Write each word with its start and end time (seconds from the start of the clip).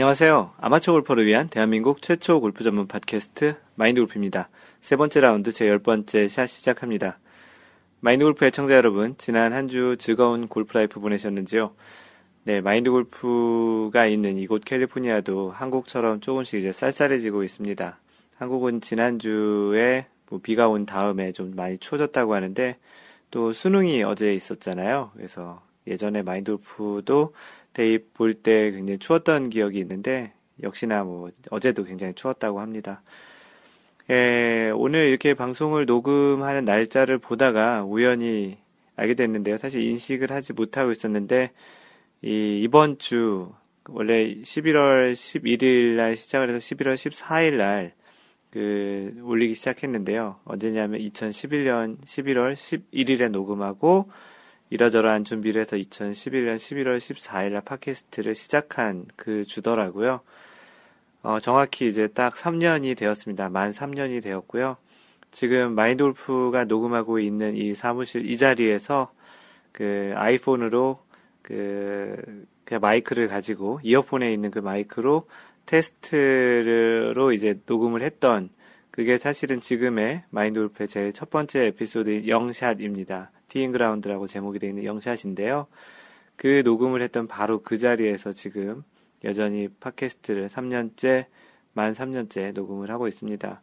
안녕하세요. 0.00 0.54
아마추어 0.56 0.94
골퍼를 0.94 1.26
위한 1.26 1.48
대한민국 1.48 2.00
최초 2.00 2.40
골프 2.40 2.64
전문 2.64 2.88
팟캐스트 2.88 3.56
마인드 3.74 4.00
골프입니다. 4.00 4.48
세 4.80 4.96
번째 4.96 5.20
라운드 5.20 5.52
제 5.52 5.68
열 5.68 5.78
번째 5.78 6.26
샷 6.26 6.46
시작합니다. 6.46 7.18
마인드 8.00 8.24
골프 8.24 8.46
애청자 8.46 8.76
여러분, 8.76 9.14
지난 9.18 9.52
한 9.52 9.68
주 9.68 9.96
즐거운 9.98 10.48
골프 10.48 10.72
life 10.72 11.00
보내셨는지요? 11.00 11.74
네, 12.44 12.62
마인드 12.62 12.90
골프가 12.90 14.06
있는 14.06 14.38
이곳 14.38 14.64
캘리포니아도 14.64 15.50
한국처럼 15.50 16.22
조금씩 16.22 16.60
이제 16.60 16.72
쌀쌀해지고 16.72 17.44
있습니다. 17.44 17.98
한국은 18.36 18.80
지난주에 18.80 20.06
뭐 20.30 20.40
비가 20.42 20.70
온 20.70 20.86
다음에 20.86 21.32
좀 21.32 21.54
많이 21.54 21.76
추워졌다고 21.76 22.34
하는데 22.34 22.78
또 23.30 23.52
수능이 23.52 24.02
어제 24.04 24.32
있었잖아요. 24.32 25.10
그래서 25.14 25.60
예전에 25.86 26.22
마인드 26.22 26.56
골프도 26.56 27.34
대입 27.80 28.12
볼 28.12 28.34
때 28.34 28.70
굉장히 28.72 28.98
추웠던 28.98 29.48
기억이 29.48 29.78
있는데 29.78 30.34
역시나 30.62 31.02
뭐 31.04 31.30
어제도 31.50 31.82
굉장히 31.82 32.12
추웠다고 32.12 32.60
합니다. 32.60 33.00
예, 34.10 34.70
오늘 34.74 35.06
이렇게 35.08 35.32
방송을 35.32 35.86
녹음하는 35.86 36.66
날짜를 36.66 37.16
보다가 37.16 37.84
우연히 37.84 38.58
알게 38.96 39.14
됐는데요. 39.14 39.56
사실 39.56 39.80
인식을 39.82 40.30
하지 40.30 40.52
못하고 40.52 40.92
있었는데 40.92 41.52
이 42.20 42.60
이번 42.62 42.98
주 42.98 43.50
원래 43.88 44.34
11월 44.34 45.12
11일 45.12 45.94
날 45.96 46.16
시작을 46.16 46.50
해서 46.50 46.58
11월 46.58 46.94
14일 46.94 47.54
날 47.54 48.00
그 48.50 49.14
올리기 49.22 49.54
시작했는데요. 49.54 50.40
언제냐면 50.44 51.00
2011년 51.00 52.00
11월 52.04 52.54
11일에 52.54 53.28
녹음하고 53.28 54.10
이러저러한 54.70 55.24
준비를 55.24 55.60
해서 55.60 55.76
2011년 55.76 56.56
11월 56.56 56.96
14일 56.98 57.52
날 57.52 57.60
팟캐스트를 57.62 58.34
시작한 58.34 59.04
그 59.16 59.44
주더라고요. 59.44 60.20
어, 61.22 61.40
정확히 61.40 61.88
이제 61.88 62.06
딱 62.06 62.34
3년이 62.34 62.96
되었습니다. 62.96 63.48
만 63.50 63.72
3년이 63.72 64.22
되었고요. 64.22 64.76
지금 65.32 65.74
마인드 65.74 66.16
골프가 66.16 66.64
녹음하고 66.64 67.18
있는 67.18 67.56
이 67.56 67.74
사무실 67.74 68.28
이 68.28 68.38
자리에서 68.38 69.12
그 69.72 70.12
아이폰으로 70.16 71.00
그 71.42 72.46
그냥 72.64 72.80
마이크를 72.80 73.28
가지고 73.28 73.80
이어폰에 73.82 74.32
있는 74.32 74.50
그 74.50 74.60
마이크로 74.60 75.26
테스트로 75.66 77.32
이제 77.32 77.60
녹음을 77.66 78.02
했던 78.02 78.50
그게 78.90 79.18
사실은 79.18 79.60
지금의 79.60 80.24
마인드 80.30 80.58
골프의 80.60 80.88
제일 80.88 81.12
첫 81.12 81.30
번째 81.30 81.66
에피소드 81.66 82.28
영샷입니다. 82.28 83.30
티잉그라운드라고 83.50 84.26
제목이 84.26 84.58
되어 84.58 84.70
있는 84.70 84.84
영샷인데요. 84.84 85.66
그 86.36 86.62
녹음을 86.64 87.02
했던 87.02 87.28
바로 87.28 87.62
그 87.62 87.76
자리에서 87.76 88.32
지금 88.32 88.82
여전히 89.24 89.68
팟캐스트를 89.68 90.48
3년째, 90.48 91.26
만 91.74 91.92
3년째 91.92 92.54
녹음을 92.54 92.90
하고 92.90 93.06
있습니다. 93.06 93.62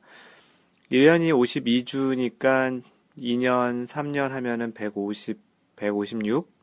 1년이 0.91 1.31
52주니까 1.33 2.83
2년, 3.17 3.87
3년 3.87 4.29
하면은 4.29 4.73
150, 4.73 5.39
156? 5.75 6.55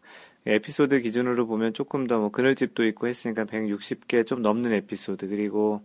에피소드 0.46 1.00
기준으로 1.00 1.46
보면 1.46 1.72
조금 1.72 2.06
더 2.06 2.18
뭐 2.20 2.30
그늘집도 2.30 2.84
있고 2.86 3.08
했으니까 3.08 3.46
160개 3.46 4.26
좀 4.26 4.42
넘는 4.42 4.72
에피소드 4.72 5.28
그리고 5.28 5.82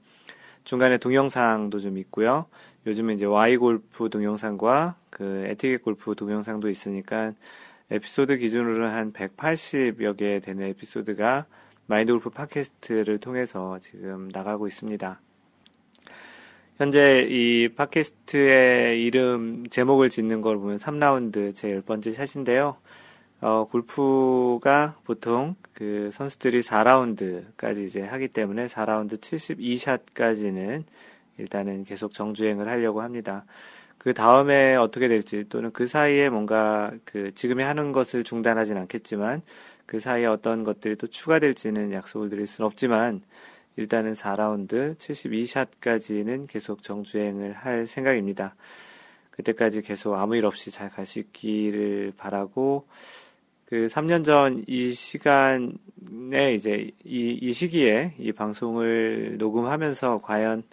중간에 0.69 0.99
동영상도 0.99 1.79
좀 1.79 1.97
있고요. 1.97 2.45
요즘은 2.85 3.15
이제 3.15 3.25
Y 3.25 3.57
골프 3.57 4.07
동영상과 4.07 4.97
그 5.09 5.45
에티켓 5.47 5.81
골프 5.81 6.13
동영상도 6.13 6.69
있으니까 6.69 7.33
에피소드 7.89 8.37
기준으로는 8.37 8.87
한 8.93 9.11
180여 9.11 10.15
개 10.15 10.39
되는 10.39 10.67
에피소드가 10.67 11.47
마인드 11.87 12.11
골프 12.11 12.29
팟캐스트를 12.29 13.17
통해서 13.17 13.79
지금 13.79 14.29
나가고 14.31 14.67
있습니다. 14.67 15.19
현재 16.77 17.27
이 17.27 17.69
팟캐스트의 17.69 19.03
이름 19.03 19.67
제목을 19.71 20.09
짓는 20.09 20.41
걸 20.41 20.59
보면 20.59 20.77
3라운드 20.77 21.55
제 21.55 21.71
열번째 21.71 22.11
샷인데요. 22.11 22.77
어, 23.41 23.65
골프가 23.65 24.97
보통 25.05 25.55
그 25.73 26.09
선수들이 26.11 26.59
4라운드까지 26.59 27.85
이제 27.85 28.01
하기 28.01 28.27
때문에 28.27 28.67
4라운드 28.67 29.17
72샷까지는 29.17 30.83
일단은 31.37 31.85
계속 31.85 32.13
정주행을 32.13 32.67
하려고 32.67 33.01
합니다. 33.01 33.45
그 33.97 34.13
다음에 34.13 34.75
어떻게 34.75 35.07
될지 35.07 35.45
또는 35.47 35.71
그 35.71 35.87
사이에 35.87 36.29
뭔가 36.29 36.91
그 37.05 37.33
지금에 37.33 37.63
하는 37.63 37.93
것을 37.93 38.25
중단하진 38.25 38.75
않겠지만 38.75 39.41
그 39.85 39.99
사이에 39.99 40.25
어떤 40.25 40.65
것들이 40.65 40.97
또 40.97 41.07
추가될지는 41.07 41.93
약속을 41.93 42.29
드릴 42.29 42.45
수는 42.45 42.65
없지만 42.65 43.21
일단은 43.77 44.13
4라운드 44.13 44.97
72샷까지는 44.97 46.47
계속 46.49 46.83
정주행을 46.83 47.53
할 47.53 47.87
생각입니다. 47.87 48.55
그때까지 49.31 49.81
계속 49.81 50.15
아무 50.15 50.35
일 50.35 50.45
없이 50.45 50.71
잘 50.71 50.91
있기를 51.15 52.11
바라고 52.17 52.85
그 53.69 53.85
3년 53.85 54.25
전 54.25 54.63
이 54.67 54.91
시간에 54.93 56.53
이제 56.55 56.89
이, 57.03 57.37
이 57.39 57.53
시기에 57.53 58.15
이 58.17 58.31
방송을 58.31 59.37
녹음하면서 59.37 60.21
과연 60.23 60.63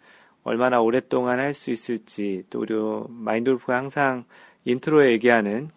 얼마나 0.45 0.81
오랫동안 0.81 1.39
할 1.39 1.53
수 1.53 1.71
있을지 1.71 2.45
또 2.49 2.61
우리 2.61 2.75
마인드골프가 3.11 3.77
항상 3.77 4.25
인트로에 4.65 5.13
얘기하는 5.13 5.69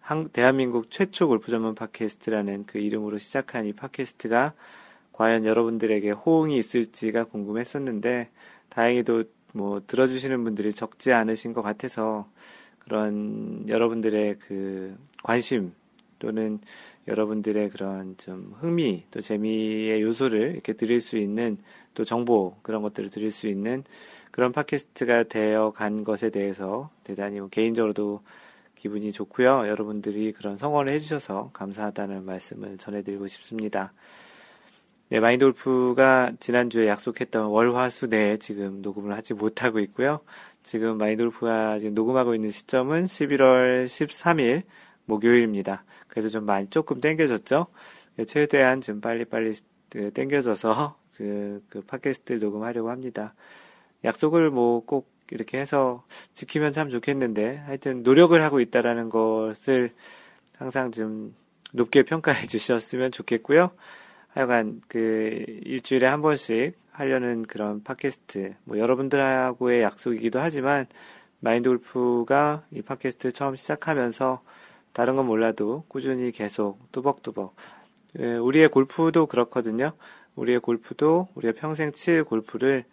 한, 0.00 0.28
대한민국 0.28 0.90
최초 0.90 1.26
골프 1.28 1.50
전문 1.50 1.74
팟캐스트라는 1.74 2.66
그 2.66 2.78
이름으로 2.78 3.16
시작한 3.16 3.64
이 3.64 3.72
팟캐스트가 3.72 4.52
과연 5.12 5.46
여러분들에게 5.46 6.10
호응이 6.10 6.58
있을지가 6.58 7.24
궁금했었는데 7.24 8.28
다행히도 8.68 9.24
뭐 9.54 9.80
들어주시는 9.86 10.44
분들이 10.44 10.72
적지 10.74 11.12
않으신 11.14 11.54
것 11.54 11.62
같아서 11.62 12.28
그런 12.78 13.64
여러분들의 13.68 14.38
그 14.40 14.98
관심 15.22 15.72
또는 16.22 16.60
여러분들의 17.08 17.70
그런 17.70 18.16
좀 18.16 18.54
흥미 18.60 19.04
또 19.10 19.20
재미의 19.20 20.00
요소를 20.02 20.52
이렇게 20.52 20.72
드릴 20.72 21.00
수 21.00 21.16
있는 21.16 21.58
또 21.94 22.04
정보 22.04 22.54
그런 22.62 22.80
것들을 22.82 23.10
드릴 23.10 23.32
수 23.32 23.48
있는 23.48 23.82
그런 24.30 24.52
팟캐스트가 24.52 25.24
되어 25.24 25.72
간 25.72 26.04
것에 26.04 26.30
대해서 26.30 26.90
대단히 27.02 27.40
뭐 27.40 27.48
개인적으로도 27.48 28.22
기분이 28.76 29.10
좋고요. 29.10 29.66
여러분들이 29.66 30.32
그런 30.32 30.56
성원을 30.56 30.92
해주셔서 30.92 31.50
감사하다는 31.52 32.24
말씀을 32.24 32.78
전해드리고 32.78 33.26
싶습니다. 33.26 33.92
네, 35.08 35.18
마인돌프가 35.18 36.34
지난주에 36.38 36.86
약속했던 36.86 37.46
월화수 37.46 38.06
내에 38.06 38.36
지금 38.38 38.80
녹음을 38.80 39.14
하지 39.14 39.34
못하고 39.34 39.80
있고요. 39.80 40.20
지금 40.62 40.98
마인돌프가 40.98 41.80
지금 41.80 41.94
녹음하고 41.94 42.36
있는 42.36 42.50
시점은 42.50 43.04
11월 43.04 43.86
13일 43.86 44.62
목요일입니다. 45.06 45.84
그래도 46.08 46.28
좀 46.28 46.44
많이 46.44 46.68
조금 46.68 47.00
땡겨졌죠. 47.00 47.66
네, 48.16 48.24
최대한 48.24 48.80
좀 48.80 49.00
빨리빨리 49.00 49.54
그 49.90 50.10
땡겨져서 50.12 50.96
그, 51.16 51.62
그 51.68 51.80
팟캐스트를 51.82 52.40
녹음하려고 52.40 52.90
합니다. 52.90 53.34
약속을 54.04 54.50
뭐 54.50 54.82
꼭 54.86 55.12
이렇게 55.32 55.58
해서 55.58 56.04
지키면 56.34 56.72
참 56.72 56.90
좋겠는데 56.90 57.56
하여튼 57.66 58.02
노력을 58.02 58.40
하고 58.42 58.60
있다라는 58.60 59.08
것을 59.08 59.92
항상 60.58 60.92
좀 60.92 61.34
높게 61.72 62.02
평가해 62.02 62.46
주셨으면 62.48 63.12
좋겠고요. 63.12 63.70
하여간 64.28 64.82
그 64.88 65.44
일주일에 65.64 66.06
한 66.06 66.20
번씩 66.20 66.74
하려는 66.90 67.42
그런 67.42 67.82
팟캐스트 67.82 68.54
뭐 68.64 68.78
여러분들하고의 68.78 69.82
약속이기도 69.82 70.38
하지만 70.38 70.86
마인드 71.40 71.70
골프가 71.70 72.64
이 72.70 72.82
팟캐스트 72.82 73.32
처음 73.32 73.56
시작하면서 73.56 74.42
다른 74.92 75.16
건 75.16 75.26
몰라도 75.26 75.84
꾸준히 75.88 76.32
계속 76.32 76.78
뚜벅뚜벅. 76.92 77.54
예, 78.20 78.34
우리의 78.34 78.68
골프도 78.68 79.26
그렇거든요. 79.26 79.92
우리의 80.36 80.60
골프도 80.60 81.28
우리가 81.34 81.54
평생 81.58 81.92
칠 81.92 82.24
골프를 82.24 82.84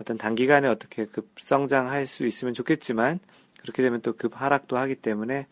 어떤 0.00 0.18
단기간에 0.18 0.68
어떻게 0.68 1.06
급성장할 1.06 2.06
수 2.06 2.26
있으면 2.26 2.52
좋겠지만 2.54 3.18
그렇게 3.62 3.82
되면 3.82 4.00
또 4.02 4.12
급 4.12 4.40
하락도 4.40 4.76
하기 4.76 4.96
때문에 4.96 5.46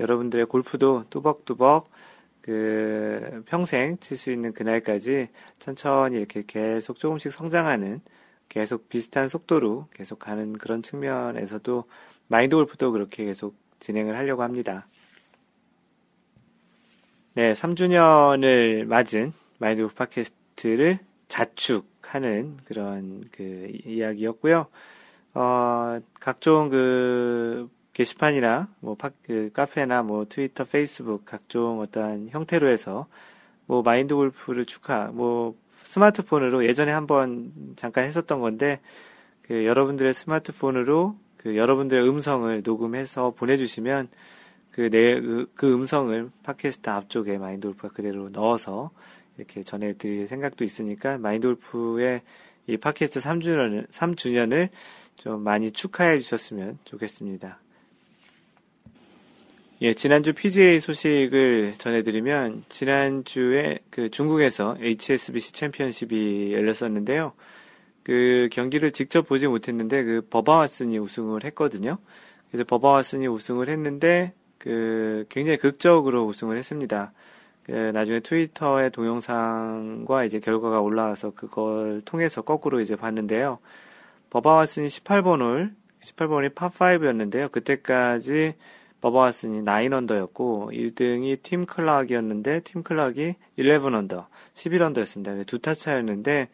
여러분들의 0.00 0.46
골프도 0.46 1.04
뚜벅뚜벅 1.10 1.90
그 2.40 3.42
평생 3.46 3.98
칠 3.98 4.16
수 4.16 4.30
있는 4.32 4.52
그날까지 4.52 5.28
천천히 5.58 6.16
이렇게 6.16 6.42
계속 6.46 6.98
조금씩 6.98 7.30
성장하는 7.32 8.00
계속 8.48 8.88
비슷한 8.88 9.28
속도로 9.28 9.88
계속 9.94 10.18
가는 10.18 10.52
그런 10.54 10.82
측면에서도 10.82 11.84
마인드 12.28 12.56
골프도 12.56 12.92
그렇게 12.92 13.24
계속 13.24 13.54
진행을 13.80 14.16
하려고 14.16 14.42
합니다. 14.42 14.86
네, 17.34 17.54
3주년을 17.54 18.84
맞은 18.84 19.32
마인드 19.56 19.80
골프 19.80 19.94
팟캐스트를 19.94 20.98
자축하는 21.28 22.58
그런 22.66 23.24
그 23.32 23.72
이야기였고요. 23.86 24.66
어, 25.32 26.00
각종 26.20 26.68
그 26.68 27.70
게시판이나 27.94 28.68
뭐 28.80 28.96
파, 28.96 29.08
그 29.22 29.48
카페나 29.54 30.02
뭐 30.02 30.26
트위터, 30.28 30.64
페이스북 30.64 31.24
각종 31.24 31.80
어떠한 31.80 32.28
형태로 32.32 32.68
해서 32.68 33.06
뭐 33.64 33.80
마인드 33.80 34.14
골프를 34.14 34.66
축하, 34.66 35.06
뭐 35.06 35.54
스마트폰으로 35.84 36.66
예전에 36.66 36.92
한번 36.92 37.50
잠깐 37.76 38.04
했었던 38.04 38.40
건데 38.40 38.78
그 39.40 39.64
여러분들의 39.64 40.12
스마트폰으로 40.12 41.16
그 41.38 41.56
여러분들의 41.56 42.06
음성을 42.06 42.62
녹음해서 42.62 43.30
보내주시면 43.30 44.10
그, 44.72 44.90
내, 44.90 45.20
그, 45.20 45.50
그 45.54 45.72
음성을 45.72 46.30
팟캐스트 46.42 46.90
앞쪽에 46.90 47.38
마인돌프가 47.38 47.88
그대로 47.88 48.30
넣어서 48.30 48.90
이렇게 49.36 49.62
전해드릴 49.62 50.26
생각도 50.26 50.64
있으니까 50.64 51.18
마인돌프의 51.18 52.22
이 52.68 52.76
팟캐스트 52.76 53.20
3주년을, 53.20 53.88
3주년을 53.90 54.70
좀 55.16 55.42
많이 55.42 55.70
축하해 55.70 56.18
주셨으면 56.18 56.78
좋겠습니다. 56.84 57.58
예, 59.82 59.94
지난주 59.94 60.32
PGA 60.32 60.78
소식을 60.78 61.74
전해드리면, 61.76 62.64
지난주에 62.68 63.80
그 63.90 64.08
중국에서 64.08 64.76
HSBC 64.80 65.52
챔피언십이 65.52 66.52
열렸었는데요. 66.52 67.32
그 68.04 68.48
경기를 68.52 68.92
직접 68.92 69.26
보지 69.26 69.48
못했는데, 69.48 70.04
그 70.04 70.26
버바와슨이 70.30 70.98
우승을 70.98 71.42
했거든요. 71.46 71.98
그래서 72.48 72.62
버바와슨이 72.62 73.26
우승을 73.26 73.68
했는데, 73.68 74.32
그 74.62 75.26
굉장히 75.28 75.58
극적으로 75.58 76.24
우승을 76.24 76.56
했습니다. 76.56 77.12
그 77.64 77.72
나중에 77.72 78.20
트위터에 78.20 78.90
동영상과 78.90 80.24
이제 80.24 80.38
결과가 80.38 80.80
올라와서 80.80 81.32
그걸 81.34 82.00
통해서 82.04 82.42
거꾸로 82.42 82.80
이제 82.80 82.94
봤는데요. 82.94 83.58
버바와슨이 84.30 84.86
18번 84.86 85.40
홀, 85.40 85.74
18번이 86.00 86.54
파5였는데요. 86.54 87.50
그때까지 87.50 88.54
버바와슨이 89.00 89.62
9언더였고 89.64 90.72
1등이 90.72 91.42
팀 91.42 91.66
클락이었는데 91.66 92.60
팀 92.60 92.84
클락이 92.84 93.34
11언더, 93.58 94.26
11언더였습니다. 94.54 95.44
두 95.44 95.58
타 95.58 95.74
차였는데 95.74 96.48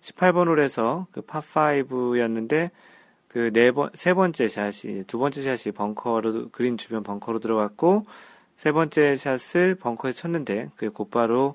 18번 0.00 0.48
홀에서 0.48 1.08
그 1.12 1.20
파5였는데 1.20 2.70
그 3.30 3.52
네 3.52 3.70
번, 3.70 3.90
세 3.94 4.12
번째 4.12 4.48
샷이, 4.48 5.04
두 5.04 5.18
번째 5.18 5.42
샷이 5.42 5.72
벙커로, 5.72 6.48
그린 6.50 6.76
주변 6.76 7.04
벙커로 7.04 7.38
들어갔고, 7.38 8.04
세 8.56 8.72
번째 8.72 9.14
샷을 9.14 9.76
벙커에 9.76 10.12
쳤는데, 10.12 10.70
그게 10.74 10.88
곧바로 10.88 11.54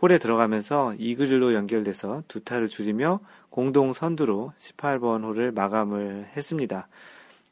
홀에 0.00 0.16
들어가면서 0.16 0.94
이글로 0.98 1.52
연결돼서 1.52 2.22
두 2.26 2.42
타를 2.42 2.68
줄이며 2.68 3.20
공동 3.50 3.92
선두로 3.92 4.54
18번 4.56 5.24
홀을 5.24 5.52
마감을 5.52 6.28
했습니다. 6.34 6.88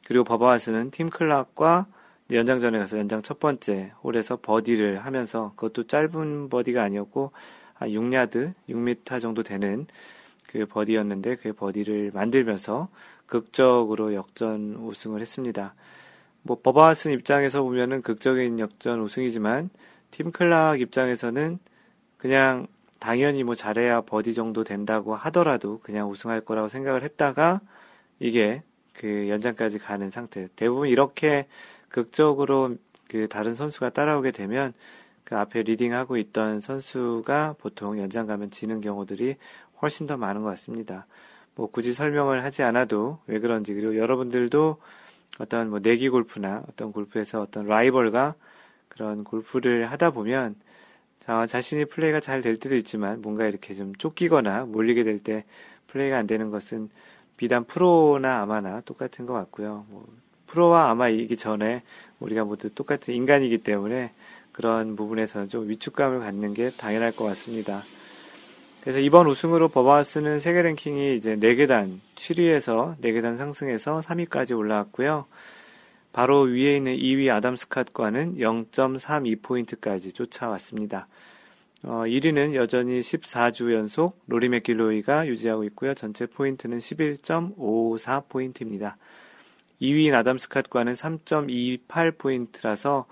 그리고 0.06 0.25
버바 0.25 0.46
왓슨은 0.46 0.90
팀 0.91 1.11
클락과 1.11 1.88
연장전에 2.31 2.79
가서 2.79 2.99
연장 2.99 3.21
첫 3.21 3.38
번째 3.38 3.93
홀에서 4.03 4.38
버디를 4.41 5.05
하면서 5.05 5.53
그것도 5.56 5.87
짧은 5.87 6.49
버디가 6.49 6.82
아니었고 6.82 7.32
한 7.75 7.91
6야드, 7.91 8.55
6m 8.71 9.21
정도 9.21 9.43
되는 9.43 9.87
그 10.47 10.64
버디였는데 10.64 11.37
그 11.37 11.53
버디를 11.53 12.12
만들면서 12.14 12.88
극적으로 13.28 14.14
역전 14.14 14.75
우승을 14.75 15.20
했습니다. 15.20 15.75
뭐 16.42 16.58
버바슨 16.60 17.12
입장에서 17.12 17.62
보면은 17.62 18.02
극적인 18.02 18.58
역전 18.58 19.00
우승이지만 19.00 19.70
팀 20.10 20.32
클락 20.32 20.80
입장에서는 20.80 21.58
그냥 22.16 22.66
당연히 22.98 23.44
뭐 23.44 23.54
잘해야 23.54 24.00
버디 24.00 24.34
정도 24.34 24.64
된다고 24.64 25.14
하더라도 25.14 25.78
그냥 25.78 26.10
우승할 26.10 26.40
거라고 26.40 26.69
생각을 26.69 27.04
했다가 27.04 27.60
이게 28.19 28.62
그 28.92 29.28
연장까지 29.28 29.78
가는 29.78 30.10
상태. 30.10 30.48
대부분 30.56 30.88
이렇게 30.88 31.46
극적으로 31.88 32.76
그 33.08 33.28
다른 33.28 33.54
선수가 33.54 33.90
따라오게 33.90 34.32
되면 34.32 34.72
그 35.22 35.36
앞에 35.36 35.62
leading하고 35.62 36.17
있던 36.16 36.60
선수가 36.60 37.56
보통 37.58 37.98
연장 37.98 38.26
가면 38.26 38.50
지는 38.50 38.80
경우들이 38.80 39.36
훨씬 39.80 40.06
더 40.06 40.16
많은 40.16 40.42
것 40.42 40.48
같습니다. 40.48 41.06
뭐 41.58 41.69
굳이 41.69 41.93
설명을 41.93 42.44
하지 42.44 42.62
않아도 42.62 43.19
왜 43.26 43.40
그런지 43.40 43.75
그리고 43.75 43.96
여러분들도 43.96 44.76
어떤 45.40 45.70
뭐 45.70 45.81
내기 45.81 46.08
골프나 46.08 46.62
어떤 46.69 46.93
골프에서 46.93 47.40
어떤 47.43 47.66
라이벌과 47.66 48.37
그런 48.88 49.25
골프를 49.25 49.90
하다 49.90 50.12
보면 50.12 50.55
자, 51.19 51.46
자신이 51.46 51.87
플레이가 51.87 52.20
잘 52.20 52.43
될 52.43 52.58
때도 52.58 52.76
있지만 52.76 53.20
뭔가 53.22 53.44
이렇게 53.44 53.75
좀 53.75 53.93
쫓기거나 53.96 54.66
몰리게 54.66 55.02
될 55.02 55.19
때 55.19 55.44
플레이가 55.88 56.16
안 56.16 56.28
되는 56.28 56.50
것은 56.50 56.90
비단 57.37 57.64
프로나 57.64 58.40
아마나 58.40 58.81
똑같은 58.82 59.26
것 59.26 59.32
같고요. 59.34 59.84
뭐 59.88 60.06
프로와 60.46 60.90
아마이기 60.90 61.37
전에 61.37 61.82
우리가 62.20 62.44
모두 62.44 62.70
똑같은 62.70 63.14
인간이기 63.14 63.58
때문에 63.58 64.12
그런 64.52 64.94
부분에서는 64.94 65.49
좀 65.49 65.69
위축감을 65.69 66.20
갖는 66.20 66.54
게 66.54 66.70
당연할 66.70 67.11
것 67.11 67.25
같습니다. 67.25 67.82
그래서 68.82 69.00
이번 69.00 69.26
우승으로 69.26 69.69
버바스는 69.69 70.40
세계 70.40 70.62
랭킹이 70.62 71.16
이제 71.16 71.36
4계단, 71.36 71.98
7위에서 72.14 72.98
4계단 73.00 73.36
상승해서 73.36 74.00
3위까지 74.00 74.56
올라왔고요. 74.56 75.26
바로 76.12 76.42
위에 76.42 76.76
있는 76.76 76.96
2위 76.96 77.28
아담 77.30 77.54
스캇과는 77.54 78.38
0.32포인트까지 78.38 80.14
쫓아왔습니다. 80.14 81.08
어, 81.82 82.04
1위는 82.06 82.54
여전히 82.54 83.00
14주 83.00 83.72
연속 83.72 84.22
로리 84.26 84.48
맥길로이가 84.48 85.26
유지하고 85.28 85.62
있고요. 85.64 85.92
전체 85.94 86.26
포인트는 86.26 86.78
11.54포인트입니다. 86.78 88.94
2위인 89.80 90.12
아담 90.14 90.38
스캇과는 90.38 90.94
3.28포인트라서 90.94 93.04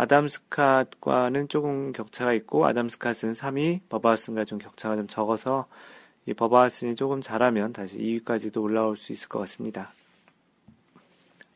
아담 0.00 0.28
스캇과는 0.28 1.48
조금 1.48 1.90
격차가 1.90 2.32
있고 2.34 2.66
아담 2.66 2.86
스캇은 2.86 3.34
3위, 3.34 3.80
버바 3.88 4.07
왓슨과 4.07 4.44
좀 4.44 4.58
격차가 4.58 4.94
좀 4.94 5.08
적어서 5.08 5.66
이 6.24 6.34
버바 6.34 6.57
왓슨이 6.57 6.94
조금 6.94 7.20
잘하면 7.20 7.72
다시 7.72 7.98
2위까지도 7.98 8.62
올라올 8.62 8.96
수 8.96 9.10
있을 9.10 9.28
것 9.28 9.40
같습니다. 9.40 9.92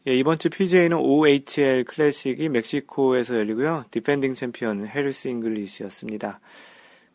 예, 0.09 0.17
이번 0.17 0.41
주 0.41 0.51
PGA는 0.51 0.97
OHL 0.97 1.85
클래식이 1.85 2.49
멕시코에서 2.49 3.37
열리고요. 3.37 3.85
디펜딩 3.93 4.35
챔피언 4.35 4.89
해리스 4.89 5.29
잉글리시였습니다. 5.29 6.41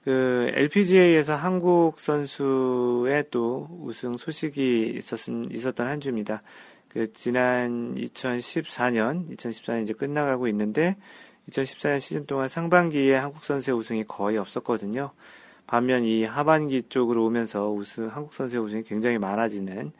그 0.06 0.50
LPGA에서 0.53 1.35
한국 1.35 2.00
선수의 2.00 3.25
또 3.31 3.68
우승 3.81 4.15
소식이 4.15 4.94
있었, 4.95 5.28
있었던 5.52 5.87
한 5.87 5.99
주입니다. 5.99 6.42
그 6.89 7.11
지난 7.13 7.95
2014년, 7.95 9.29
2014년 9.35 9.83
이제 9.83 9.94
끝나가고 9.94 10.47
있는데 10.47 10.95
2014년 11.49 11.99
시즌 11.99 12.25
동안 12.25 12.47
상반기에 12.49 13.15
한국 13.15 13.44
선수의 13.44 13.77
우승이 13.77 14.06
거의 14.06 14.37
없었거든요. 14.37 15.11
반면 15.65 16.03
이 16.06 16.23
하반기 16.23 16.83
쪽으로 16.83 17.25
오면서 17.25 17.69
우승 17.71 18.07
한국 18.07 18.33
선수의 18.33 18.63
우승이 18.63 18.83
굉장히 18.83 19.17
많아지는 19.17 19.91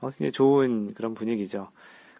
어, 0.00 0.10
굉장히 0.10 0.32
좋은 0.32 0.92
그런 0.94 1.14
분위기죠. 1.14 1.70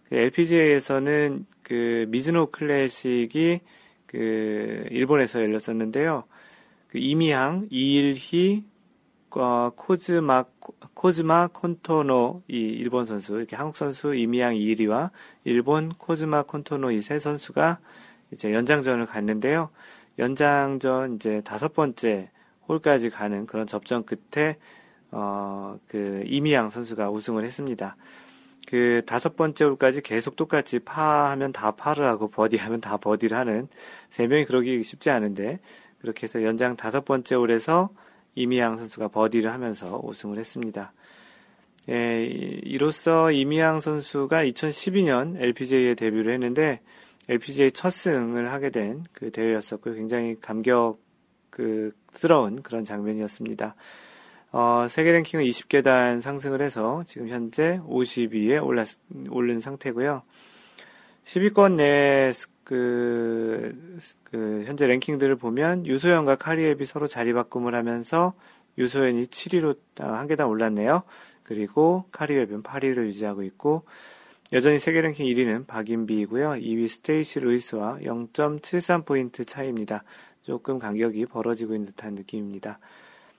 그 0.09 0.17
LPGA에서는 0.17 1.47
그 1.63 2.07
미즈노 2.09 2.51
클래식이 2.51 3.61
그 4.07 4.87
일본에서 4.91 5.41
열렸었는데요. 5.41 6.25
그 6.89 6.99
이미항, 6.99 7.69
이일희, 7.71 8.65
어, 9.35 9.71
코즈마 9.77 10.45
코즈마 10.95 11.49
콘토노 11.49 12.43
이 12.49 12.57
일본 12.59 13.07
선수 13.07 13.37
이렇게 13.37 13.57
한국 13.57 13.77
선수 13.77 14.15
이미양 14.15 14.57
이리와 14.57 15.11
일본 15.45 15.89
코즈마 15.91 16.43
콘토노 16.45 16.91
이 16.93 17.01
세 17.01 17.19
선수가 17.19 17.79
이제 18.31 18.53
연장전을 18.53 19.07
갔는데요. 19.07 19.71
연장전 20.19 21.17
이제 21.17 21.41
다섯 21.45 21.73
번째 21.75 22.31
홀까지 22.69 23.11
가는 23.11 23.47
그런 23.47 23.67
접전 23.67 24.05
끝에 24.05 24.59
어 25.11 25.79
그 25.89 26.23
이미양 26.27 26.71
선수가 26.71 27.11
우승을 27.11 27.45
했습니다. 27.45 27.97
그 28.69 29.03
다섯 29.07 29.37
번째 29.37 29.65
홀까지 29.65 30.03
계속 30.03 30.37
똑같이 30.37 30.79
파하면 30.79 31.53
다 31.53 31.73
파를 31.73 32.05
하고 32.07 32.29
버디하면 32.29 32.81
다 32.81 32.97
버디를 32.99 33.37
하는 33.37 33.69
세 34.11 34.27
명이 34.27 34.45
그러기 34.47 34.83
쉽지 34.83 35.11
않은데 35.11 35.61
그렇게 36.01 36.25
해서 36.25 36.43
연장 36.43 36.77
다섯 36.77 37.05
번째 37.05 37.35
홀에서 37.37 37.91
이미양 38.35 38.77
선수가 38.77 39.09
버디를 39.09 39.53
하면서 39.53 40.01
우승을 40.03 40.39
했습니다. 40.39 40.93
예, 41.91 42.25
이로써 42.25 43.33
이미양 43.33 43.81
선수가 43.81 44.45
2012년 44.45 45.37
LPGA에 45.41 45.95
데뷔를 45.95 46.33
했는데 46.33 46.81
LPGA 47.29 47.73
첫 47.73 47.91
승을 47.91 48.53
하게 48.53 48.71
된 48.71 49.03
그 49.13 49.31
대회였었고 49.31 49.95
굉장히 49.95 50.37
감격 50.41 50.99
그스러운 51.51 52.63
그런 52.63 52.85
장면이었습니다. 52.85 53.75
어, 54.53 54.87
세계 54.89 55.13
랭킹은 55.13 55.45
20계단 55.45 56.21
상승을 56.21 56.61
해서 56.61 57.05
지금 57.07 57.29
현재 57.29 57.81
50위에 57.87 58.63
올라 58.65 58.85
오른 59.31 59.61
상태고요. 59.61 60.23
10위권 61.25 61.77
내 61.77 62.33
그, 62.65 63.99
그, 64.25 64.63
현재 64.67 64.87
랭킹들을 64.87 65.37
보면 65.37 65.87
유소연과 65.87 66.37
카리 66.37 66.61
웹이 66.61 66.85
서로 66.85 67.07
자리 67.07 67.33
바꿈을 67.33 67.75
하면서 67.75 68.35
유소연이 68.79 69.27
7위로 69.27 69.77
한 69.99 70.27
계단 70.27 70.47
올랐네요. 70.47 71.03
그리고 71.43 72.05
카리웹은 72.13 72.63
8위를 72.63 73.07
유지하고 73.07 73.43
있고 73.43 73.85
여전히 74.53 74.79
세계 74.79 75.01
랭킹 75.01 75.27
1위는 75.27 75.67
박인비이고요. 75.67 76.51
2위 76.51 76.89
스테이시 76.89 77.41
루이스와 77.41 77.99
0.73포인트 78.03 79.47
차이입니다. 79.47 80.05
조금 80.43 80.79
간격이 80.79 81.27
벌어지고 81.27 81.75
있는 81.75 81.87
듯한 81.87 82.15
느낌입니다. 82.15 82.79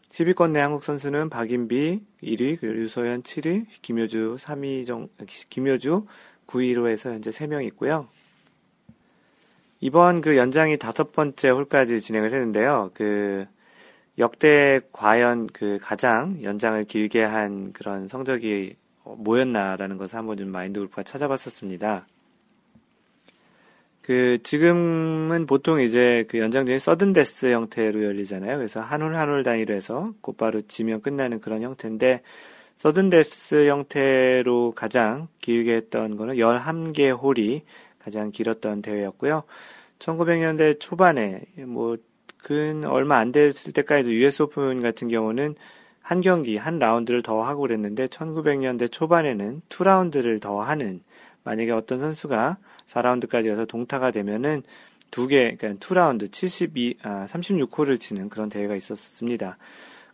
10위권 0.10 0.52
내 0.52 0.60
한국 0.60 0.84
선수는 0.84 1.30
박인비 1.30 2.04
1위, 2.22 2.60
그리고 2.60 2.82
유소연 2.82 3.24
7위, 3.24 3.66
김효주 3.82 4.38
3위 4.40 4.86
정, 4.86 5.10
김효주 5.50 6.06
9위로 6.48 6.88
해서 6.88 7.12
현재 7.12 7.30
3명 7.32 7.66
있고요. 7.68 8.08
이번 9.84 10.22
그 10.22 10.38
연장이 10.38 10.78
다섯 10.78 11.12
번째 11.12 11.50
홀까지 11.50 12.00
진행을 12.00 12.32
했는데요. 12.34 12.92
그 12.94 13.46
역대 14.18 14.80
과연 14.94 15.48
그 15.48 15.78
가장 15.82 16.42
연장을 16.42 16.82
길게 16.86 17.22
한 17.22 17.74
그런 17.74 18.08
성적이 18.08 18.78
뭐였나라는 19.04 19.98
것을 19.98 20.18
한번 20.20 20.38
좀 20.38 20.48
마인드 20.48 20.80
골프가 20.80 21.04
찾아봤었습니다. 21.04 22.08
그 24.02 24.38
지금은 24.44 25.48
보통 25.48 25.82
이제 25.82 26.24
그 26.30 26.38
연장전이 26.40 26.80
서든 26.80 27.12
데스 27.12 27.48
형태로 27.52 28.04
열리잖아요. 28.06 28.56
그래서 28.56 28.80
한 28.80 29.02
홀 29.02 29.14
한 29.18 29.28
홀 29.28 29.44
단위로 29.44 29.74
해서 29.74 30.14
곧바로 30.22 30.62
지면 30.62 31.02
끝나는 31.02 31.42
그런 31.42 31.62
형태인데 31.62 32.22
서든 32.78 33.10
데스 33.10 33.68
형태로 33.68 34.74
가장 34.76 35.28
길게 35.42 35.74
했던 35.76 36.16
거는 36.16 36.36
11개 36.36 37.12
홀이 37.18 37.64
가장 38.04 38.32
길었던 38.32 38.82
대회였고요. 38.82 39.44
1900년대 40.00 40.80
초반에 40.80 41.44
뭐 41.66 41.98
근 42.44 42.84
얼마 42.84 43.18
안 43.18 43.32
됐을 43.32 43.72
때까지도 43.72 44.14
US 44.14 44.44
오픈 44.44 44.82
같은 44.82 45.08
경우는 45.08 45.56
한 46.02 46.22
경기, 46.22 46.58
한 46.58 46.78
라운드를 46.78 47.22
더 47.22 47.42
하고 47.42 47.62
그랬는데 47.62 48.08
1900년대 48.08 48.92
초반에는 48.92 49.62
two 49.70 49.86
round를 49.86 50.40
더 50.40 50.62
하는 50.62 51.02
만약에 51.44 51.72
어떤 51.72 52.00
선수가 52.00 52.58
4라운드까지 52.88 53.50
가서 53.50 53.66
동타가 53.66 54.12
되면은 54.12 54.64
두 55.10 55.28
개, 55.28 55.56
그러니까 55.56 55.80
two 55.80 55.94
round 55.94 56.30
72, 56.30 56.98
아, 57.04 57.28
36홀을 57.30 58.00
치는 58.00 58.30
그런 58.30 58.50
대회가 58.50 58.76
있었습니다. 58.76 59.58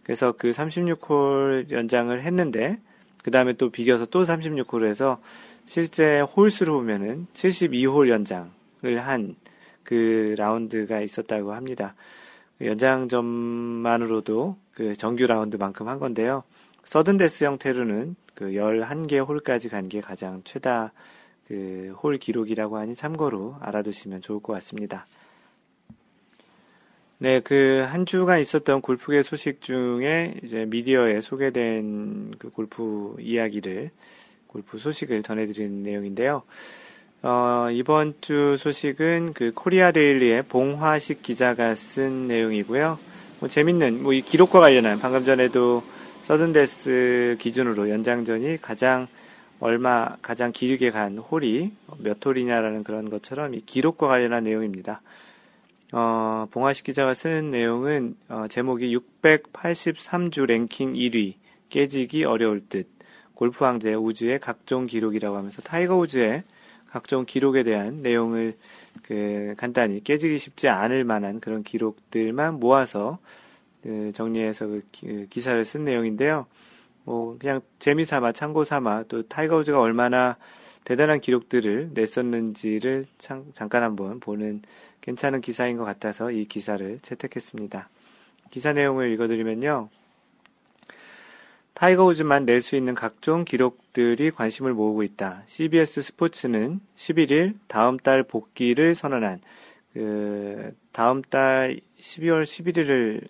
그래서 0.03 0.33
그 0.33 0.51
36홀 0.51 1.71
연장을 1.71 2.21
했는데, 2.21 2.79
그 3.23 3.31
다음에 3.31 3.53
또 3.53 3.69
비겨서 3.69 4.05
또 4.07 4.23
36홀을 4.23 4.85
해서 4.87 5.19
실제 5.69 6.19
홀수로 6.21 6.73
보면은 6.79 7.27
72홀 7.33 8.09
연장을 8.09 8.99
한 8.99 9.35
그 9.83 10.35
라운드가 10.37 11.01
있었다고 11.01 11.53
합니다. 11.53 11.95
연장전만으로도 12.61 14.55
그 14.73 14.95
정규 14.95 15.25
라운드만큼 15.25 15.87
한 15.87 15.97
건데요. 15.97 16.43
서든데스 16.83 17.43
형태로는 17.45 18.15
그 18.35 18.51
11개 18.51 19.25
홀까지 19.27 19.69
간 19.69 19.89
게 19.89 19.99
가장 20.01 20.41
최다 20.43 20.93
그 21.47 21.95
홀 22.03 22.17
기록이라고 22.19 22.77
하니 22.77 22.93
참고로 22.93 23.57
알아두시면 23.61 24.21
좋을 24.21 24.41
것 24.41 24.53
같습니다. 24.53 25.07
네, 27.17 27.39
그 27.39 27.85
한 27.89 28.05
주간 28.05 28.39
있었던 28.39 28.81
골프계 28.81 29.23
소식 29.23 29.61
중에 29.61 30.35
이제 30.43 30.65
미디어에 30.65 31.21
소개된 31.21 32.31
그 32.37 32.49
골프 32.51 33.15
이야기를 33.19 33.89
골프 34.49 34.77
소식을 34.79 35.21
전해드리는 35.21 35.83
내용인데요. 35.83 36.41
어, 37.21 37.67
이번 37.71 38.15
주 38.19 38.55
소식은 38.57 39.33
그 39.33 39.51
코리아 39.53 39.91
데일리의 39.91 40.43
봉화식 40.43 41.21
기자가 41.21 41.75
쓴 41.75 42.27
내용이고요. 42.27 42.97
뭐 43.39 43.47
재밌는 43.47 44.01
뭐 44.03 44.13
이 44.13 44.21
기록과 44.21 44.59
관련한 44.59 44.99
방금 44.99 45.23
전에도 45.23 45.83
서든데스 46.23 47.37
기준으로 47.39 47.89
연장전이 47.89 48.61
가장 48.61 49.07
얼마 49.59 50.15
가장 50.21 50.51
길게 50.51 50.89
간 50.89 51.17
홀이 51.17 51.71
몇 51.99 52.25
홀이냐라는 52.25 52.83
그런 52.83 53.09
것처럼 53.09 53.53
이 53.53 53.61
기록과 53.61 54.07
관련한 54.07 54.45
내용입니다. 54.45 55.01
어, 55.91 56.47
봉화식 56.51 56.85
기자가 56.85 57.13
쓴 57.13 57.51
내용은 57.51 58.15
어, 58.29 58.45
제목이 58.49 58.95
683주 59.21 60.45
랭킹 60.45 60.93
1위 60.93 61.33
깨지기 61.69 62.23
어려울 62.23 62.61
듯 62.67 62.87
골프 63.39 63.63
황제 63.63 63.93
우즈의 63.93 64.37
각종 64.37 64.85
기록이라고 64.85 65.37
하면서 65.37 65.61
타이거 65.61 65.95
우즈의 65.95 66.43
각종 66.89 67.23
기록에 67.25 67.63
대한 67.63 68.01
내용을 68.01 68.57
그 69.01 69.53
간단히 69.55 70.03
깨지기 70.03 70.37
쉽지 70.37 70.67
않을 70.67 71.05
만한 71.05 71.39
그런 71.39 71.63
기록들만 71.63 72.59
모아서 72.59 73.17
그 73.81 74.11
정리해서 74.13 74.67
그 74.67 74.81
기, 74.91 75.25
그 75.33 75.39
사를 75.39 75.63
쓴 75.63 75.85
내용인데요. 75.85 76.47
뭐 77.05 77.37
그냥 77.39 77.61
재미 77.79 78.03
삼아 78.03 78.33
참고 78.33 78.65
삼아 78.65 79.03
또 79.07 79.25
타이거 79.25 79.55
우즈가 79.59 79.79
얼마나 79.79 80.35
대단한 80.83 81.21
기록들을 81.21 81.91
냈었는지를 81.93 83.05
참, 83.19 83.45
잠깐 83.53 83.83
한번 83.83 84.19
보는 84.19 84.63
괜찮은 84.99 85.39
기사인 85.39 85.77
것 85.77 85.85
같아서 85.85 86.29
이 86.29 86.43
기사를 86.43 86.99
채택했습니다. 87.01 87.87
기사 88.49 88.73
내용을 88.73 89.09
읽어드리면요. 89.11 89.87
타이거 91.73 92.05
우즈만 92.05 92.45
낼 92.45 92.61
수 92.61 92.75
있는 92.75 92.93
각종 92.95 93.45
기록들이 93.45 94.31
관심을 94.31 94.73
모으고 94.73 95.03
있다. 95.03 95.43
CBS 95.47 96.01
스포츠는 96.01 96.81
11일 96.95 97.55
다음 97.67 97.97
달 97.97 98.23
복귀를 98.23 98.95
선언한 98.95 99.39
그 99.93 100.73
다음 100.91 101.21
달 101.21 101.79
12월 101.99 102.43
11일을 102.43 103.27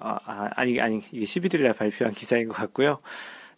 아, 0.00 0.18
아, 0.24 0.50
아니 0.56 0.80
아니 0.80 1.02
이게 1.12 1.24
11일 1.24 1.62
날 1.62 1.74
발표한 1.74 2.14
기사인 2.14 2.48
것 2.48 2.54
같고요. 2.54 2.98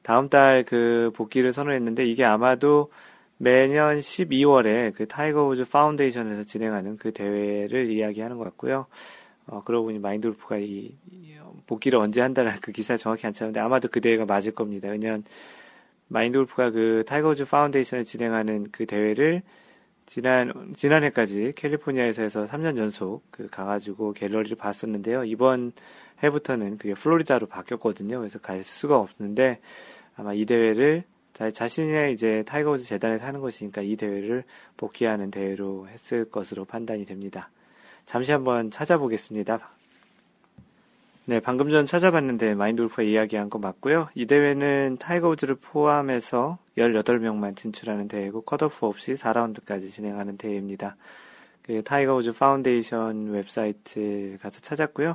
다음 0.02 0.28
달 0.28 0.64
그 0.64 1.10
복귀를 1.14 1.52
선언했는데 1.52 2.04
이게 2.06 2.24
아마도 2.24 2.90
매년 3.38 3.98
12월에 3.98 4.94
그 4.94 5.06
타이거 5.08 5.46
우즈 5.46 5.68
파운데이션에서 5.68 6.44
진행하는 6.44 6.96
그 6.98 7.12
대회를 7.12 7.90
이야기하는 7.90 8.36
것 8.38 8.44
같고요. 8.44 8.86
어, 9.46 9.62
그러고 9.64 9.86
보니 9.86 9.98
마인드골프가 9.98 10.58
이, 10.58 10.92
복귀를 11.70 12.00
언제 12.00 12.20
한다는 12.20 12.52
그 12.60 12.72
기사 12.72 12.96
정확히 12.96 13.28
안 13.28 13.32
찾는데 13.32 13.60
아마도 13.60 13.86
그 13.86 14.00
대회가 14.00 14.24
맞을 14.24 14.50
겁니다. 14.52 14.88
왜냐면 14.88 15.22
마인드 16.08 16.36
골프가 16.36 16.70
그 16.70 17.04
타이거 17.06 17.29
우즈 17.29 17.44
파운데이션에 17.44 18.02
진행하는 18.02 18.66
그 18.72 18.86
대회를 18.86 19.42
지난 20.04 20.72
지난해까지 20.74 21.52
캘리포니아에서 21.54 22.22
해서 22.22 22.44
3년 22.44 22.76
연속 22.76 23.22
그 23.30 23.46
가가지고 23.48 24.14
갤러리를 24.14 24.56
봤었는데요. 24.56 25.24
이번 25.24 25.70
해부터는 26.24 26.76
그게 26.76 26.94
플로리다로 26.94 27.46
바뀌었거든요. 27.46 28.18
그래서 28.18 28.40
갈 28.40 28.64
수가 28.64 28.98
없는데 28.98 29.60
아마 30.16 30.34
이 30.34 30.44
대회를 30.46 31.04
자신의 31.52 32.12
이제 32.12 32.42
타이거즈 32.48 32.82
재단에서 32.82 33.24
하는 33.24 33.40
것이니까 33.40 33.82
이 33.82 33.94
대회를 33.94 34.42
복귀하는 34.76 35.30
대회로 35.30 35.86
했을 35.86 36.28
것으로 36.28 36.64
판단이 36.64 37.06
됩니다. 37.06 37.48
잠시 38.04 38.32
한번 38.32 38.72
찾아보겠습니다. 38.72 39.79
네, 41.30 41.38
방금 41.38 41.70
전 41.70 41.86
찾아봤는데 41.86 42.56
마인드 42.56 42.82
골프가 42.82 43.04
이야기한 43.04 43.50
거 43.50 43.60
맞고요. 43.60 44.08
이 44.16 44.26
대회는 44.26 44.96
타이거 44.98 45.28
우즈를 45.28 45.54
포함해서 45.54 46.58
18명만 46.76 47.54
진출하는 47.56 48.08
대회고 48.08 48.40
컷오프 48.40 48.84
없이 48.84 49.12
4라운드까지 49.14 49.90
진행하는 49.90 50.36
대회입니다. 50.36 50.96
그 51.62 51.84
타이거 51.84 52.16
우즈 52.16 52.32
파운데이션 52.32 53.30
웹사이트 53.30 54.38
가서 54.42 54.58
찾았고요. 54.60 55.14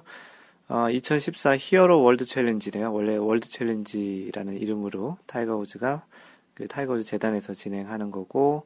어, 0.69 0.89
2014 0.89 1.57
히어로 1.57 2.01
월드 2.01 2.23
챌린지네요. 2.23 2.93
원래 2.93 3.17
월드 3.17 3.49
챌린지라는 3.49 4.57
이름으로 4.57 5.17
타이거 5.25 5.57
우즈가 5.57 6.05
그 6.53 6.69
타이거 6.69 6.93
우즈 6.93 7.03
재단에서 7.03 7.53
진행하는 7.53 8.11
거고 8.11 8.65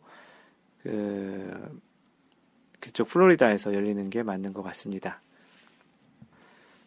그 0.84 1.82
그쪽 2.80 3.08
플로리다에서 3.08 3.74
열리는 3.74 4.08
게 4.12 4.22
맞는 4.22 4.54
것 4.54 4.62
같습니다. 4.62 5.24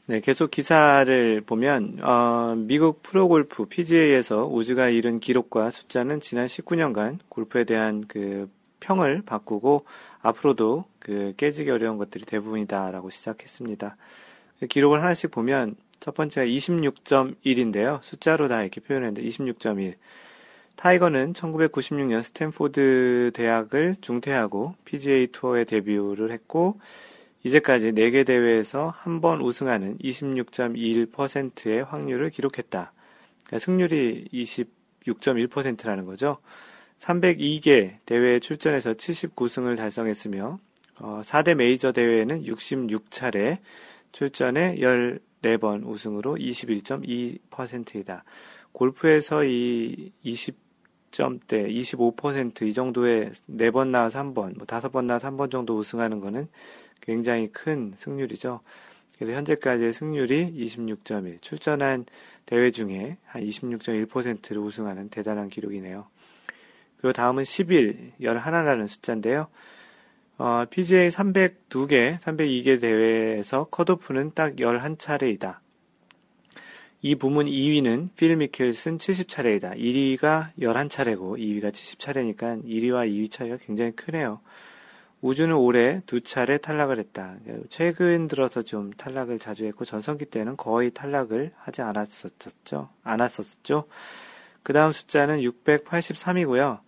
네, 0.06 0.18
계속 0.20 0.50
기사를 0.50 1.40
보면 1.42 1.98
어, 2.02 2.54
미국 2.56 3.04
프로골프 3.04 3.66
PGA에서 3.66 4.46
우즈가 4.48 4.88
이룬 4.88 5.20
기록과 5.20 5.70
숫자는 5.70 6.20
지난 6.20 6.46
19년간 6.48 7.18
골프에 7.28 7.62
대한 7.62 8.04
그 8.08 8.50
평을 8.80 9.22
바꾸고 9.24 9.84
앞으로도 10.20 10.86
그 10.98 11.34
깨지기 11.36 11.70
어려운 11.70 11.98
것들이 11.98 12.24
대부분이다라고 12.24 13.10
시작했습니다. 13.10 13.96
그 14.58 14.66
기록을 14.66 15.02
하나씩 15.02 15.30
보면 15.30 15.76
첫 16.00 16.14
번째가 16.14 16.48
26.1인데요. 16.48 18.02
숫자로 18.02 18.48
다 18.48 18.62
이렇게 18.62 18.80
표현했는데 18.80 19.22
26.1. 19.22 19.94
타이거는 20.74 21.32
1996년 21.32 22.24
스탠포드 22.24 23.30
대학을 23.34 23.94
중퇴하고 24.00 24.74
PGA 24.84 25.28
투어에 25.28 25.62
데뷔를 25.62 26.32
했고 26.32 26.80
이제까지 27.44 27.92
4개 27.92 28.24
대회에서 28.26 28.88
한 28.88 29.20
번 29.20 29.40
우승하는 29.40 29.98
26.21%의 29.98 31.84
확률을 31.84 32.30
기록했다. 32.30 32.92
그러니까 33.46 33.58
승률이 33.58 34.28
26.1%라는 34.32 36.04
거죠. 36.06 36.38
302개 36.98 37.96
대회에 38.06 38.38
출전해서 38.38 38.94
79승을 38.94 39.76
달성했으며 39.76 40.58
어, 41.00 41.22
4대 41.24 41.54
메이저 41.54 41.90
대회에는 41.92 42.44
66차례 42.44 43.58
출전해 44.12 44.76
14번 44.76 45.84
우승으로 45.86 46.36
21.2%이다. 46.36 48.24
골프에서 48.72 49.44
이 49.44 50.12
20점대, 50.24 51.68
25%이 51.68 52.72
정도의 52.72 53.30
4번 53.50 53.88
나와서 53.88 54.22
1번, 54.22 54.56
뭐 54.56 54.66
5번 54.66 55.04
나와서 55.06 55.30
1번 55.30 55.50
정도 55.50 55.76
우승하는 55.76 56.20
거는 56.20 56.46
굉장히 57.02 57.48
큰 57.52 57.92
승률이죠. 57.96 58.60
그래서 59.18 59.34
현재까지의 59.34 59.92
승률이 59.92 60.52
26.1, 60.56 61.40
출전한 61.42 62.06
대회 62.46 62.70
중에 62.70 63.18
한 63.26 63.42
26.1%를 63.42 64.58
우승하는 64.58 65.10
대단한 65.10 65.48
기록이네요. 65.48 66.06
그리고 66.96 67.12
다음은 67.12 67.44
11, 67.44 68.12
11라는 68.20 68.88
숫자인데요. 68.88 69.48
어, 70.38 70.64
PGA 70.68 71.08
302개, 71.08 72.18
302개 72.18 72.80
대회에서 72.80 73.64
컷오프는 73.70 74.32
딱 74.34 74.56
11차례이다. 74.56 75.58
이 77.04 77.16
부문 77.16 77.46
2위는 77.46 78.10
필 78.16 78.36
미켈슨 78.36 78.96
70차례이다. 78.96 79.76
1위가 79.76 80.52
11차례고 80.58 81.38
2위가 81.38 81.72
70차례니까 81.72 82.64
1위와 82.64 83.08
2위 83.08 83.30
차이가 83.30 83.56
굉장히 83.56 83.90
크네요. 83.92 84.40
우주는 85.22 85.54
올해 85.54 86.02
두 86.04 86.20
차례 86.20 86.58
탈락을 86.58 86.98
했다. 86.98 87.36
최근 87.68 88.26
들어서 88.26 88.60
좀 88.60 88.92
탈락을 88.92 89.38
자주 89.38 89.64
했고 89.64 89.84
전성기 89.84 90.26
때는 90.26 90.56
거의 90.56 90.90
탈락을 90.90 91.52
하지 91.56 91.80
않았었죠. 91.80 92.88
않았었죠. 93.04 93.84
그 94.64 94.72
다음 94.72 94.90
숫자는 94.90 95.38
683이고요. 95.40 96.80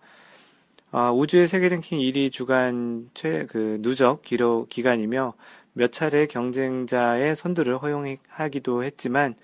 어, 0.91 1.11
우주의 1.13 1.47
세계 1.47 1.69
랭킹 1.69 1.97
1위 1.97 2.29
주간 2.31 3.09
최, 3.13 3.45
그, 3.45 3.79
누적 3.81 4.21
기록 4.21 4.67
기간이며 4.69 5.33
몇 5.71 5.93
차례 5.93 6.25
경쟁자의 6.25 7.37
선두를 7.37 7.77
허용하기도 7.77 8.83
했지만 8.83 9.35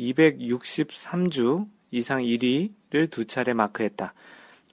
263주 0.00 1.66
이상 1.90 2.22
1위를 2.22 3.10
두 3.10 3.26
차례 3.26 3.52
마크했다. 3.52 4.14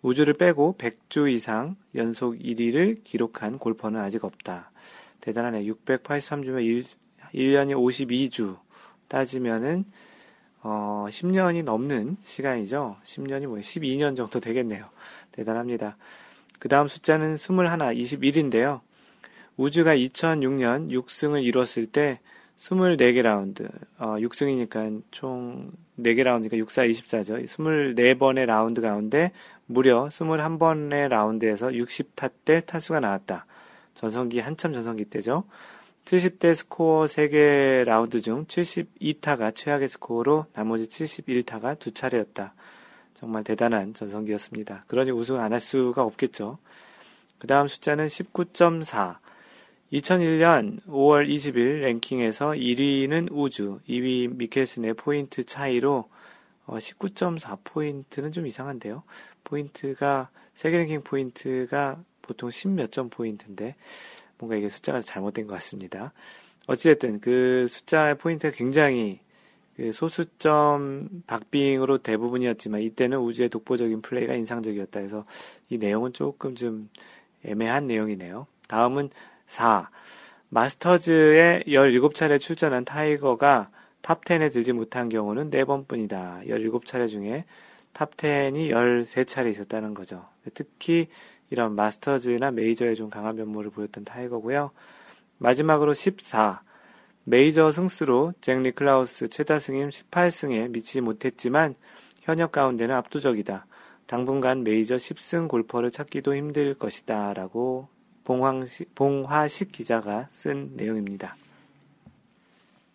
우주를 0.06 0.36
빼고 0.36 0.76
100주 0.78 1.32
이상 1.32 1.78
연속 1.96 2.38
1위를 2.38 3.04
기록한 3.04 3.58
골퍼는 3.58 4.00
아직 4.00 4.24
없다. 4.24 4.70
대단하네. 5.20 5.64
683주면 5.64 6.64
1, 6.64 6.84
1년이 7.34 7.74
52주 7.74 8.60
따지면은 9.08 9.86
어, 10.62 11.08
10년이 11.10 11.64
넘는 11.64 12.18
시간이죠. 12.22 12.98
10년이 13.04 13.48
뭐 13.48 13.58
12년 13.58 14.16
정도 14.16 14.40
되겠네요. 14.40 14.90
대단합니다. 15.32 15.98
그 16.60 16.70
다음 16.70 16.88
숫자는 16.88 17.34
21, 17.34 17.56
21인데요. 18.22 18.82
우주가 19.58 19.96
2006년 19.96 20.92
6승을 20.92 21.44
이뤘을 21.44 21.88
때 21.88 22.20
24개 22.58 23.22
라운드, 23.22 23.68
어, 23.98 24.16
6승이니까 24.18 25.02
총 25.12 25.72
4개 26.00 26.24
라운드니까 26.24 26.58
6, 26.58 26.72
4, 26.72 26.88
24죠. 26.88 27.44
24번의 27.44 28.46
라운드 28.46 28.82
가운데 28.82 29.32
무려 29.66 30.08
21번의 30.08 31.08
라운드에서 31.10 31.68
60타 31.68 32.32
때 32.46 32.62
타수가 32.66 33.00
나왔다. 33.00 33.46
전성기, 33.94 34.40
한참 34.40 34.74
전성기 34.74 35.06
때죠. 35.06 35.46
70대 36.06 36.54
스코어 36.54 37.06
3개 37.06 37.84
라운드 37.86 38.22
중 38.22 38.46
72타가 38.46 39.56
최악의 39.56 39.90
스코어로 39.90 40.46
나머지 40.54 40.88
71타가 40.88 41.80
두 41.80 41.92
차례였다. 41.92 42.54
정말 43.16 43.44
대단한 43.44 43.94
전성기였습니다. 43.94 44.84
그러니 44.88 45.12
우승 45.12 45.40
안 45.40 45.52
할 45.54 45.62
수가 45.62 46.04
없겠죠. 46.04 46.60
그 47.40 47.48
다음 47.48 47.68
숫자는 47.68 48.08
19.4. 48.08 49.18
2001년 49.94 50.84
5월 50.88 51.28
20일 51.28 51.82
랭킹에서 51.82 52.50
1위는 52.52 53.30
우즈, 53.32 53.80
2위 53.88 54.36
미켈슨의 54.36 54.96
포인트 54.96 55.44
차이로 55.44 56.10
19.4포인트는 56.68 58.28
어, 58.28 58.32
좀 58.32 58.48
이상한데요. 58.48 59.04
포인트가, 59.46 60.30
세계 60.54 60.80
랭킹 60.80 61.04
포인트가 61.04 62.04
보통 62.22 62.50
10몇 62.50 62.92
점 62.92 63.10
포인트인데, 63.10 63.76
뭔가 64.38 64.58
이게 64.58 64.68
숫자가 64.68 65.00
잘못된 65.00 65.48
것 65.48 65.54
같습니다. 65.56 66.12
어찌됐든 66.68 67.22
그 67.22 67.66
숫자의 67.70 68.18
포인트가 68.18 68.56
굉장히 68.56 69.20
그 69.78 69.92
소수점 69.92 71.24
박빙으로 71.28 72.00
대부분이었지만 72.00 72.82
이때는 72.82 73.20
우즈의 73.20 73.50
독보적인 73.50 74.02
플레이가 74.02 74.34
인상적이었다 74.34 75.02
해서 75.02 75.26
이 75.70 75.78
내용은 75.78 76.14
조금 76.14 76.56
좀 76.56 76.90
애매한 77.44 77.88
내용이네요. 77.88 78.48
다음은 78.68 79.10
4. 79.48 79.90
마스터즈에 80.50 81.64
17차례 81.68 82.40
출전한 82.40 82.86
타이거가 82.86 83.70
탑10에 84.02 84.52
들지 84.52 84.72
못한 84.72 85.10
경우는 85.10 85.50
4번뿐이다. 85.52 86.48
17차례 86.48 87.10
중에 87.10 87.46
탑10이 87.96 88.72
13차례 88.72 89.50
있었다는 89.52 89.94
거죠. 89.94 90.28
특히 90.54 91.08
이런 91.50 91.76
마스터즈나 91.76 92.52
메이저에 92.52 92.94
좀 92.94 93.10
강한 93.10 93.36
면모를 93.38 93.72
보였던 93.72 94.04
타이거고요. 94.04 94.72
마지막으로 95.38 95.94
14. 95.94 96.62
메이저 97.24 97.72
승수로 97.72 98.34
잭 98.42 98.62
니클라우스 98.62 99.30
최다승인 99.30 99.90
18승에 99.90 100.70
미치지 100.70 101.02
못했지만 101.02 101.76
현역 102.22 102.52
가운데는 102.52 102.94
압도적이다. 102.94 103.66
당분간 104.06 104.64
메이저 104.64 104.96
10승 104.98 105.48
골퍼를 105.48 105.90
찾기도 105.90 106.36
힘들 106.36 106.76
것이다. 106.76 107.34
라고 107.34 107.88
봉황시, 108.24 108.86
봉화식 108.94 109.72
기자가 109.72 110.28
쓴 110.30 110.72
내용입니다. 110.76 111.36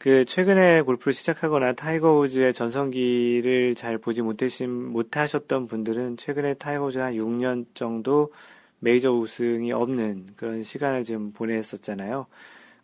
그 0.00 0.24
최근에 0.24 0.80
골프를 0.80 1.12
시작하거나 1.12 1.74
타이거 1.74 2.16
우즈의 2.20 2.54
전성기를 2.54 3.74
잘 3.74 3.98
보지 3.98 4.22
못하신 4.22 4.70
못하셨던 4.70 5.66
분들은 5.66 6.16
최근에 6.16 6.54
타이거 6.54 6.86
우즈 6.86 6.96
한 6.96 7.12
6년 7.12 7.66
정도 7.74 8.32
메이저 8.78 9.12
우승이 9.12 9.72
없는 9.72 10.28
그런 10.36 10.62
시간을 10.62 11.04
지금 11.04 11.32
보냈었잖아요. 11.32 12.28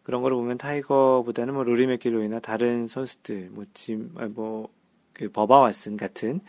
그런 0.03 0.21
거를 0.21 0.37
보면 0.37 0.59
타이거보다는 0.59 1.55
뭐 1.55 1.65
로리 1.65 1.87
맥길로이나 1.87 2.41
다른 2.41 2.87
선수들, 2.87 3.49
뭐 3.51 3.65
짐, 3.73 4.13
아, 4.17 4.27
뭐, 4.27 4.69
그 5.15 5.31
버바 5.31 5.71
왓슨 5.71 5.97
같은, 5.97 6.43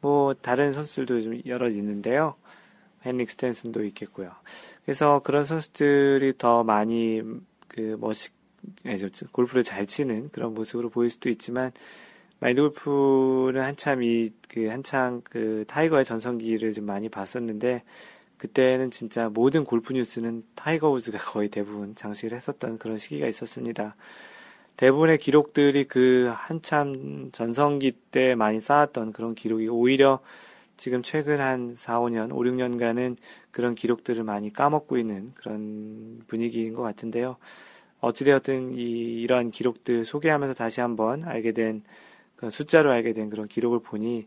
뭐 0.00 0.34
다른 0.34 0.72
선수들도 0.72 1.20
좀 1.20 1.40
여러 1.46 1.68
있는데요. 1.68 2.34
헨릭 3.06 3.30
스탠슨도 3.30 3.84
있겠고요. 3.84 4.32
그래서 4.84 5.20
그런 5.20 5.44
선수들이 5.44 6.38
더 6.38 6.64
많이 6.64 7.22
그 7.68 7.96
멋있, 8.00 8.32
골프를 9.32 9.62
잘 9.62 9.86
치는 9.86 10.30
그런 10.30 10.54
모습으로 10.54 10.90
보일 10.90 11.10
수도 11.10 11.28
있지만, 11.28 11.72
마인드 12.40 12.60
골프는 12.60 13.62
한참 13.62 14.02
이, 14.02 14.30
그, 14.48 14.66
한창 14.66 15.22
그 15.24 15.64
타이거의 15.66 16.04
전성기를 16.04 16.72
좀 16.72 16.86
많이 16.86 17.08
봤었는데, 17.08 17.82
그때는 18.38 18.90
진짜 18.90 19.28
모든 19.28 19.64
골프 19.64 19.92
뉴스는 19.92 20.44
타이거 20.54 20.90
우즈가 20.90 21.18
거의 21.30 21.48
대부분 21.48 21.94
장식을 21.94 22.34
했었던 22.36 22.78
그런 22.78 22.96
시기가 22.96 23.26
있었습니다. 23.26 23.96
대부분의 24.76 25.18
기록들이 25.18 25.84
그 25.84 26.30
한참 26.32 27.30
전성기 27.32 27.92
때 28.12 28.36
많이 28.36 28.60
쌓았던 28.60 29.12
그런 29.12 29.34
기록이 29.34 29.66
오히려 29.68 30.20
지금 30.76 31.02
최근 31.02 31.40
한 31.40 31.74
4, 31.74 31.98
5년, 31.98 32.32
5, 32.32 32.36
6년간은 32.38 33.16
그런 33.50 33.74
기록들을 33.74 34.22
많이 34.22 34.52
까먹고 34.52 34.96
있는 34.96 35.32
그런 35.34 36.22
분위기인 36.28 36.74
것 36.74 36.82
같은데요. 36.82 37.36
어찌되었든 38.00 38.78
이, 38.78 39.22
이러한 39.22 39.50
기록들 39.50 40.04
소개하면서 40.04 40.54
다시 40.54 40.80
한번 40.80 41.24
알게 41.24 41.52
된, 41.52 41.82
숫자로 42.50 42.92
알게 42.92 43.12
된 43.12 43.30
그런 43.30 43.48
기록을 43.48 43.80
보니 43.80 44.26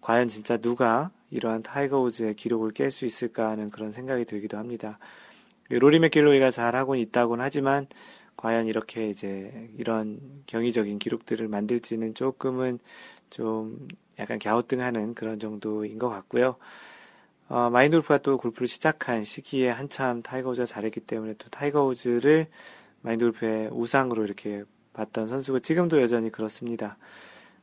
과연 0.00 0.28
진짜 0.28 0.56
누가 0.56 1.10
이러한 1.30 1.62
타이거 1.62 2.00
우즈의 2.00 2.34
기록을 2.34 2.72
깰 2.72 2.90
수 2.90 3.06
있을까 3.06 3.50
하는 3.50 3.70
그런 3.70 3.92
생각이 3.92 4.24
들기도 4.24 4.58
합니다. 4.58 4.98
로리 5.70 6.00
맥길로이가 6.00 6.50
잘하고 6.50 6.96
있다곤 6.96 7.40
하지만 7.40 7.86
과연 8.36 8.66
이렇게 8.66 9.08
이제 9.08 9.70
이런 9.78 10.18
경이적인 10.46 10.98
기록들을 10.98 11.46
만들지는 11.46 12.14
조금은 12.14 12.80
좀 13.30 13.88
약간 14.18 14.38
갸우뚱하는 14.38 15.14
그런 15.14 15.38
정도인 15.38 15.98
것 15.98 16.08
같고요. 16.08 16.56
어, 17.48 17.70
마인드 17.70 17.96
골프가 17.96 18.18
또 18.18 18.36
골프를 18.38 18.66
시작한 18.66 19.24
시기에 19.24 19.70
한참 19.70 20.22
타이거 20.22 20.50
우즈가 20.50 20.66
잘했기 20.66 21.00
때문에 21.00 21.34
또 21.38 21.48
타이거 21.50 21.84
우즈를 21.84 22.48
마인드 23.02 23.24
골프의 23.24 23.68
우상으로 23.72 24.24
이렇게 24.24 24.64
봤던 24.94 25.26
선수고 25.28 25.58
지금도 25.58 26.00
여전히 26.00 26.30
그렇습니다. 26.30 26.96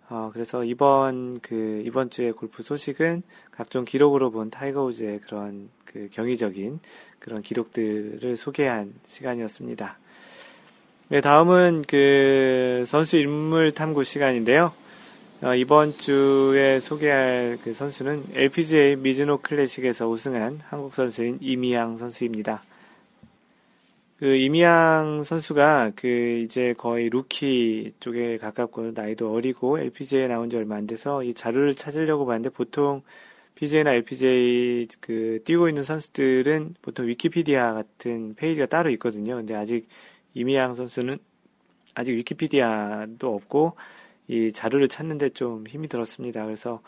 어, 0.10 0.32
그래서 0.34 0.64
이번 0.64 1.40
그 1.40 1.84
이번 1.86 2.10
주에 2.10 2.32
골프 2.32 2.64
소식은 2.64 3.22
각종 3.52 3.86
기록으로 3.86 4.32
본 4.32 4.50
타이거 4.50 4.84
우즈의 4.84 5.20
그런 5.22 5.70
그 5.86 6.10
경이적인 6.12 6.80
그런 7.20 7.42
기록들을 7.42 8.36
소개한 8.36 8.94
시간이었습니다. 9.06 10.00
네, 11.10 11.22
다음은 11.22 11.86
그 11.88 12.84
선수 12.86 13.18
인물 13.18 13.74
탐구 13.74 14.04
시간인데요. 14.04 14.74
어, 15.42 15.56
이번 15.56 15.98
주에 15.98 16.80
소개할 16.80 17.58
그 17.64 17.72
선수는 17.72 18.26
LPGA 18.34 18.96
미즈노 18.98 19.40
클래식에서 19.40 20.10
우승한 20.10 20.60
한국 20.66 20.94
선수인 20.94 21.38
이미향 21.40 21.98
선수입니다. 21.98 22.64
그 24.20 24.36
이미향 24.36 25.24
선수가 25.24 25.94
그 25.96 26.42
이제 26.44 26.74
거의 26.78 27.10
루키 27.10 27.94
쪽에 28.02 28.38
가깝고 28.38 28.92
나이도 28.92 29.34
어리고 29.34 29.80
LPGA에 29.80 30.28
나온 30.28 30.50
지 30.50 30.58
얼마 30.58 30.76
안 30.76 30.88
돼서 30.88 31.24
이 31.24 31.34
자료를 31.34 31.74
찾으려고 31.76 32.26
봤는데 32.26 32.50
보통 32.50 33.02
PGA나 33.56 33.94
LPGA 33.94 34.90
그 35.00 35.40
뛰고 35.46 35.70
있는 35.70 35.84
선수들은 35.84 36.76
보통 36.82 37.08
위키피디아 37.08 37.74
같은 37.74 38.36
페이지가 38.36 38.66
따로 38.66 38.90
있거든요. 38.92 39.38
근데 39.38 39.56
아직 39.56 39.88
이미양 40.34 40.74
선수는 40.74 41.18
아직 41.96 42.12
위키피디아도 42.16 43.34
없고 43.34 43.78
이 44.28 44.52
자료를 44.52 44.90
찾는데 44.90 45.30
좀 45.30 45.66
힘이 45.66 45.88
들었습니다. 45.88 46.44
그래서 46.44 46.82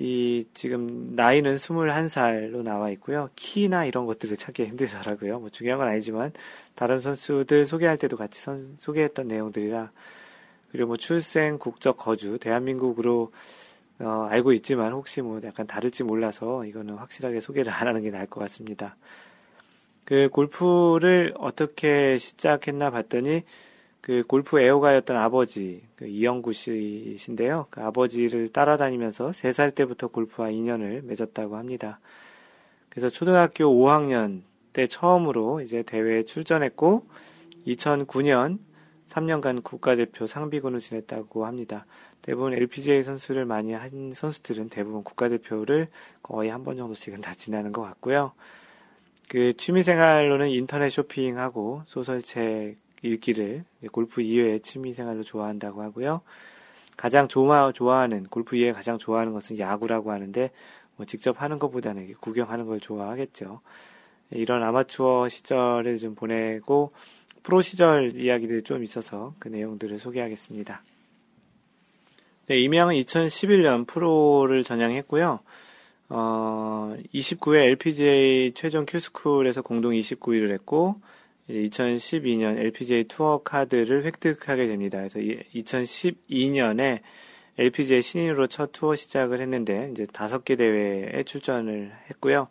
이 0.00 0.46
지금 0.54 1.16
나이는 1.16 1.56
21살로 1.56 2.62
나와 2.62 2.88
있고요. 2.90 3.30
키나 3.34 3.84
이런 3.84 4.06
것들을 4.06 4.36
찾기 4.36 4.64
힘들더라고요. 4.66 5.40
뭐 5.40 5.50
중요한 5.50 5.80
건 5.80 5.88
아니지만 5.88 6.32
다른 6.76 7.00
선수들 7.00 7.66
소개할 7.66 7.98
때도 7.98 8.16
같이 8.16 8.40
선, 8.40 8.76
소개했던 8.78 9.26
내용들이라 9.26 9.90
그리고 10.70 10.86
뭐 10.86 10.96
출생, 10.96 11.58
국적, 11.58 11.96
거주 11.96 12.38
대한민국으로 12.38 13.32
어, 13.98 14.28
알고 14.30 14.52
있지만 14.52 14.92
혹시 14.92 15.20
뭐 15.20 15.40
약간 15.42 15.66
다를지 15.66 16.04
몰라서 16.04 16.64
이거는 16.64 16.94
확실하게 16.94 17.40
소개를 17.40 17.72
안 17.72 17.88
하는 17.88 18.00
게 18.00 18.12
나을 18.12 18.26
것 18.26 18.38
같습니다. 18.42 18.96
그 20.04 20.28
골프를 20.30 21.34
어떻게 21.38 22.18
시작했나 22.18 22.92
봤더니 22.92 23.42
그 24.00 24.22
골프 24.26 24.60
애호가였던 24.60 25.16
아버지 25.16 25.82
그 25.96 26.06
이영구 26.06 26.52
씨이신데요. 26.52 27.66
그 27.70 27.82
아버지를 27.82 28.48
따라다니면서 28.50 29.30
3살 29.30 29.74
때부터 29.74 30.08
골프와 30.08 30.50
인연을 30.50 31.02
맺었다고 31.02 31.56
합니다. 31.56 32.00
그래서 32.88 33.10
초등학교 33.10 33.64
5학년 33.64 34.42
때 34.72 34.86
처음으로 34.86 35.60
이제 35.60 35.82
대회에 35.82 36.22
출전했고 36.22 37.06
2009년 37.66 38.58
3년간 39.08 39.62
국가대표 39.62 40.26
상비군을 40.26 40.80
지냈다고 40.80 41.46
합니다. 41.46 41.86
대부분 42.22 42.52
LPGA 42.52 43.02
선수를 43.02 43.46
많이 43.46 43.72
한 43.72 44.12
선수들은 44.12 44.68
대부분 44.68 45.02
국가대표를 45.02 45.88
거의 46.22 46.50
한 46.50 46.62
번 46.62 46.76
정도씩은 46.76 47.20
다 47.20 47.34
지나는 47.34 47.72
것 47.72 47.82
같고요. 47.82 48.32
그 49.28 49.54
취미생활로는 49.54 50.48
인터넷 50.50 50.90
쇼핑하고 50.90 51.82
소설책 51.86 52.76
읽기를 53.02 53.64
골프 53.92 54.20
이외의 54.20 54.60
취미 54.60 54.92
생활로 54.92 55.22
좋아한다고 55.22 55.82
하고요. 55.82 56.22
가장 56.96 57.28
좋아, 57.28 57.70
좋아하는, 57.72 58.24
골프 58.24 58.56
이외에 58.56 58.72
가장 58.72 58.98
좋아하는 58.98 59.32
것은 59.32 59.58
야구라고 59.58 60.10
하는데, 60.10 60.50
뭐 60.96 61.06
직접 61.06 61.40
하는 61.40 61.60
것보다는 61.60 62.14
구경하는 62.20 62.66
걸 62.66 62.80
좋아하겠죠. 62.80 63.60
이런 64.32 64.62
아마추어 64.64 65.28
시절을 65.28 65.98
좀 65.98 66.16
보내고, 66.16 66.92
프로 67.44 67.62
시절 67.62 68.16
이야기들이 68.16 68.62
좀 68.62 68.82
있어서 68.82 69.32
그 69.38 69.48
내용들을 69.48 69.98
소개하겠습니다. 69.98 70.82
네, 72.46 72.58
이미향은 72.58 72.94
2011년 72.96 73.86
프로를 73.86 74.64
전향했고요. 74.64 75.38
어, 76.08 76.96
29회 77.14 77.66
LPGA 77.68 78.52
최종 78.54 78.86
Q스쿨에서 78.86 79.62
공동 79.62 79.92
29위를 79.92 80.50
했고, 80.50 81.00
2012년 81.48 82.58
LPGA 82.58 83.04
투어 83.04 83.42
카드를 83.42 84.04
획득하게 84.04 84.66
됩니다. 84.66 84.98
그래서 84.98 85.18
2012년에 85.18 87.00
LPGA 87.58 88.02
신인으로 88.02 88.46
첫 88.46 88.70
투어 88.72 88.94
시작을 88.94 89.40
했는데, 89.40 89.90
이제 89.92 90.06
다섯 90.12 90.44
개 90.44 90.56
대회에 90.56 91.22
출전을 91.24 91.92
했고요. 92.10 92.48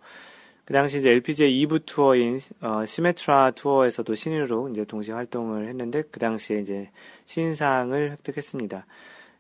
그 0.68 0.74
당시 0.74 0.98
이제 0.98 1.12
LPGA 1.12 1.66
2부 1.66 1.86
투어인 1.86 2.40
어, 2.60 2.86
시메트라 2.86 3.52
투어에서도 3.52 4.14
신인으로 4.14 4.68
이제 4.68 4.84
동시에 4.84 5.14
활동을 5.14 5.70
했는데 5.70 6.04
그 6.12 6.20
당시에 6.20 6.60
이제 6.60 6.90
신인상을 7.24 8.12
획득했습니다. 8.12 8.86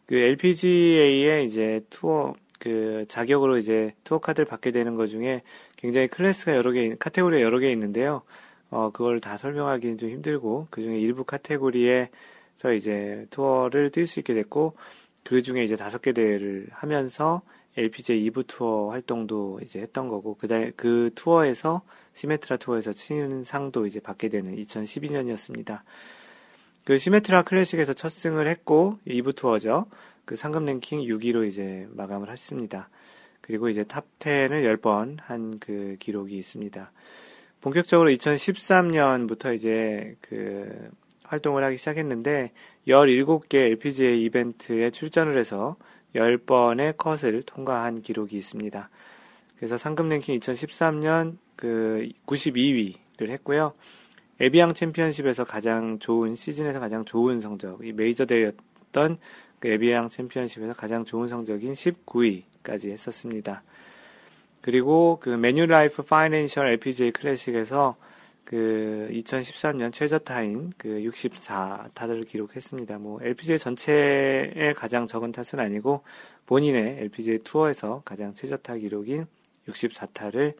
그 0.06 0.16
LPGA의 0.16 1.46
이제 1.46 1.82
투어 1.90 2.34
그 2.62 3.04
자격으로 3.10 3.58
이제 3.58 3.94
투어 4.06 4.20
카드를 4.20 4.46
받게 4.46 4.72
되는 4.72 4.96
것 4.96 5.08
중에 5.08 5.42
굉장히 5.76 6.08
클래스가 6.08 6.56
여러 6.56 6.72
개, 6.72 6.96
카테고리가 6.98 7.42
여러 7.42 7.60
개 7.60 7.70
있는데요. 7.74 8.22
어, 8.70 8.92
그걸 8.92 9.20
다 9.20 9.38
설명하기는 9.38 9.98
좀 9.98 10.10
힘들고, 10.10 10.68
그 10.70 10.82
중에 10.82 11.00
일부 11.00 11.24
카테고리에서 11.24 12.74
이제 12.76 13.26
투어를 13.30 13.92
뛸 13.92 14.06
수 14.08 14.20
있게 14.20 14.34
됐고, 14.34 14.76
그 15.24 15.42
중에 15.42 15.64
이제 15.64 15.76
다섯 15.76 16.02
개 16.02 16.14
대회를 16.14 16.68
하면서 16.72 17.42
LPGA 17.78 18.30
2부 18.32 18.46
투어 18.48 18.90
활동도 18.92 19.60
이제 19.62 19.80
했던 19.80 20.08
거고, 20.08 20.36
그, 20.36 20.48
달, 20.48 20.74
그 20.76 21.12
투어에서, 21.16 21.82
시메트라 22.14 22.58
투어에서 22.58 22.92
신인상도 22.94 23.86
이제 23.86 24.00
받게 24.00 24.30
되는 24.30 24.56
2012년이었습니다. 24.56 25.82
그 26.84 26.98
시메트라 26.98 27.44
클래식에서 27.44 27.94
첫 27.94 28.10
승을 28.10 28.48
했고, 28.48 28.98
2부 29.08 29.36
투어죠. 29.36 29.86
그 30.26 30.36
상금 30.36 30.66
랭킹 30.66 31.02
6위로 31.02 31.48
이제 31.48 31.88
마감을 31.92 32.32
했습니다. 32.32 32.90
그리고 33.42 33.70
이제 33.70 33.84
탑 33.86 34.06
10을 34.20 34.78
10번 34.78 35.18
한 35.22 35.60
그 35.60 35.96
기록이 36.00 36.38
있습니다. 36.38 36.92
본격적으로 37.68 38.10
2013년부터 38.12 39.54
이제 39.54 40.16
그 40.22 40.90
활동을 41.24 41.66
하기 41.66 41.76
시작했는데 41.76 42.54
17개 42.88 43.56
LPGA 43.56 44.24
이벤트에 44.24 44.90
출전을 44.90 45.38
해서 45.38 45.76
10번의 46.16 46.96
컷을 46.96 47.44
통과한 47.44 48.02
기록이 48.02 48.38
있습니다. 48.38 48.90
그래서 49.58 49.78
상금 49.78 50.08
랭킹 50.08 50.40
2013년 50.40 51.36
그 51.58 52.08
92위를 52.26 53.30
했고요. 53.32 53.74
에비앙 54.40 54.74
챔피언십에서 54.74 55.44
가장 55.44 56.00
좋은 56.00 56.36
시즌에서 56.36 56.80
가장 56.80 57.04
좋은 57.04 57.42
성적, 57.42 57.86
이 57.86 57.92
메이저 57.92 58.26
대회였던 58.26 59.18
그 59.60 59.68
에비앙 59.68 60.08
챔피언십에서 60.08 60.74
가장 60.74 61.04
좋은 61.04 61.28
성적인 61.28 61.74
19위까지 61.74 62.92
했었습니다. 62.92 63.64
그리고 64.68 65.18
그 65.22 65.30
매뉴라이프 65.30 66.04
파이낸셜 66.04 66.68
LPGA 66.68 67.12
클래식에서 67.12 67.96
그 68.44 69.08
2013년 69.14 69.94
최저타인 69.94 70.74
그 70.78 70.90
64타를 70.90 72.28
기록했습니다. 72.28 72.98
뭐 72.98 73.22
LPGA 73.24 73.60
전체의 73.60 74.74
가장 74.76 75.08
적은 75.08 75.32
탓은 75.32 75.64
아니고 75.64 76.04
본인의 76.48 76.98
LPGA 77.00 77.40
투어에서 77.46 78.02
가장 78.04 78.34
최저타 78.34 78.76
기록인 78.80 79.28
64타를 79.70 80.56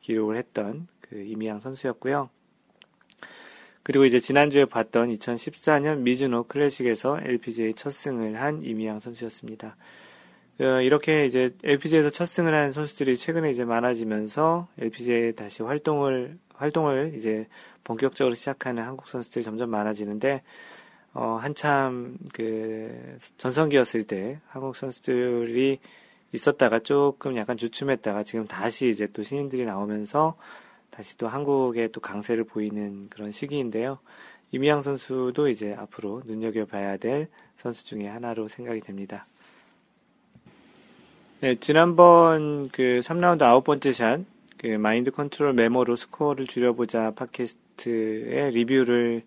기록을 0.00 0.38
했던 0.38 0.88
그 1.00 1.22
이미양 1.22 1.60
선수였고요. 1.60 2.30
그리고 3.84 4.04
이제 4.06 4.18
지난주에 4.18 4.64
봤던 4.64 5.14
2014년 5.14 5.98
미즈노 5.98 6.48
클래식에서 6.48 7.20
LPGA 7.22 7.74
첫 7.74 7.90
승을 7.90 8.40
한 8.40 8.64
이미양 8.64 8.98
선수였습니다. 8.98 9.76
어, 10.60 10.80
이렇게 10.80 11.26
이제 11.26 11.50
LPGA에서 11.64 12.10
첫 12.10 12.26
승을 12.26 12.54
한 12.54 12.72
선수들이 12.72 13.16
최근에 13.16 13.50
이제 13.50 13.64
많아지면서 13.64 14.68
LPGA 14.78 15.34
다시 15.34 15.62
활동을 15.62 16.38
활동을 16.54 17.14
이제 17.16 17.48
본격적으로 17.84 18.34
시작하는 18.34 18.82
한국 18.82 19.08
선수들이 19.08 19.44
점점 19.44 19.70
많아지는데 19.70 20.42
어, 21.14 21.38
한참 21.40 22.18
그 22.32 23.16
전성기였을 23.38 24.04
때 24.04 24.40
한국 24.48 24.76
선수들이 24.76 25.78
있었다가 26.32 26.78
조금 26.78 27.36
약간 27.36 27.56
주춤했다가 27.56 28.22
지금 28.22 28.46
다시 28.46 28.88
이제 28.88 29.06
또 29.12 29.22
신인들이 29.22 29.64
나오면서 29.64 30.36
다시 30.90 31.16
또 31.16 31.28
한국에 31.28 31.88
또 31.88 32.00
강세를 32.00 32.44
보이는 32.44 33.04
그런 33.08 33.30
시기인데요. 33.30 33.98
이미양 34.50 34.82
선수도 34.82 35.48
이제 35.48 35.74
앞으로 35.74 36.22
눈여겨봐야 36.26 36.98
될 36.98 37.28
선수 37.56 37.84
중에 37.86 38.06
하나로 38.06 38.48
생각이 38.48 38.80
됩니다. 38.80 39.26
네, 41.42 41.56
지난번 41.56 42.68
그 42.68 43.00
3라운드 43.02 43.42
아홉 43.42 43.64
번째 43.64 43.90
샷, 43.90 44.20
그 44.58 44.68
마인드 44.68 45.10
컨트롤 45.10 45.54
메모로 45.54 45.96
스코어를 45.96 46.46
줄여보자 46.46 47.14
팟캐스트의 47.16 48.52
리뷰를 48.52 49.24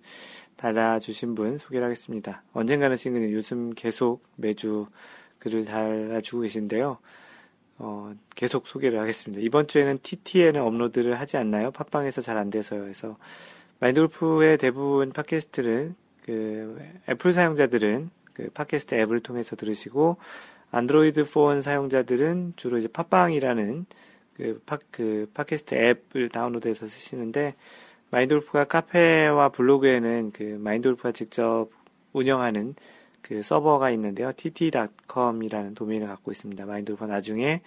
달아주신 0.56 1.36
분 1.36 1.58
소개를 1.58 1.84
하겠습니다. 1.84 2.42
언젠가는 2.54 2.96
친구는 2.96 3.34
요즘 3.34 3.74
계속 3.74 4.24
매주 4.38 4.88
글을 5.40 5.66
달아주고 5.66 6.44
계신데요. 6.44 7.00
어, 7.80 8.14
계속 8.34 8.68
소개를 8.68 9.02
하겠습니다. 9.02 9.44
이번 9.44 9.68
주에는 9.68 10.00
TT에는 10.02 10.62
업로드를 10.62 11.20
하지 11.20 11.36
않나요? 11.36 11.72
팟빵에서 11.72 12.22
잘 12.22 12.38
안 12.38 12.50
돼서요. 12.50 12.80
그래서 12.80 13.18
마인드 13.82 14.00
골프의 14.00 14.58
대부분 14.58 15.12
팟캐스트를 15.12 15.94
그 16.24 16.82
애플 17.10 17.34
사용자들은 17.34 18.10
그 18.32 18.50
팟캐스트 18.52 18.96
앱을 18.96 19.20
통해서 19.20 19.58
들으시고 19.58 20.16
안드로이드 20.76 21.32
폰 21.32 21.62
사용자들은 21.62 22.54
주로 22.58 22.78
이제 22.78 22.90
팟빵이라는 22.90 23.86
그, 24.34 24.62
팟, 24.66 24.78
그 24.92 25.32
팟캐스트 25.34 25.74
앱을 25.74 26.28
다운로드해서 26.28 26.86
쓰시는데 26.86 27.56
마인돌프가 28.12 28.66
카페와 28.66 29.48
블로그에는 29.50 30.32
그 30.34 30.44
마인돌프가 30.44 31.14
직접 31.14 31.70
운영하는 32.12 32.76
그 33.22 33.42
서버가 33.42 33.90
있는데요. 33.92 34.34
tt.com이라는 34.36 35.76
도메인을 35.76 36.08
갖고 36.08 36.34
있습니다. 36.34 36.66
마인돌프가 36.66 37.08
나중에 37.08 37.62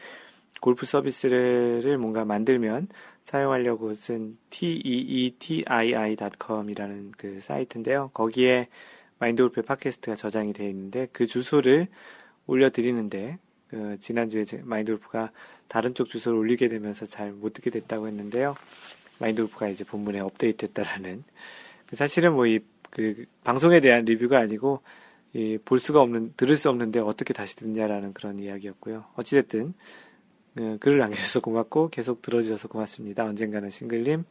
골프 0.60 0.84
서비스를 0.84 1.96
뭔가 1.96 2.26
만들면 2.26 2.88
사용하려고 3.24 3.94
쓴 3.94 4.36
teetii.com이라는 4.50 7.12
그 7.16 7.40
사이트인데요. 7.40 8.10
거기에 8.12 8.68
마인드골프의 9.18 9.64
팟캐스트가 9.64 10.14
저장이 10.14 10.52
되어 10.52 10.68
있는데 10.68 11.08
그 11.10 11.26
주소를 11.26 11.88
올려드리는데 12.48 13.38
그 13.68 13.96
지난주에 14.00 14.44
마인드골프가 14.62 15.30
다른 15.68 15.94
쪽 15.94 16.08
주소를 16.08 16.36
올리게 16.38 16.68
되면서 16.68 17.06
잘 17.06 17.30
못 17.32 17.52
듣게 17.52 17.70
됐다고 17.70 18.08
했는데요. 18.08 18.56
마인드골프가 19.20 19.68
이제 19.68 19.84
본문에 19.84 20.18
업데이트했다라는 20.18 21.22
그 21.86 21.94
사실은 21.94 22.34
뭐 22.34 22.46
이 22.46 22.58
그 22.90 23.26
방송에 23.44 23.80
대한 23.80 24.04
리뷰가 24.04 24.38
아니고 24.38 24.82
이, 25.34 25.58
볼 25.64 25.78
수가 25.78 26.00
없는 26.00 26.34
들을 26.36 26.56
수 26.56 26.70
없는데 26.70 27.00
어떻게 27.00 27.34
다시 27.34 27.56
듣냐라는 27.56 28.14
그런 28.14 28.38
이야기였고요. 28.38 29.04
어찌됐든 29.16 29.74
어, 30.58 30.76
글을 30.80 30.98
남겨주셔서 30.98 31.40
고맙고 31.40 31.90
계속 31.90 32.22
들어주셔서 32.22 32.68
고맙습니다. 32.68 33.24
언젠가는 33.24 33.68
싱글님. 33.70 34.24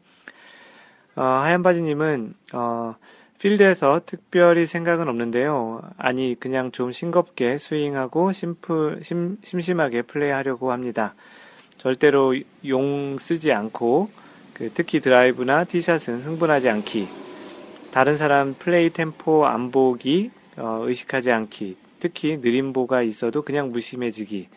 어, 1.16 1.22
하얀바지님은 1.22 2.34
어, 2.54 2.96
필드에서 3.40 4.02
특별히 4.06 4.66
생각은 4.66 5.08
없는데요. 5.08 5.82
아니 5.98 6.36
그냥 6.40 6.72
좀 6.72 6.92
싱겁게 6.92 7.58
스윙하고 7.58 8.34
심플, 8.34 9.02
심, 9.04 9.38
심심하게 9.44 10.04
플레이하려고 10.04 10.72
합니다. 10.72 11.14
절대로 11.78 12.36
용 12.66 13.18
쓰지 13.20 13.52
않고 13.52 14.10
그 14.54 14.72
특히 14.74 15.00
드라이브나 15.00 15.66
티샷은 15.66 16.22
흥분하지 16.22 16.70
않기. 16.70 17.08
다른 17.92 18.18
사람 18.18 18.56
플레이 18.58 18.90
템포 18.90 19.46
안 19.46 19.72
보기, 19.72 20.32
어, 20.58 20.82
의식하지 20.86 21.32
않기. 21.32 21.78
특히 22.00 22.38
느림보가 22.38 23.04
있어도 23.04 23.44
그냥 23.44 23.72
무심해지기. 23.72 24.50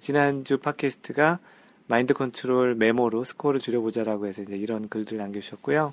지난주 0.00 0.58
팟캐스트가 0.58 1.38
마인드 1.86 2.14
컨트롤 2.14 2.74
메모로 2.74 3.24
스코어를 3.24 3.60
줄여보자라고 3.60 4.26
해서 4.26 4.42
이제 4.42 4.56
이런 4.56 4.88
글들 4.88 5.18
남겨주셨고요. 5.18 5.92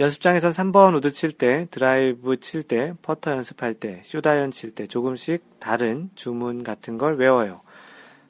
연습장에선 0.00 0.52
3번 0.52 0.96
우드 0.96 1.12
칠 1.12 1.30
때, 1.30 1.66
드라이브 1.70 2.40
칠 2.40 2.62
때, 2.62 2.94
퍼터 3.02 3.32
연습할 3.32 3.74
때, 3.74 4.00
숏 4.02 4.23
아이언 4.23 4.50
칠 4.50 4.65
때 4.65 4.86
조금씩 4.86 5.60
다른 5.60 6.08
주문 6.14 6.64
같은 6.64 6.96
걸 6.96 7.18
외워요. 7.18 7.60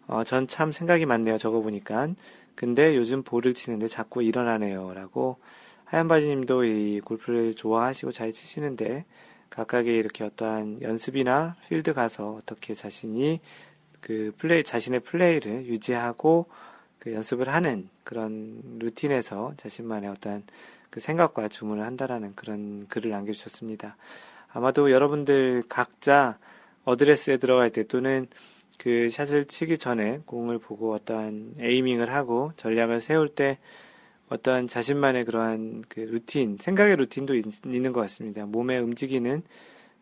어, 0.09 0.25
전 0.25 0.49
참 0.49 0.73
생각이 0.73 1.07
많네요. 1.07 1.39
적어보니까. 1.39 2.09
근데 2.57 2.97
요즘 2.97 3.23
볼을 3.23 3.55
치는데 3.55 3.87
자꾸 3.87 4.21
일어나네요. 4.21 4.95
라고 4.95 5.37
하얀바지님도 5.85 6.65
이 6.65 7.01
골프를 7.03 7.55
좋아하시고 7.55 8.11
잘 8.11 8.33
치시는데 8.33 9.05
각각의 9.51 9.97
이렇게 9.97 10.25
어떠한 10.25 10.83
연습이나 10.83 11.55
필드 11.69 11.95
가서 11.95 12.33
어떻게 12.33 12.75
자신이 12.75 13.39
그 14.01 14.33
플레이, 14.39 14.65
자신의 14.65 15.01
플레이를 15.01 15.67
유지하고 15.67 16.47
그 16.99 17.13
연습을 17.13 17.49
하는 17.49 17.89
그런 18.03 18.61
루틴에서 18.81 19.53
자신만의 19.57 20.11
어떠한 20.11 20.43
그 20.91 21.01
생각과 21.01 21.49
주문을 21.49 21.85
한다라는 21.85 22.35
그런 22.35 22.87
글을 22.89 23.11
남겨주셨습니다. 23.11 23.97
아마도 24.53 24.91
여러분들 24.91 25.65
각자 25.69 26.39
어드레스에 26.85 27.37
들어갈 27.37 27.71
때 27.71 27.85
또는 27.85 28.27
그 28.79 29.09
샷을 29.11 29.45
치기 29.45 29.79
전에 29.79 30.21
공을 30.25 30.59
보고 30.59 30.93
어떠한 30.95 31.55
aiming을 31.59 32.13
하고 32.13 32.53
전략을 32.57 33.01
세울 33.01 33.29
때 33.29 33.59
어떠한 34.31 34.69
자신만의 34.69 35.25
그러한 35.25 35.85
그 35.89 36.01
루틴, 36.01 36.57
생각의 36.59 36.97
루틴도 36.97 37.35
있, 37.35 37.45
는것 37.65 38.03
같습니다. 38.03 38.47
몸에 38.47 38.79
움직이는 38.79 39.43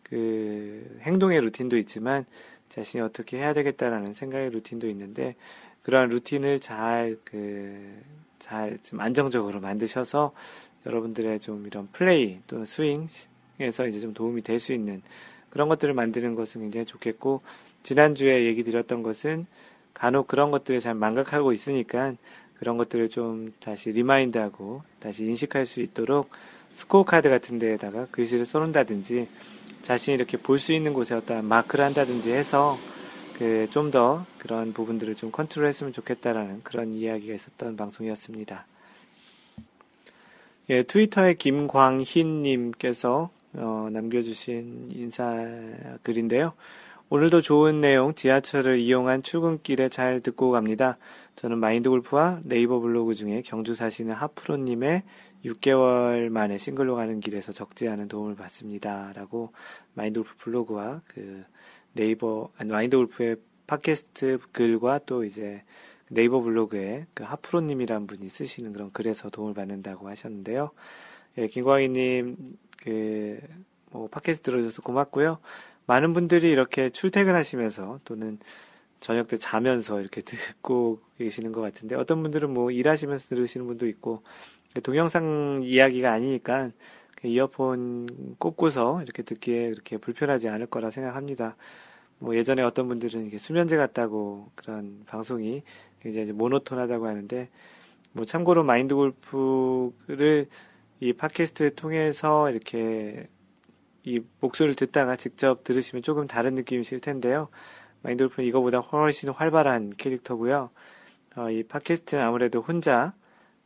그 0.02 0.98
행동의 1.02 1.40
루틴도 1.40 1.76
있지만 1.78 2.24
자신이 2.68 3.02
어떻게 3.02 3.38
해야 3.38 3.52
되겠다라는 3.52 4.14
생각의 4.14 4.50
루틴도 4.50 4.88
있는데 4.88 5.34
그러한 5.82 6.10
루틴을 6.10 6.60
잘 6.60 7.18
그, 7.24 8.00
잘 8.38 8.78
좀 8.82 9.00
안정적으로 9.00 9.60
만드셔서 9.60 10.32
여러분들의 10.88 11.38
좀 11.40 11.66
이런 11.66 11.88
플레이 11.92 12.40
또는 12.46 12.64
스윙에서 12.64 13.86
이제 13.86 14.00
좀 14.00 14.14
도움이 14.14 14.42
될 14.42 14.58
수 14.58 14.72
있는 14.72 15.02
그런 15.50 15.68
것들을 15.68 15.94
만드는 15.94 16.34
것은 16.34 16.62
굉장히 16.62 16.84
좋겠고 16.86 17.42
지난주에 17.82 18.44
얘기 18.46 18.64
드렸던 18.64 19.02
것은 19.02 19.46
간혹 19.94 20.26
그런 20.26 20.50
것들을 20.50 20.80
잘 20.80 20.94
망각하고 20.94 21.52
있으니까 21.52 22.14
그런 22.58 22.76
것들을 22.76 23.08
좀 23.08 23.52
다시 23.60 23.92
remind하고 23.92 24.82
다시 24.98 25.24
인식할 25.26 25.64
수 25.66 25.80
있도록 25.80 26.30
스코어 26.72 27.04
카드 27.04 27.28
같은 27.30 27.58
데에다가 27.58 28.06
글씨를 28.10 28.44
써놓는다든지 28.46 29.28
자신이 29.82 30.16
이렇게 30.16 30.36
볼 30.36 30.58
수 30.58 30.72
있는 30.72 30.92
곳에 30.92 31.14
어떤 31.14 31.44
마크를 31.44 31.84
한다든지 31.84 32.32
해서 32.32 32.76
그 33.38 33.66
좀 33.70 33.90
더 33.90 34.26
그런 34.38 34.72
부분들을 34.72 35.14
좀 35.14 35.30
컨트롤 35.30 35.68
했으면 35.68 35.92
좋겠다라는 35.92 36.62
그런 36.64 36.92
이야기가 36.94 37.34
있었던 37.34 37.76
방송이었습니다. 37.76 38.66
예, 40.70 40.82
트위터에 40.82 41.32
김광희님께서 41.32 43.30
어, 43.54 43.88
남겨주신 43.90 44.88
인사 44.90 45.46
글인데요. 46.02 46.52
오늘도 47.08 47.40
좋은 47.40 47.80
내용 47.80 48.14
지하철을 48.14 48.78
이용한 48.78 49.22
출근길에 49.22 49.88
잘 49.88 50.20
듣고 50.20 50.50
갑니다. 50.50 50.98
저는 51.36 51.56
마인드 51.56 51.88
골프와 51.88 52.40
네이버 52.44 52.80
블로그 52.80 53.14
중에 53.14 53.40
경주 53.46 53.74
사시는 53.74 54.12
하프로님의 54.12 55.04
6개월 55.46 56.28
만에 56.28 56.58
싱글로 56.58 56.96
가는 56.96 57.18
길에서 57.20 57.50
적지 57.52 57.88
않은 57.88 58.08
도움을 58.08 58.36
받습니다. 58.36 59.14
라고 59.14 59.52
마인드 59.94 60.20
골프 60.20 60.36
블로그와 60.36 61.00
그 61.06 61.44
네이버, 61.94 62.50
마인드 62.62 62.94
골프의 62.94 63.36
팟캐스트 63.66 64.40
글과 64.52 65.00
또 65.06 65.24
이제 65.24 65.62
네이버 66.10 66.40
블로그에 66.40 67.06
그 67.14 67.24
하프로님이란 67.24 68.06
분이 68.06 68.28
쓰시는 68.28 68.72
그런 68.72 68.92
글에서 68.92 69.30
도움을 69.30 69.54
받는다고 69.54 70.08
하셨는데요. 70.08 70.70
예, 71.38 71.46
김광희님, 71.46 72.36
그, 72.82 73.40
뭐, 73.90 74.08
팟캐스트 74.08 74.50
들어줘서 74.50 74.82
고맙고요. 74.82 75.38
많은 75.86 76.12
분들이 76.12 76.50
이렇게 76.50 76.90
출퇴근하시면서 76.90 78.00
또는 78.04 78.38
저녁 79.00 79.28
때 79.28 79.36
자면서 79.36 80.00
이렇게 80.00 80.20
듣고 80.22 81.00
계시는 81.18 81.52
것 81.52 81.60
같은데 81.60 81.94
어떤 81.94 82.22
분들은 82.22 82.52
뭐 82.52 82.70
일하시면서 82.70 83.28
들으시는 83.28 83.66
분도 83.66 83.86
있고 83.88 84.22
동영상 84.82 85.62
이야기가 85.64 86.12
아니니까 86.12 86.70
이어폰 87.24 88.36
꽂고서 88.38 89.02
이렇게 89.02 89.22
듣기에 89.22 89.70
그렇게 89.70 89.96
불편하지 89.96 90.48
않을 90.48 90.66
거라 90.66 90.90
생각합니다. 90.90 91.56
뭐 92.20 92.36
예전에 92.36 92.62
어떤 92.62 92.88
분들은 92.88 93.26
이게 93.26 93.38
수면제 93.38 93.76
같다고 93.76 94.50
그런 94.54 95.04
방송이 95.06 95.62
굉장히 96.00 96.32
모노톤하다고 96.32 97.06
하는데 97.06 97.48
뭐 98.12 98.24
참고로 98.24 98.64
마인드 98.64 98.94
골프를 98.94 100.48
이 101.00 101.12
팟캐스트 101.12 101.74
통해서 101.74 102.50
이렇게 102.50 103.28
이 104.04 104.20
목소리를 104.40 104.74
듣다가 104.74 105.16
직접 105.16 105.64
들으시면 105.64 106.02
조금 106.02 106.26
다른 106.26 106.54
느낌이실 106.54 107.00
텐데요. 107.00 107.48
마인드 108.02 108.24
골프는 108.24 108.48
이거보다 108.48 108.78
훨씬 108.78 109.28
활발한 109.30 109.94
캐릭터고요. 109.96 110.70
어, 111.36 111.50
이 111.50 111.62
팟캐스트는 111.62 112.22
아무래도 112.22 112.60
혼자 112.60 113.14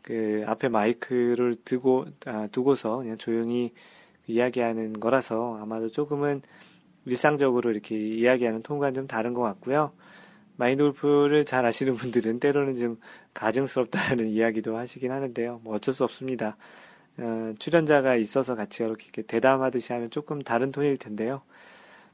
그 0.02 0.44
앞에 0.46 0.68
마이크를 0.68 1.56
두고 1.64 2.06
아, 2.26 2.48
두고서 2.50 2.98
그냥 2.98 3.16
조용히 3.18 3.72
이야기하는 4.26 4.94
거라서 4.94 5.58
아마도 5.60 5.88
조금은 5.88 6.42
일상적으로 7.06 7.70
이렇게 7.70 7.96
이야기하는 7.96 8.62
톤과는 8.62 8.94
좀 8.94 9.06
다른 9.06 9.32
것 9.34 9.42
같고요. 9.42 9.92
마인드 10.56 10.82
골프를 10.82 11.44
잘 11.44 11.64
아시는 11.64 11.96
분들은 11.96 12.40
때로는 12.40 12.74
좀 12.74 13.00
가증스럽다는 13.34 14.28
이야기도 14.30 14.76
하시긴 14.76 15.10
하는데요. 15.10 15.60
뭐 15.64 15.76
어쩔 15.76 15.94
수 15.94 16.04
없습니다. 16.04 16.56
어, 17.18 17.54
출연자가 17.58 18.16
있어서 18.16 18.54
같이 18.54 18.82
이렇게 18.82 19.22
대담하듯이 19.22 19.92
하면 19.92 20.10
조금 20.10 20.42
다른 20.42 20.72
톤일 20.72 20.96
텐데요. 20.96 21.42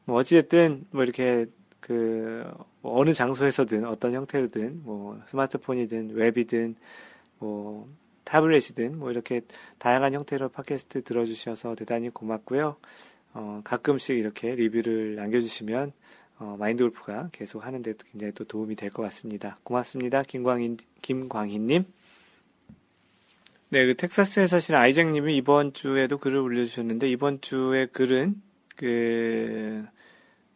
뭐 0.05 0.17
어찌됐든 0.19 0.87
뭐 0.91 1.03
이렇게 1.03 1.47
그뭐 1.81 2.67
어느 2.83 3.13
장소에서든 3.13 3.85
어떤 3.85 4.15
형태로든 4.15 4.83
뭐 4.83 5.21
스마트폰이든 5.27 6.15
웹이든 6.15 6.77
뭐 7.39 7.89
타블렛이든 8.25 8.99
뭐 8.99 9.11
이렇게 9.11 9.43
다양한 9.79 10.15
형태로 10.15 10.51
팟캐스트 10.51 11.03
들어주셔서 11.05 11.75
대단히 11.77 12.11
고맙고요. 12.11 12.77
어, 13.35 13.61
가끔씩 13.65 14.19
이렇게 14.19 14.55
리뷰를 14.55 15.15
남겨주시면 15.17 15.93
어, 16.39 16.57
마인드 16.59 16.83
골프가 16.85 17.29
계속 17.33 17.65
하는데 17.67 17.95
굉장히 18.13 18.33
또 18.33 18.45
도움이 18.45 18.77
될 18.77 18.91
것 18.91 19.03
같습니다. 19.03 19.57
고맙습니다. 19.65 20.23
김광인, 20.23 20.77
김광희님. 21.03 21.85
네, 23.71 23.87
그 23.87 23.95
텍사스에 23.97 24.47
사시는 24.47 24.79
아이잭님이 24.81 25.37
이번 25.37 25.73
주에도 25.73 26.17
글을 26.19 26.39
올려주셨는데 26.39 27.09
이번 27.11 27.41
주에 27.41 27.87
글은 27.87 28.41
그, 28.77 29.85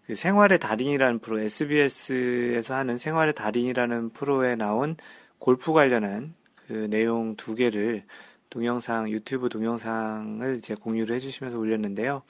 그 0.06 0.14
생활의 0.14 0.58
달인이라는 0.60 1.18
프로, 1.18 1.40
SBS에서 1.40 2.74
하는 2.74 2.96
생활의 2.96 3.34
달인이라는 3.34 4.10
프로에 4.10 4.54
나온 4.54 4.96
골프 5.38 5.72
관련한 5.72 6.34
그 6.68 6.86
내용 6.88 7.36
두 7.36 7.54
개를 7.54 8.04
동영상, 8.48 9.10
유튜브 9.10 9.48
동영상을 9.48 10.56
이제 10.56 10.74
공유를 10.74 11.16
해주시면서 11.16 11.58
올렸는데요. 11.58 12.22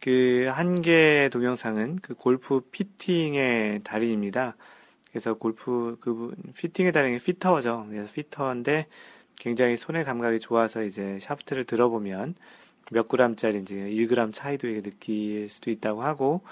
그 0.00 0.46
한 0.50 0.76
개 0.82 1.28
동영상은 1.32 1.96
그 2.02 2.14
골프 2.14 2.60
피팅의 2.70 3.82
달인입니다. 3.84 4.56
그래서 5.10 5.34
골프 5.34 5.96
그 6.00 6.34
피팅의 6.56 6.92
달인이 6.92 7.18
fitter죠. 7.18 7.86
그래서 7.90 8.12
fitter인데 8.12 8.86
굉장히 9.36 9.76
손의 9.76 10.04
감각이 10.04 10.40
좋아서 10.40 10.82
이제 10.84 11.18
샤프트를 11.20 11.64
들어보면 11.64 12.34
몇 12.92 13.08
그램짜리인지 13.08 13.74
1g 13.76 14.32
차이도 14.32 14.68
느낄 14.82 15.48
수도 15.48 15.70
있다고 15.70 16.02
하고 16.02 16.42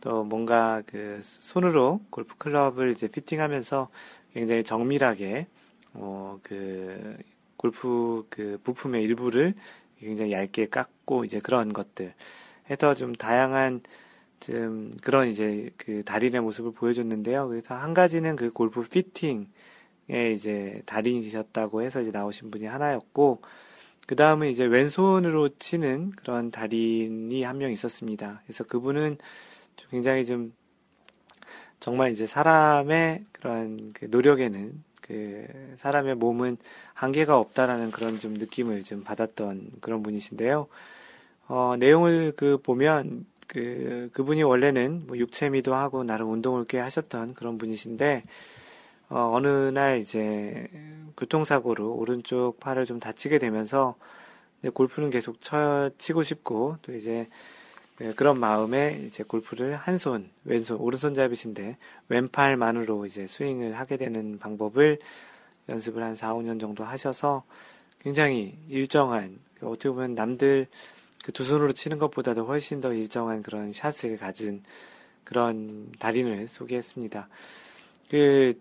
또 0.00 0.24
뭔가 0.24 0.82
그 0.86 1.20
손으로 1.22 2.00
골프 2.10 2.36
클럽을 2.38 2.92
이제 2.92 3.08
피팅하면서 3.08 3.88
굉장히 4.34 4.64
정밀하게 4.64 5.46
어, 5.94 6.38
그, 6.42 7.16
골프 7.56 8.26
그 8.30 8.58
부품의 8.64 9.02
일부를 9.04 9.54
굉장히 10.00 10.32
얇게 10.32 10.68
깎고 10.68 11.24
이제 11.24 11.40
그런 11.40 11.72
것들 11.72 12.14
해서 12.72 12.94
좀 12.94 13.14
다양한 13.14 13.82
좀 14.40 14.90
그런 15.02 15.28
이제 15.28 15.70
그 15.76 16.02
달인의 16.04 16.40
모습을 16.40 16.72
보여줬는데요. 16.72 17.48
그래서 17.48 17.74
한 17.74 17.94
가지는 17.94 18.34
그 18.34 18.50
골프 18.50 18.82
피팅에 18.82 20.32
이제 20.32 20.82
달인이셨다고 20.86 21.82
해서 21.82 22.00
이제 22.00 22.10
나오신 22.10 22.50
분이 22.50 22.64
하나였고 22.64 23.42
그 24.08 24.16
다음은 24.16 24.48
이제 24.48 24.64
왼손으로 24.64 25.50
치는 25.58 26.10
그런 26.16 26.50
달인이 26.50 27.42
한 27.44 27.58
명 27.58 27.70
있었습니다. 27.70 28.42
그래서 28.44 28.64
그분은 28.64 29.18
굉장히 29.90 30.24
좀 30.24 30.52
정말 31.78 32.10
이제 32.10 32.26
사람의 32.26 33.24
그런 33.32 33.92
그 33.92 34.06
노력에는 34.06 34.82
그 35.02 35.46
사람의 35.76 36.16
몸은 36.16 36.56
한계가 36.94 37.38
없다라는 37.38 37.90
그런 37.90 38.18
좀 38.18 38.34
느낌을 38.34 38.82
좀 38.82 39.04
받았던 39.04 39.70
그런 39.80 40.02
분이신데요. 40.02 40.68
어, 41.54 41.76
내용을 41.76 42.32
그 42.34 42.56
보면 42.56 43.26
그 43.46 44.08
그분이 44.14 44.42
원래는 44.42 45.04
뭐 45.06 45.18
육체미도 45.18 45.74
하고 45.74 46.02
나름 46.02 46.30
운동을 46.30 46.64
꽤 46.64 46.78
하셨던 46.78 47.34
그런 47.34 47.58
분이신데 47.58 48.22
어, 49.10 49.32
어느 49.34 49.46
날 49.46 49.98
이제 49.98 50.66
교통사고로 51.18 51.92
오른쪽 51.92 52.58
팔을 52.58 52.86
좀 52.86 52.98
다치게 53.00 53.38
되면서 53.38 53.96
골프는 54.72 55.10
계속 55.10 55.42
쳐, 55.42 55.90
치고 55.98 56.22
싶고 56.22 56.78
또 56.80 56.94
이제 56.94 57.28
그 57.96 58.14
그런 58.14 58.40
마음에 58.40 58.98
이제 59.04 59.22
골프를 59.22 59.76
한 59.76 59.98
손, 59.98 60.30
왼손, 60.44 60.78
오른손잡이신데 60.78 61.76
왼팔만으로 62.08 63.04
이제 63.04 63.26
스윙을 63.26 63.78
하게 63.78 63.98
되는 63.98 64.38
방법을 64.38 65.00
연습을 65.68 66.02
한 66.02 66.14
4, 66.14 66.32
5년 66.32 66.58
정도 66.58 66.82
하셔서 66.82 67.44
굉장히 68.00 68.56
일정한, 68.70 69.38
어떻게 69.60 69.90
보면 69.90 70.14
남들 70.14 70.66
그 71.24 71.32
두 71.32 71.44
손으로 71.44 71.72
치는 71.72 71.98
것보다도 71.98 72.44
훨씬 72.46 72.80
더 72.80 72.92
일정한 72.92 73.42
그런 73.42 73.72
샷을 73.72 74.16
가진 74.18 74.62
그런 75.24 75.90
달인을 75.98 76.48
소개했습니다. 76.48 77.28
그, 78.10 78.54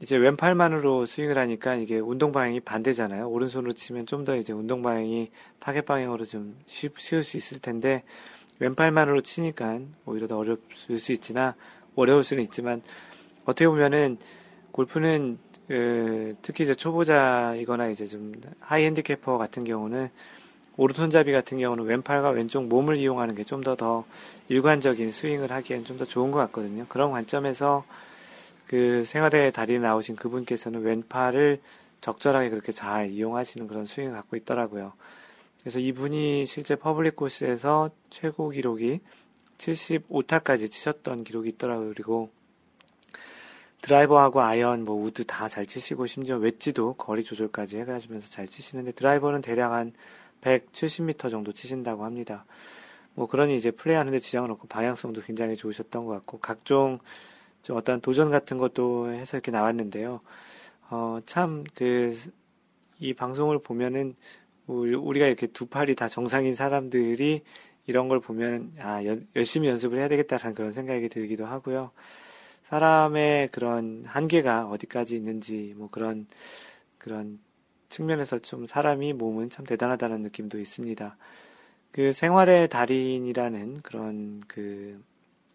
이제 0.00 0.16
왼팔만으로 0.16 1.04
스윙을 1.04 1.36
하니까 1.36 1.74
이게 1.74 1.98
운동 1.98 2.32
방향이 2.32 2.60
반대잖아요. 2.60 3.28
오른손으로 3.28 3.72
치면 3.72 4.06
좀 4.06 4.24
더 4.24 4.34
이제 4.36 4.52
운동 4.54 4.80
방향이 4.82 5.30
타겟 5.58 5.82
방향으로 5.82 6.24
좀 6.24 6.56
쉬, 6.66 6.88
쉬울 6.96 7.22
수 7.22 7.36
있을 7.36 7.60
텐데, 7.60 8.02
왼팔만으로 8.60 9.20
치니까 9.20 9.80
오히려 10.06 10.26
더 10.26 10.38
어려울 10.38 10.58
수 10.72 11.12
있지나 11.12 11.54
어려울 11.96 12.24
수는 12.24 12.42
있지만 12.44 12.82
어떻게 13.44 13.66
보면은 13.68 14.18
골프는 14.72 15.38
그 15.68 16.34
특히 16.42 16.64
이제 16.64 16.74
초보자이거나 16.74 17.88
이제 17.88 18.06
좀 18.06 18.32
high 18.58 18.84
handicapper 18.84 19.38
같은 19.38 19.64
경우는 19.64 20.08
오른손잡이 20.76 21.32
같은 21.32 21.58
경우는 21.58 21.84
왼팔과 21.84 22.30
왼쪽 22.30 22.66
몸을 22.66 22.96
이용하는 22.96 23.34
게좀더더 23.34 24.04
일관적인 24.48 25.12
스윙을 25.12 25.50
하기엔 25.52 25.84
좀 25.84 25.98
더 25.98 26.04
좋은 26.04 26.30
것 26.30 26.38
같거든요. 26.38 26.86
그런 26.88 27.10
관점에서 27.10 27.84
그 28.66 29.04
생활의 29.04 29.52
달인에 29.52 29.80
나오신 29.80 30.16
그분께서는 30.16 30.80
왼팔을 30.82 31.60
적절하게 32.00 32.48
그렇게 32.50 32.72
잘 32.72 33.10
이용하시는 33.10 33.66
그런 33.66 33.84
스윙을 33.84 34.12
갖고 34.14 34.36
있더라고요. 34.36 34.92
그래서 35.60 35.78
이분이 35.78 36.46
실제 36.46 36.76
퍼블릭 36.76 37.16
코스에서 37.16 37.90
최고 38.08 38.48
기록이 38.48 39.00
75타까지 39.58 40.70
치셨던 40.70 41.24
기록이 41.24 41.50
있더라고요. 41.50 41.90
그리고 41.92 42.30
드라이버하고 43.82 44.40
아이언, 44.40 44.84
뭐 44.84 44.94
우드 44.96 45.24
다 45.24 45.48
잘 45.48 45.66
치시고 45.66 46.06
심지어 46.06 46.36
웨지도 46.36 46.94
거리 46.94 47.24
조절까지 47.24 47.78
해가시면서 47.78 48.30
잘 48.30 48.46
치시는데 48.46 48.92
드라이버는 48.92 49.42
대략 49.42 49.72
한 49.72 49.92
170m 50.40 51.30
정도 51.30 51.52
치신다고 51.52 52.04
합니다. 52.04 52.44
뭐 53.14 53.26
그러니 53.26 53.56
이제 53.56 53.70
플레이하는데 53.70 54.18
지장은 54.20 54.50
없고 54.50 54.68
방향성도 54.68 55.22
굉장히 55.22 55.56
좋으셨던 55.56 56.04
것 56.06 56.12
같고 56.12 56.38
각종 56.38 56.98
좀 57.62 57.76
어떤 57.76 58.00
도전 58.00 58.30
같은 58.30 58.56
것도 58.56 59.12
해서 59.12 59.36
이렇게 59.36 59.50
나왔는데요. 59.50 60.20
어, 60.90 61.20
참, 61.24 61.64
그, 61.74 62.16
이 62.98 63.14
방송을 63.14 63.60
보면은 63.60 64.14
우리가 64.66 65.26
이렇게 65.26 65.46
두 65.46 65.66
팔이 65.66 65.94
다 65.94 66.08
정상인 66.08 66.54
사람들이 66.54 67.42
이런 67.86 68.08
걸 68.08 68.20
보면 68.20 68.74
아 68.78 69.04
여, 69.04 69.16
열심히 69.34 69.68
연습을 69.68 69.98
해야 69.98 70.08
되겠다라는 70.08 70.54
그런 70.54 70.72
생각이 70.72 71.08
들기도 71.08 71.46
하고요. 71.46 71.90
사람의 72.64 73.48
그런 73.48 74.04
한계가 74.06 74.68
어디까지 74.68 75.16
있는지 75.16 75.74
뭐 75.76 75.88
그런 75.90 76.26
그런 76.98 77.40
측면에서 77.90 78.38
좀 78.38 78.66
사람이 78.66 79.12
몸은 79.12 79.50
참 79.50 79.66
대단하다는 79.66 80.22
느낌도 80.22 80.58
있습니다. 80.58 81.16
그 81.92 82.12
생활의 82.12 82.68
달인이라는 82.68 83.80
그런 83.82 84.40
그 84.46 85.02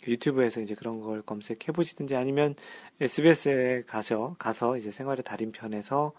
유튜브에서 0.08 0.62
이제 0.62 0.76
그런 0.76 1.02
걸 1.02 1.22
검색해 1.22 1.72
보시든지 1.74 2.16
아니면 2.16 2.56
SBS에 3.02 3.84
가서 3.88 4.36
가서 4.38 4.78
이제 4.78 4.92
생활의 4.92 5.24
달인 5.24 5.52
편에서 5.52 6.14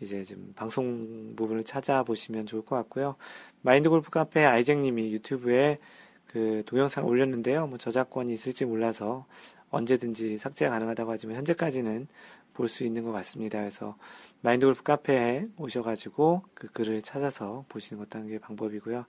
이제 0.00 0.22
좀 0.24 0.52
방송 0.54 1.34
부분을 1.36 1.64
찾아보시면 1.64 2.46
좋을 2.46 2.64
것 2.64 2.76
같고요. 2.76 3.16
마인드 3.62 3.90
골프 3.90 4.10
카페 4.10 4.44
아이잭님이 4.44 5.12
유튜브에 5.12 5.78
그 6.26 6.62
동영상 6.66 7.04
올렸는데요. 7.04 7.66
뭐 7.66 7.78
저작권이 7.78 8.32
있을지 8.32 8.64
몰라서 8.64 9.26
언제든지 9.70 10.38
삭제가 10.38 10.70
가능하다고 10.70 11.10
하지만 11.10 11.36
현재까지는 11.36 12.06
볼 12.58 12.68
수 12.68 12.82
있는 12.84 13.04
것 13.04 13.12
같습니다. 13.12 13.60
그래서 13.60 13.96
마인드 14.40 14.66
골프 14.66 14.82
카페에 14.82 15.46
오셔가지고 15.56 16.42
그 16.54 16.66
글을 16.72 17.02
찾아서 17.02 17.64
보시는 17.68 18.02
것도 18.02 18.18
한 18.18 18.26
게 18.28 18.38
방법이고요. 18.40 19.06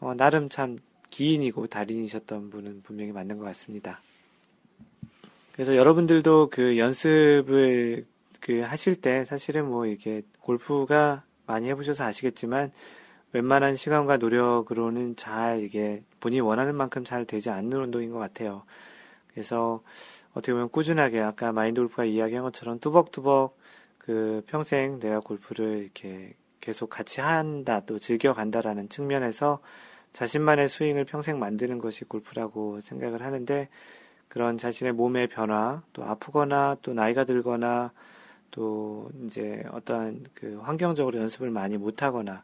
어, 0.00 0.14
나름 0.16 0.48
참 0.48 0.78
기인이고 1.10 1.68
달인이셨던 1.68 2.50
분은 2.50 2.82
분명히 2.82 3.12
맞는 3.12 3.38
것 3.38 3.44
같습니다. 3.44 4.00
그래서 5.52 5.76
여러분들도 5.76 6.50
그 6.50 6.76
연습을 6.76 8.04
그 8.40 8.60
하실 8.60 8.96
때 9.00 9.24
사실은 9.24 9.66
뭐 9.68 9.86
이게 9.86 10.22
골프가 10.40 11.22
많이 11.46 11.68
해보셔서 11.68 12.02
아시겠지만 12.04 12.72
웬만한 13.32 13.76
시간과 13.76 14.16
노력으로는 14.16 15.14
잘 15.14 15.62
이게 15.62 16.02
본인이 16.18 16.40
원하는 16.40 16.74
만큼 16.74 17.04
잘 17.04 17.24
되지 17.24 17.50
않는 17.50 17.72
운동인 17.78 18.10
것 18.10 18.18
같아요. 18.18 18.64
그래서 19.30 19.82
어떻게 20.34 20.52
보면 20.52 20.68
꾸준하게 20.68 21.20
아까 21.20 21.52
마인드 21.52 21.80
골프가 21.80 22.04
이야기한 22.04 22.44
것처럼 22.44 22.78
뚜벅뚜벅 22.80 23.56
그 23.98 24.42
평생 24.46 25.00
내가 25.00 25.20
골프를 25.20 25.78
이렇게 25.78 26.34
계속 26.60 26.90
같이 26.90 27.20
한다 27.20 27.80
또 27.86 27.98
즐겨간다라는 27.98 28.88
측면에서 28.88 29.60
자신만의 30.12 30.68
스윙을 30.68 31.04
평생 31.04 31.38
만드는 31.38 31.78
것이 31.78 32.04
골프라고 32.04 32.80
생각을 32.80 33.22
하는데 33.22 33.68
그런 34.28 34.58
자신의 34.58 34.92
몸의 34.92 35.28
변화 35.28 35.82
또 35.92 36.04
아프거나 36.04 36.76
또 36.82 36.94
나이가 36.94 37.24
들거나 37.24 37.92
또 38.50 39.10
이제 39.24 39.64
어떠한 39.70 40.24
그 40.34 40.58
환경적으로 40.62 41.18
연습을 41.20 41.50
많이 41.50 41.76
못하거나 41.76 42.42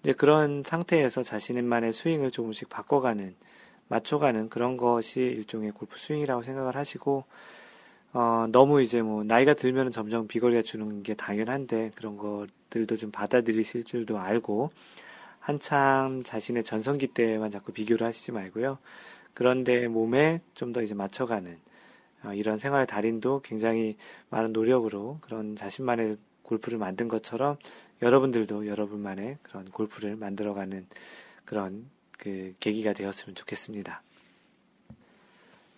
이제 0.00 0.12
그런 0.12 0.62
상태에서 0.64 1.22
자신만의 1.22 1.92
스윙을 1.92 2.30
조금씩 2.30 2.68
바꿔가는 2.68 3.34
맞춰가는 3.90 4.48
그런 4.48 4.76
것이 4.76 5.20
일종의 5.20 5.72
골프 5.72 5.98
스윙이라고 5.98 6.42
생각을 6.42 6.76
하시고 6.76 7.24
어, 8.12 8.46
너무 8.50 8.82
이제 8.82 9.02
뭐 9.02 9.22
나이가 9.24 9.54
들면 9.54 9.90
점점 9.90 10.26
비거리가 10.26 10.62
주는 10.62 11.02
게 11.02 11.14
당연한데 11.14 11.92
그런 11.94 12.16
것들도 12.16 12.96
좀 12.96 13.10
받아들이실 13.10 13.84
줄도 13.84 14.18
알고 14.18 14.70
한참 15.40 16.22
자신의 16.22 16.64
전성기 16.64 17.08
때만 17.08 17.50
자꾸 17.50 17.72
비교를 17.72 18.06
하시지 18.06 18.32
말고요. 18.32 18.78
그런데 19.34 19.88
몸에 19.88 20.40
좀 20.54 20.72
더 20.72 20.82
이제 20.82 20.94
맞춰가는 20.94 21.58
어, 22.24 22.32
이런 22.34 22.58
생활 22.58 22.86
달인도 22.86 23.40
굉장히 23.42 23.96
많은 24.28 24.52
노력으로 24.52 25.18
그런 25.20 25.56
자신만의 25.56 26.16
골프를 26.42 26.78
만든 26.78 27.08
것처럼 27.08 27.56
여러분들도 28.02 28.66
여러분만의 28.66 29.38
그런 29.42 29.64
골프를 29.66 30.16
만들어가는 30.16 30.86
그런 31.44 31.86
그 32.20 32.54
계기가 32.60 32.92
되었으면 32.92 33.34
좋겠습니다. 33.34 34.02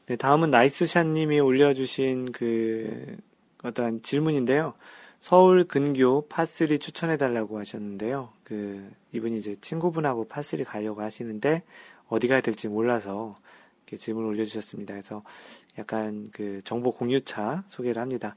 네, 0.07 0.17
다음은 0.17 0.51
나이스샷님이 0.51 1.39
올려주신 1.39 2.33
그 2.33 3.17
어떤 3.63 4.03
질문인데요. 4.03 4.75
서울 5.21 5.65
근교 5.65 6.27
파3 6.29 6.81
추천해달라고 6.81 7.61
하셨는데요. 7.61 8.31
그 8.43 8.91
이분이 9.13 9.39
이제 9.39 9.55
친구분하고 9.61 10.27
파3 10.27 10.65
가려고 10.65 11.01
하시는데 11.01 11.63
어디 12.09 12.27
가야 12.27 12.41
될지 12.41 12.67
몰라서 12.67 13.37
질문을 13.97 14.31
올려주셨습니다. 14.31 14.95
그래서 14.95 15.23
약간 15.79 16.27
그 16.33 16.61
정보 16.65 16.93
공유차 16.93 17.65
소개를 17.69 18.03
합니다. 18.03 18.35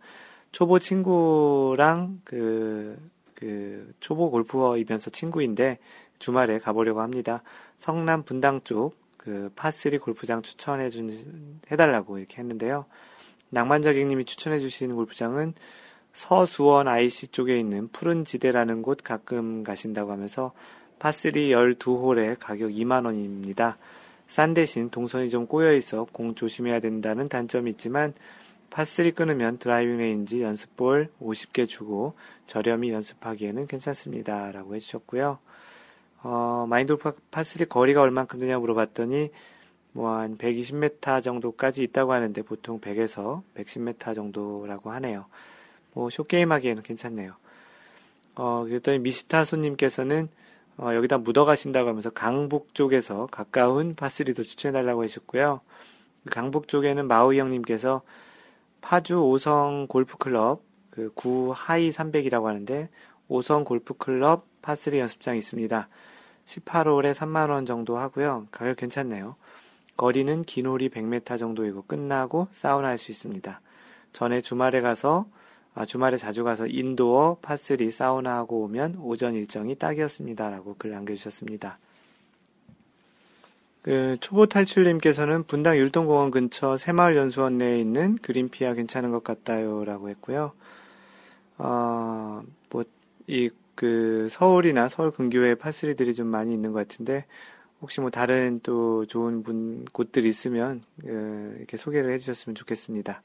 초보 0.52 0.78
친구랑 0.80 2.22
그, 2.24 2.98
그 3.34 3.94
초보 4.00 4.30
골프어이면서 4.30 5.10
친구인데 5.10 5.80
주말에 6.20 6.60
가보려고 6.60 7.02
합니다. 7.02 7.42
성남 7.78 8.24
분당 8.24 8.62
쪽 8.64 9.06
그 9.26 9.50
파3 9.56 10.00
골프장 10.00 10.44
추천해 10.44 10.92
준, 10.92 11.10
해달라고 11.72 12.20
이렇게 12.20 12.38
했는데요. 12.38 12.86
낭만자객님이 13.50 14.24
추천해 14.26 14.60
주신 14.60 14.94
골프장은 14.94 15.56
서수원 16.14 16.88
IC 16.88 17.30
쪽에 17.30 17.60
있는 17.60 17.88
푸른 17.88 18.24
지대라는 18.24 18.84
곳 18.84 19.00
가끔 19.04 19.64
가신다고 19.64 20.12
하면서 20.12 20.54
파3 21.00 21.34
12홀에 21.50 22.38
가격 22.40 22.70
2만원입니다. 22.70 23.78
싼 24.28 24.54
대신 24.54 24.92
동선이 24.92 25.32
좀 25.32 25.48
꼬여있어 25.48 26.06
공 26.12 26.36
조심해야 26.36 26.80
된다는 26.80 27.28
단점이 27.28 27.72
있지만 27.72 28.14
파3 28.70 29.16
끊으면 29.16 29.58
드라이빙 29.58 29.98
레인지 29.98 30.44
연습볼 30.44 31.10
50개 31.20 31.68
주고 31.68 32.14
저렴히 32.46 32.92
연습하기에는 32.92 33.66
괜찮습니다. 33.66 34.52
라고 34.52 34.76
해주셨고요. 34.76 35.40
어, 36.28 36.66
마인드골프 36.68 37.12
파3 37.30 37.70
거리가 37.70 38.02
얼만큼 38.02 38.40
되냐 38.40 38.58
물어봤더니 38.58 39.30
뭐 39.92 40.10
한 40.10 40.40
120m 40.40 41.22
정도까지 41.22 41.84
있다고 41.84 42.14
하는데 42.14 42.42
보통 42.42 42.82
100에서 42.82 43.44
110m 43.56 44.16
정도라고 44.16 44.90
하네요. 44.90 45.28
뭐 45.94 46.10
쇼게임 46.10 46.52
하기에는 46.52 46.82
괜찮네요. 46.82 47.36
어, 48.34 48.64
그랬더니 48.68 48.98
미스타 49.00 49.46
손님께서는 49.46 50.28
어, 50.78 50.96
여기다 50.96 51.20
묻어 51.20 51.46
가신다고 51.46 51.90
하면서 51.90 52.10
강북 52.10 52.74
쪽에서 52.74 53.28
가까운 53.30 53.96
파3도 53.96 54.44
추천해달라고 54.44 55.04
하셨고요. 55.04 55.62
그 56.24 56.30
강북 56.32 56.68
쪽에는 56.68 57.08
마우이 57.08 57.40
형님께서 57.40 58.02
파주 58.82 59.22
오성 59.22 59.86
골프클럽 59.88 60.64
그9 60.92 61.54
하이 61.56 61.92
300이라고 61.92 62.46
하는데 62.46 62.90
오성 63.28 63.64
골프클럽 63.64 64.48
파3 64.64 64.98
연습장이 64.98 65.38
있습니다. 65.38 65.88
18홀에 66.46 67.14
3만원 67.14 67.66
정도 67.66 67.98
하고요. 67.98 68.48
가격 68.52 68.78
괜찮네요. 68.78 69.36
거리는 69.98 70.42
기놀이 70.42 70.90
100m 70.90 71.38
정도이고 71.40 71.84
끝나고 71.84 72.48
사우나 72.52 72.90
할 72.90 72.98
수 72.98 73.12
있습니다. 73.12 73.62
전에 74.14 74.42
주말에 74.42 74.82
가서 74.82 75.26
아, 75.74 75.86
주말에 75.86 76.16
자주 76.16 76.46
가서 76.46 76.68
인도어 76.68 77.38
파3 77.42 77.92
사우나 77.92 78.38
하고 78.38 78.64
오면 78.64 78.98
오전 79.02 79.34
일정이 79.34 79.76
딱이었습니다. 79.76 80.50
라고 80.50 80.76
글 80.78 80.92
남겨주셨습니다. 80.92 81.78
그 83.82 84.18
초보 84.22 84.46
탈출님께서는 84.48 85.44
분당 85.44 85.78
율동공원 85.78 86.32
근처 86.32 86.78
새마을 86.78 87.18
연수원 87.18 87.58
내에 87.58 87.80
있는 87.80 88.18
그린피아 88.18 88.74
괜찮은 88.74 89.12
것 89.12 89.24
같아요. 89.24 89.84
라고 89.84 90.10
했고요. 90.10 90.54
어, 91.58 92.42
뭐, 92.70 92.84
이, 93.28 93.50
그, 93.76 94.28
서울이나 94.30 94.90
서울 94.90 95.12
근교에 95.12 95.56
파3들이 95.56 96.16
좀 96.16 96.28
많이 96.28 96.54
있는 96.54 96.72
것 96.72 96.88
같은데, 96.88 97.26
혹시 97.82 98.02
뭐 98.02 98.10
다른 98.10 98.60
또 98.64 99.06
좋은 99.06 99.44
분, 99.44 99.86
곳들 99.92 100.26
있으면, 100.26 100.82
그, 101.02 101.56
이렇게 101.58 101.78
소개를 101.78 102.12
해주셨으면 102.14 102.56
좋겠습니다. 102.56 103.22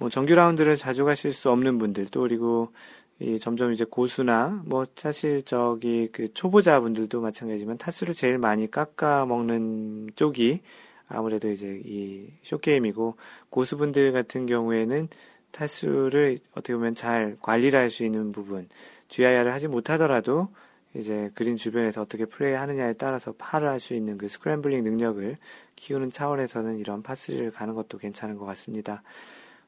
뭐 0.00 0.08
정규 0.08 0.34
라운드를 0.34 0.78
자주 0.78 1.04
가실 1.04 1.30
수 1.30 1.50
없는 1.50 1.76
분들 1.76 2.06
또 2.06 2.22
그리고 2.22 2.72
이 3.18 3.38
점점 3.38 3.70
이제 3.70 3.84
고수나 3.84 4.62
뭐 4.64 4.86
사실 4.96 5.42
저기 5.42 6.08
그 6.10 6.32
초보자분들도 6.32 7.20
마찬가지지만 7.20 7.76
타수를 7.76 8.14
제일 8.14 8.38
많이 8.38 8.70
깎아 8.70 9.26
먹는 9.26 10.12
쪽이 10.16 10.62
아무래도 11.06 11.50
이제 11.50 11.82
이 11.84 12.28
short 12.42 12.73
game이고 12.73 13.16
고수분들 13.50 14.12
같은 14.12 14.46
경우에는 14.46 15.08
타수를 15.52 16.38
어떻게 16.52 16.74
보면 16.74 16.94
잘 16.94 17.36
관리를 17.40 17.78
할 17.78 17.90
수 17.90 18.04
있는 18.04 18.32
부분 18.32 18.68
GIR을 19.08 19.52
하지 19.52 19.68
못하더라도 19.68 20.48
이제 20.94 21.30
그린 21.34 21.56
주변에서 21.56 22.02
어떻게 22.02 22.24
플레이하느냐에 22.24 22.94
따라서 22.94 23.32
파를 23.32 23.68
할 23.68 23.78
수 23.80 23.94
있는 23.94 24.18
그 24.18 24.28
scrambling 24.28 24.82
능력을 24.84 25.36
키우는 25.76 26.10
차원에서는 26.10 26.78
이런 26.78 27.02
파3를 27.02 27.52
가는 27.52 27.74
것도 27.74 27.98
괜찮은 27.98 28.36
것 28.36 28.44
같습니다. 28.46 29.02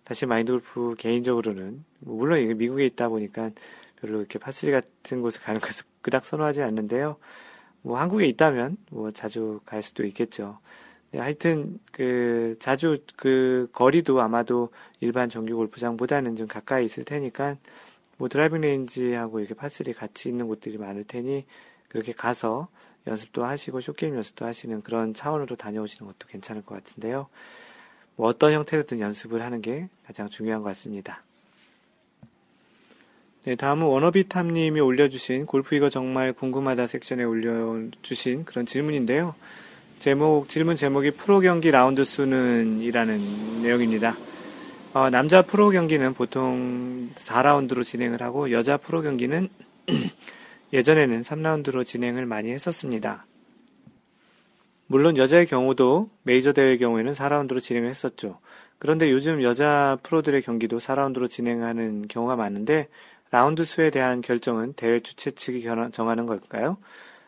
다시 0.05 0.27
마인드 0.27 0.51
골프 0.53 0.95
개인적으로는 0.99 1.85
뭐 2.01 2.17
물론 2.17 2.41
이게 2.41 2.55
미국에 2.55 2.85
있다 2.87 3.09
보니까 3.09 3.51
별로 4.01 4.19
이렇게 4.19 4.39
par 4.39 4.52
three 4.52 4.73
같은 4.73 5.23
곳을 5.23 5.41
가는 5.43 5.61
것을 5.61 5.87
그닥 6.03 6.27
선호하지 6.27 6.63
않는데요. 6.63 7.17
뭐 7.83 7.99
한국에 7.99 8.27
있다면 8.27 8.77
뭐 8.91 9.13
자주 9.13 9.61
갈 9.65 9.83
수도 9.83 10.05
있겠죠. 10.05 10.59
네, 11.13 11.21
하여튼 11.21 11.79
그 11.93 12.55
자주 12.59 12.97
그 13.17 13.69
거리도 13.73 14.21
아마도 14.21 14.71
일반 15.01 15.29
정규 15.29 15.57
골프장보다는 15.57 16.37
좀 16.37 16.47
가까이 16.47 16.87
있을 16.87 17.05
테니까 17.05 17.57
뭐 18.17 18.29
driving 18.29 18.63
range하고 18.63 19.41
이렇게 19.41 19.55
par 19.55 19.69
three 19.69 19.93
같이 19.93 20.31
있는 20.31 20.49
곳들이 20.49 20.79
많을 20.79 21.05
테니 21.05 21.45
그렇게 21.89 22.13
가서 22.13 22.69
연습도 23.07 23.45
하시고 23.45 23.81
short 23.83 24.01
game 24.01 24.15
연습도 24.17 24.47
하시는 24.47 24.81
그런 24.83 25.13
차원으로 25.13 25.57
다녀오시는 25.57 26.07
것도 26.07 26.29
괜찮을 26.29 26.63
것 26.63 26.77
같은데요. 26.77 27.29
뭐 28.17 28.29
어떤 28.29 28.53
형태로든 28.53 29.01
연습을 29.01 29.43
하는 29.43 29.61
게 29.61 29.89
가장 30.07 30.29
중요한 30.29 30.63
것 30.63 30.69
같습니다. 30.69 31.23
네, 33.45 33.57
다음은 33.57 33.87
워너비탐님이 33.87 34.81
올려주신 34.81 35.45
골프 35.45 35.75
이거 35.75 35.91
정말 35.91 36.33
궁금하다 36.33 36.87
섹션에 36.87 37.25
올려주신 37.25 38.45
그런 38.45 38.65
질문인데요. 38.65 39.35
제목, 40.03 40.49
질문 40.49 40.75
제목이 40.75 41.13
프로 41.13 41.39
경기 41.39 41.71
라운드 41.71 42.03
수는 42.03 42.81
이라는 42.81 43.63
내용입니다. 43.63 44.17
어, 44.95 45.11
남자 45.11 45.43
프로 45.43 45.71
경기는 45.71 46.13
보통 46.15 47.11
4라운드로 47.15 47.85
진행을 47.85 48.21
하고 48.21 48.51
여자 48.51 48.77
프로 48.77 49.01
경기는 49.01 49.49
예전에는 50.73 51.21
3라운드로 51.21 51.87
진행을 51.87 52.27
많이 52.27 52.51
했었습니다. 52.51 53.27
물론 54.89 55.17
여자의 55.17 55.47
경우도 55.47 56.11
메이저 56.25 56.53
대회의 56.53 56.79
경우에는 56.79 57.13
4라운드로 57.13 57.63
진행을 57.63 57.89
했었죠. 57.89 58.41
그런데 58.81 59.09
요즘 59.09 59.41
여자 59.45 59.99
프로들의 60.03 60.43
경기도 60.43 60.79
4라운드로 60.79 61.31
진행하는 61.31 62.09
경우가 62.09 62.35
많은데 62.35 62.89
라운드 63.31 63.65
수에 63.65 63.91
대한 63.91 64.21
결정은 64.21 64.73
대회 64.73 64.99
주최 64.99 65.31
측이 65.31 65.63
정하는 65.93 66.27
걸까요? 66.27 66.79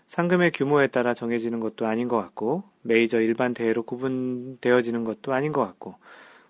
상금의 0.07 0.53
규모에 0.53 0.87
따라 0.87 1.15
정해지는 1.15 1.61
것도 1.61 1.87
아닌 1.87 2.09
것 2.09 2.17
같고 2.17 2.65
메이저 2.83 3.21
일반 3.21 3.55
대회로 3.55 3.83
구분되어지는 3.83 5.05
것도 5.05 5.33
아닌 5.33 5.53
것 5.53 5.63
같고 5.63 5.97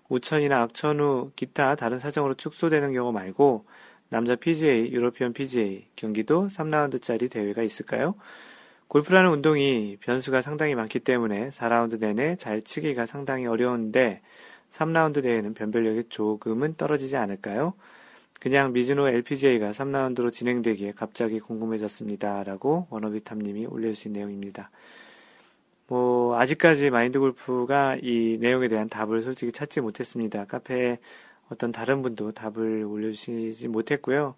우천이나 0.09 0.61
악천 0.61 0.99
후 0.99 1.31
기타 1.35 1.75
다른 1.75 1.97
사정으로 1.99 2.35
축소되는 2.35 2.93
경우 2.93 3.11
말고 3.11 3.65
남자 4.09 4.35
PGA, 4.35 4.91
유로피언 4.91 5.33
PGA 5.33 5.87
경기도 5.95 6.47
3라운드짜리 6.47 7.29
대회가 7.29 7.63
있을까요? 7.63 8.15
골프라는 8.87 9.31
운동이 9.31 9.97
변수가 9.99 10.43
상당히 10.43 10.75
많기 10.75 10.99
때문에 10.99 11.49
4라운드 11.49 11.99
내내 11.99 12.35
잘 12.35 12.61
치기가 12.61 13.07
상당히 13.07 13.47
어려운데 13.47 14.21
3라운드 14.69 15.23
대회는 15.23 15.53
변별력이 15.55 16.09
조금은 16.09 16.75
떨어지지 16.75 17.17
않을까요? 17.17 17.73
그냥 18.39 18.73
미즈노 18.73 19.07
LPGA가 19.07 19.71
3라운드로 19.71 20.31
진행되기에 20.31 20.93
갑자기 20.95 21.39
궁금해졌습니다. 21.39 22.43
라고 22.43 22.87
워너비탐님이 22.89 23.65
올려주신 23.65 24.13
내용입니다. 24.13 24.69
뭐, 25.87 26.37
아직까지 26.39 26.89
마인드 26.89 27.19
골프가 27.19 27.95
이 28.01 28.37
내용에 28.39 28.67
대한 28.67 28.89
답을 28.89 29.21
솔직히 29.21 29.51
찾지 29.51 29.81
못했습니다. 29.81 30.45
카페에 30.45 30.97
어떤 31.49 31.71
다른 31.71 32.01
분도 32.01 32.31
답을 32.31 32.83
올려주시지 32.83 33.67
못했고요. 33.67 34.35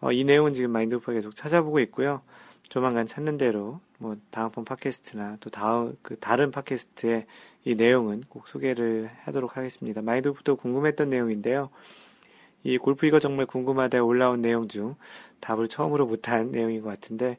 어, 0.00 0.12
이 0.12 0.24
내용은 0.24 0.52
지금 0.52 0.70
마인드 0.70 0.96
골프가 0.96 1.12
계속 1.12 1.34
찾아보고 1.34 1.78
있고요. 1.80 2.22
조만간 2.68 3.06
찾는 3.06 3.36
대로 3.36 3.80
뭐 3.98 4.16
다음번 4.30 4.64
팟캐스트나 4.64 5.38
또 5.40 5.50
다음 5.50 5.96
그 6.02 6.16
다른 6.18 6.50
팟캐스트의 6.50 7.26
이 7.64 7.74
내용은 7.74 8.22
꼭 8.28 8.48
소개를 8.48 9.10
하도록 9.24 9.56
하겠습니다. 9.56 10.02
마인드부터 10.02 10.54
궁금했던 10.54 11.10
내용인데요. 11.10 11.70
이 12.62 12.78
골프 12.78 13.06
이거 13.06 13.18
정말 13.20 13.46
궁금하다 13.46 14.02
올라온 14.02 14.42
내용 14.42 14.68
중 14.68 14.96
답을 15.40 15.68
처음으로 15.68 16.06
못한 16.06 16.50
내용인 16.50 16.82
것 16.82 16.88
같은데 16.90 17.38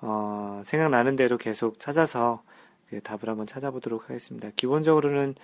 어, 0.00 0.62
생각나는 0.64 1.16
대로 1.16 1.38
계속 1.38 1.78
찾아서 1.80 2.42
그 2.88 3.00
답을 3.02 3.28
한번 3.28 3.46
찾아보도록 3.46 4.04
하겠습니다. 4.10 4.50
기본적으로는 4.56 5.34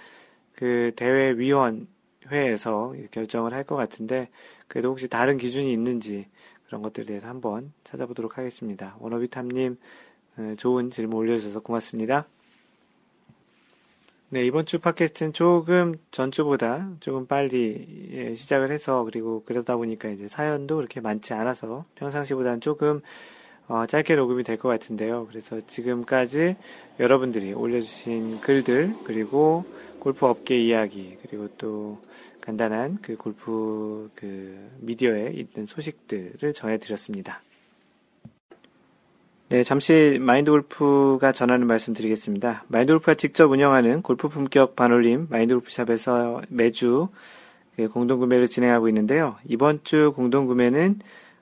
그 0.55 0.93
대회 0.97 1.33
위원회에서 1.33 2.95
결정을 3.11 3.53
할 3.55 3.65
것 3.65 3.77
같은데 3.77 4.29
그래도 4.69 4.91
혹시 4.91 5.09
다른 5.09 5.37
기준이 5.39 5.73
있는지 5.73 6.29
그런 6.67 6.83
것들에 6.83 7.07
대해서 7.07 7.29
한번 7.29 7.73
찾아보도록 7.85 8.39
하겠습니다. 8.39 8.97
원어비탐님 9.01 9.79
어, 10.39 10.55
좋은 10.59 10.91
질문 10.91 11.19
올려주셔서 11.19 11.61
고맙습니다. 11.61 12.27
네, 14.37 14.45
이번 14.45 14.67
주 14.67 14.79
팟캐스트는 14.81 15.33
조금 15.33 15.95
전주보다 16.11 16.91
조금 17.01 17.27
빨리 17.27 18.11
예, 18.13 18.35
시작을 18.35 18.71
해서 18.71 19.03
그리고 19.05 19.43
그러다 19.47 19.79
보니까 19.79 20.11
이제 20.11 20.29
사연도 20.29 20.77
그렇게 20.77 21.01
많지 21.01 21.33
않아서 21.33 21.87
평상시보다는 21.95 22.61
조금 22.61 23.01
어, 23.67 23.87
짧게 23.87 24.15
녹음이 24.15 24.43
될 24.43 24.59
것 24.59 24.69
같은데요. 24.69 25.27
그래서 25.31 25.63
지금까지 25.67 26.57
여러분들이 27.01 27.55
올려주신 27.55 28.43
글들 28.43 28.97
그리고 29.05 29.65
골프 30.01 30.27
업계 30.27 30.61
이야기 30.61 31.17
그리고 31.23 31.49
또 31.57 31.99
간단한 32.43 32.99
그 33.01 33.17
골프 33.17 34.11
그 34.15 34.69
미디어에 34.81 35.31
있는 35.31 35.65
소식들을 35.65 36.53
전해드렸습니다. 36.53 37.41
네, 39.49 39.63
잠시 39.63 40.19
마인드 40.21 40.51
골프가 40.51 41.31
전하는 41.31 41.69
말씀 41.69 41.95
드리겠습니다. 41.95 42.65
마인드 42.67 42.93
골프가 42.93 43.15
직접 43.15 43.49
운영하는 43.49 44.03
골프 44.03 44.29
품격 44.29 44.75
반올림 44.75 45.29
마인드 45.31 45.55
골프샵에서 45.55 46.43
매주 46.49 47.11
그 47.77 47.87
공동 47.87 48.19
구매를 48.19 48.49
진행하고 48.49 48.89
있는데요. 48.89 49.37
이번 49.45 49.85
주 49.85 50.13
공동 50.17 50.47
구매는 50.47 50.99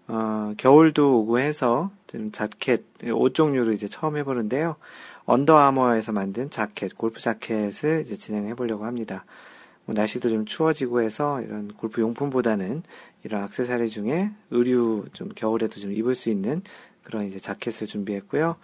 어, 0.09 0.53
겨울도 0.59 1.21
오고 1.21 1.39
해서 1.39 1.93
좀 2.07 2.31
자켓, 2.31 2.85
옷 3.15 3.33
종류를 3.33 3.73
이제 3.73 3.89
처음 3.89 4.19
해보는데요. 4.19 4.77
언더아머에서 5.25 6.13
만든 6.13 6.51
자켓, 6.51 6.99
골프 6.99 7.21
자켓을 7.21 8.03
이제 8.05 8.19
진행해 8.19 8.53
보려고 8.53 8.85
합니다. 8.85 9.25
뭐 9.87 9.95
날씨도 9.95 10.29
좀 10.29 10.45
추워지고 10.45 11.01
해서 11.01 11.41
이런 11.41 11.69
골프 11.69 12.03
용품보다는 12.03 12.83
이런 13.23 13.43
악세사리 13.45 13.89
중에 13.89 14.31
의류 14.51 15.07
좀 15.15 15.31
겨울에도 15.35 15.81
좀 15.81 15.93
입을 15.93 16.15
수 16.15 16.29
있는 16.29 16.61
그런 17.05 17.27
이제 17.27 17.39
자켓을 17.39 17.87
준비했고요. 17.87 18.57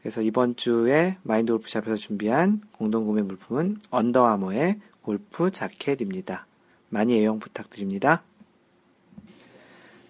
그래서 0.00 0.22
이번 0.22 0.56
주에 0.56 1.18
마인드 1.22 1.52
골프샵에서 1.52 1.96
준비한 1.96 2.62
공동 2.72 3.04
구매 3.04 3.20
물품은 3.20 3.78
언더아머의 3.90 4.80
골프 5.02 5.50
자켓입니다. 5.50 6.46
많이 6.88 7.18
애용 7.18 7.38
부탁드립니다. 7.38 8.22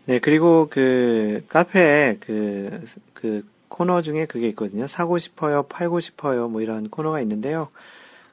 네, 0.07 0.19
그리고 0.19 0.69
그 0.71 1.45
카페에 1.49 2.19
그, 2.21 2.85
그 3.15 3.45
코너 3.69 4.03
중에 4.03 4.27
그게 4.27 4.49
있거든요. 4.49 4.87
사고 4.87 5.19
싶어요, 5.19 5.65
팔고 5.65 6.01
싶어요, 6.01 6.49
뭐 6.49 6.63
이런 6.63 6.89
코너가 6.89 7.21
있는데요. 7.21 7.69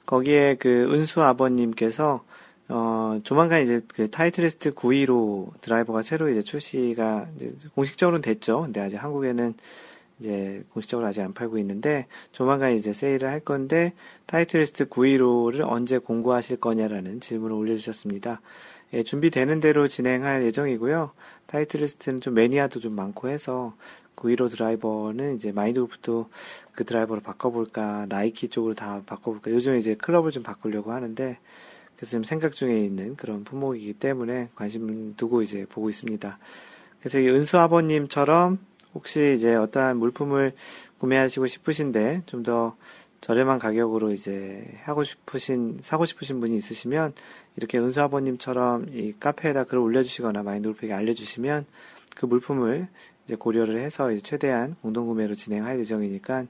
거기에 0.06 0.56
그 0.56 0.92
은수 0.94 1.22
아버님께서 1.22 2.24
어, 2.70 3.20
조만간 3.24 3.62
이제 3.62 3.82
그 3.88 4.10
타이틀리스트 4.10 4.74
915 4.74 5.52
드라이버가 5.62 6.02
새로 6.02 6.30
이제 6.30 6.42
출시가 6.42 7.30
이제 7.36 7.56
공식적으로는 7.76 8.22
됐죠. 8.22 8.62
근데 8.62 8.82
아직 8.82 8.98
한국에는 8.98 9.54
이제 10.20 10.64
공식적으로 10.74 11.08
아직 11.08 11.22
안 11.22 11.34
팔고 11.34 11.58
있는데 11.60 12.08
조만간 12.32 12.74
이제 12.74 12.92
세일을 12.92 13.30
할 13.30 13.40
건데 13.40 13.94
타이틀리스트 14.26 14.90
915를 14.90 15.62
언제 15.68 15.98
공구하실 15.98 16.58
거냐라는 16.58 17.22
질문을 17.22 17.56
올려주셨습니다. 17.56 18.42
예, 18.94 19.04
준비되는 19.04 19.60
대로 19.60 19.88
진행할 19.88 20.44
예정이고요. 20.46 21.12
타이틀리스트는 21.48 22.22
좀 22.22 22.34
매니아도 22.34 22.80
좀 22.80 22.94
많고 22.94 23.30
해서 23.30 23.74
915 24.16 24.50
드라이버는 24.50 25.36
이제 25.36 25.52
마인드 25.52 25.80
골프도 25.80 26.30
그 26.72 26.86
드라이버로 26.86 27.22
바꿔볼까, 27.22 28.08
나이키 28.10 28.48
쪽으로 28.48 28.74
다 28.74 29.02
바꿔볼까. 29.06 29.52
요즘 29.52 29.78
이제 29.78 29.96
클럽을 29.96 30.32
좀 30.32 30.42
바꾸려고 30.42 30.92
하는데, 30.92 31.38
그래서 31.98 32.12
지금 32.12 32.24
생각 32.24 32.54
중에 32.54 32.80
있는 32.86 33.18
그런 33.18 33.44
품목이기 33.44 33.94
때문에 33.94 34.50
관심 34.56 35.16
두고 35.16 35.42
이제 35.42 35.66
보고 35.68 35.90
있습니다. 35.90 36.40
그래서 37.00 37.20
이 37.20 37.28
은수 37.28 37.58
아버님처럼 37.60 38.60
혹시 38.94 39.34
이제 39.36 39.54
어떠한 39.56 39.98
물품을 39.98 40.54
구매하시고 41.00 41.48
싶으신데 41.48 42.24
좀 42.26 42.44
더 42.44 42.78
저렴한 43.22 43.60
가격으로 43.60 44.12
이제 44.12 44.64
하고 44.84 45.04
싶으신, 45.04 45.80
사고 45.82 46.06
싶으신 46.06 46.40
분이 46.40 46.56
있으시면 46.56 47.14
이렇게 47.56 47.80
은수 47.80 48.02
아버님처럼 48.02 48.90
이 48.94 49.14
카페에다 49.20 49.66
글을 49.66 49.82
올려주시거나 49.82 50.44
마인드 50.44 50.70
골프에게 50.70 50.94
알려주시면 50.94 51.66
그 52.16 52.26
물품을 52.26 52.88
이제 53.26 53.36
고려를 53.36 53.80
해서 53.80 54.12
이제 54.12 54.22
최대한 54.22 54.76
공동 54.82 55.08
구매로 55.08 55.36
진행할 55.36 55.80
예정이니까 55.80 56.46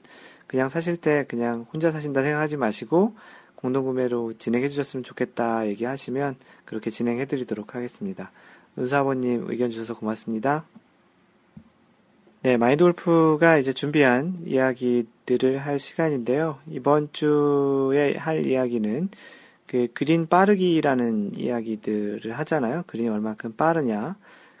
그냥 0.46 0.68
사실 0.68 0.96
때 0.96 1.24
그냥 1.28 1.66
혼자 1.72 1.90
사신다 1.90 2.22
생각하지 2.22 2.56
마시고 2.56 3.16
공동구매로 3.58 4.34
진행해 4.38 4.68
주셨으면 4.68 5.02
좋겠다 5.02 5.66
얘기하시면 5.66 6.36
그렇게 6.64 6.90
진행해 6.90 7.26
드리도록 7.26 7.74
하겠습니다. 7.74 8.30
은수 8.78 8.96
아버님 8.96 9.46
의견 9.48 9.70
주셔서 9.70 9.96
고맙습니다. 9.96 10.64
네, 12.42 12.56
마인드 12.56 12.84
골프가 12.84 13.58
이제 13.58 13.72
준비한 13.72 14.36
이야기들을 14.46 15.58
할 15.58 15.80
시간인데요. 15.80 16.60
이번 16.70 17.08
주에 17.12 18.14
할 18.16 18.46
이야기는 18.46 19.08
그 19.66 19.88
그린 19.92 20.28
빠르기라는 20.28 21.36
이야기들을 21.36 22.32
하잖아요. 22.38 22.84
그린이 22.86 23.08
얼마큼 23.08 23.56
빠르냐. 23.56 24.16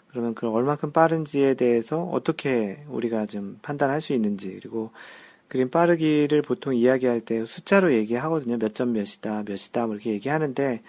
그러면 0.08 0.34
그 0.34 0.48
얼마큼 0.48 0.90
빠른지에 0.90 1.54
대해서 1.54 2.02
어떻게 2.02 2.82
우리가 2.88 3.26
좀 3.26 3.58
판단할 3.62 4.00
수 4.00 4.12
있는지 4.12 4.56
그리고 4.58 4.90
그린 5.48 5.70
빠르기를 5.70 6.42
보통 6.42 6.74
이야기할 6.74 7.20
때 7.20 7.44
숫자로 7.44 7.92
얘기하거든요. 7.94 8.58
몇 8.58 8.74
점 8.74 8.92
몇이다, 8.92 9.44
몇이다, 9.46 9.86
뭐 9.86 9.94
이렇게 9.94 10.10
얘기하는데 10.12 10.82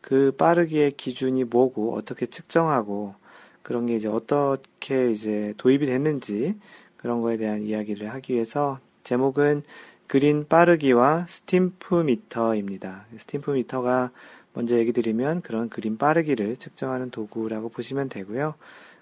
그 0.00 0.32
빠르기의 0.38 0.92
기준이 0.92 1.44
뭐고 1.44 1.94
어떻게 1.94 2.26
측정하고 2.26 3.14
그런 3.62 3.86
게 3.86 3.96
이제 3.96 4.08
어떻게 4.08 5.10
이제 5.10 5.52
도입이 5.58 5.86
됐는지 5.86 6.56
그런 6.96 7.20
거에 7.20 7.36
대한 7.36 7.62
이야기를 7.62 8.08
하기 8.14 8.34
위해서 8.34 8.78
제목은 9.04 9.62
그린 10.06 10.46
빠르기와 10.48 11.26
Stimpmeter입니다. 11.28 13.06
Stimpmeter가 13.16 14.10
먼저 14.54 14.78
얘기 14.78 14.92
드리면 14.92 15.42
그런 15.42 15.68
그린 15.68 15.98
빠르기를 15.98 16.56
측정하는 16.56 17.10
도구라고 17.10 17.68
보시면 17.68 18.08
되고요. 18.08 18.54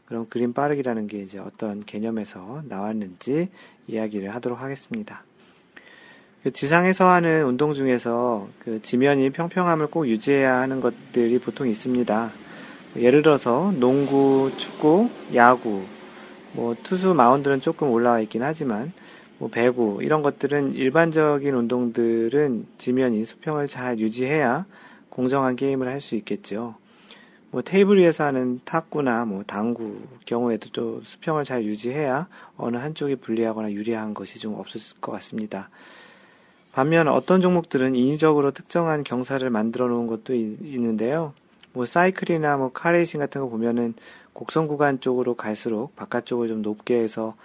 그럼 0.07 0.27
그린 0.29 0.53
빠르기라는 0.53 1.07
게 1.07 1.23
이제 1.23 1.39
어떤 1.39 1.85
개념에서 1.85 2.63
나왔는지 2.69 3.49
이야기를 3.87 4.35
하도록 4.35 4.61
하겠습니다. 4.61 5.25
그 6.43 6.53
지상에서 6.53 7.07
하는 7.07 7.47
운동 7.47 7.73
중에서 7.73 8.49
그 8.59 8.83
지면이 8.83 9.31
평평함을 9.31 9.87
꼭 9.87 10.07
유지해야 10.07 10.59
하는 10.59 10.81
것들이 10.81 11.39
보통 11.39 11.67
있습니다. 11.69 12.31
예를 12.97 13.23
들어서 13.23 13.73
농구, 13.79 14.51
축구, 14.59 15.09
야구, 15.35 15.83
뭐 16.53 16.77
투수 16.83 17.15
마운드는 17.15 17.61
조금 17.61 17.91
올라와 17.91 18.21
있긴 18.21 18.43
하지만 18.43 18.93
뭐 19.39 19.49
배구 19.49 20.01
이런 20.03 20.23
것들은 20.23 20.75
일반적인 20.75 21.55
운동들은 21.55 22.67
지면이 22.79 23.25
수평을 23.25 23.67
잘 23.67 23.99
유지해야 23.99 24.67
공정한 25.09 25.57
게임을 25.57 25.89
할 25.89 26.01
수 26.01 26.15
있겠죠. 26.17 26.77
뭐 27.55 27.63
테이블 27.63 27.99
위에서 28.01 28.25
하는 28.25 28.61
탁구나 28.65 29.25
뭐 29.27 29.45
당구 29.47 30.01
경우에도 30.27 30.71
또 30.73 31.01
수평을 31.05 31.45
잘 31.45 31.63
유지해야 31.63 32.27
어느 32.57 32.79
한쪽이 32.79 33.15
불리하거나 33.15 33.71
유리한 33.71 34.13
것이 34.13 34.41
좀 34.41 34.55
없을 34.55 34.81
것 35.01 35.13
같습니다. 35.13 35.71
반면 36.73 37.07
어떤 37.07 37.41
종목들은 37.41 37.95
인위적으로 37.95 38.51
특정한 38.51 39.05
경사를 39.05 39.49
만들어 39.51 39.87
놓은 39.87 40.09
것도 40.09 40.35
있는데요. 40.35 41.33
뭐 41.73 41.85
사이클이나 41.85 42.57
뭐 42.57 42.73
카레이싱 42.73 43.21
같은 43.21 43.41
거 43.41 43.49
보면은 43.49 43.95
곡선 44.33 44.67
구간 44.67 44.99
쪽으로 44.99 45.35
갈수록 45.35 45.95
바깥쪽을 45.95 46.49
좀 46.49 46.61
높게 46.61 46.97
해서 46.97 47.37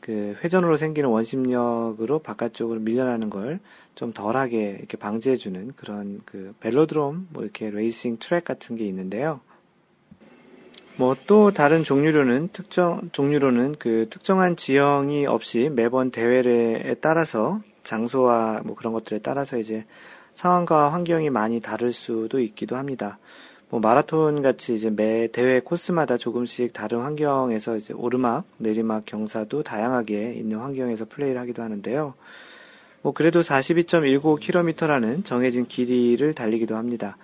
그 0.00 0.34
회전으로 0.42 0.76
생기는 0.76 1.10
원심력으로 1.10 2.20
바깥쪽으로 2.20 2.80
밀려나는 2.80 3.28
걸 3.28 3.60
좀 3.98 4.12
덜하게 4.12 4.76
이렇게 4.78 4.96
방지해주는 4.96 5.72
그런 5.74 6.20
그 6.24 6.54
벨로드롬 6.60 7.26
뭐 7.30 7.42
이렇게 7.42 7.68
레이싱 7.68 8.18
트랙 8.20 8.44
같은 8.44 8.76
게 8.76 8.86
있는데요. 8.86 9.40
뭐 10.98 11.14
또 11.28 11.52
다른 11.52 11.84
종류로는 11.84 12.48
특정 12.52 13.10
종류로는 13.12 13.76
그 13.78 14.08
특정한 14.10 14.56
지형이 14.56 15.26
없이 15.26 15.70
매번 15.72 16.10
대회에 16.10 16.96
따라서 17.00 17.60
장소와 17.84 18.62
뭐 18.64 18.74
그런 18.74 18.92
것들에 18.92 19.20
따라서 19.20 19.58
이제 19.58 19.84
상황과 20.34 20.92
환경이 20.92 21.30
많이 21.30 21.60
다를 21.60 21.92
수도 21.92 22.40
있기도 22.40 22.76
합니다. 22.76 23.18
뭐 23.68 23.78
마라톤 23.78 24.42
같이 24.42 24.74
이제 24.74 24.90
매 24.90 25.28
대회 25.28 25.60
코스마다 25.60 26.16
조금씩 26.16 26.72
다른 26.72 27.02
환경에서 27.02 27.76
이제 27.76 27.94
오르막, 27.94 28.46
내리막 28.58 29.04
경사도 29.06 29.62
다양하게 29.62 30.32
있는 30.34 30.58
환경에서 30.58 31.04
플레이를 31.08 31.40
하기도 31.40 31.62
하는데요. 31.62 32.14
뭐 33.02 33.12
그래도 33.12 33.40
42.19km라는 33.40 35.24
정해진 35.24 35.66
길이를 35.66 36.34
달리기도 36.34 36.74
합니다. 36.74 37.16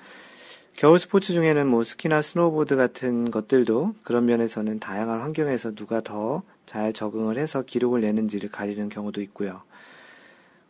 겨울 0.74 0.98
스포츠 0.98 1.32
중에는 1.32 1.66
뭐 1.66 1.84
스키나 1.84 2.20
스노보드 2.20 2.76
같은 2.76 3.30
것들도 3.30 3.94
그런 4.02 4.26
면에서는 4.26 4.80
다양한 4.80 5.20
환경에서 5.20 5.74
누가 5.74 6.00
더 6.00 6.42
잘 6.66 6.92
적응을 6.92 7.38
해서 7.38 7.62
기록을 7.62 8.00
내는지를 8.00 8.50
가리는 8.50 8.88
경우도 8.88 9.20
있고요. 9.22 9.62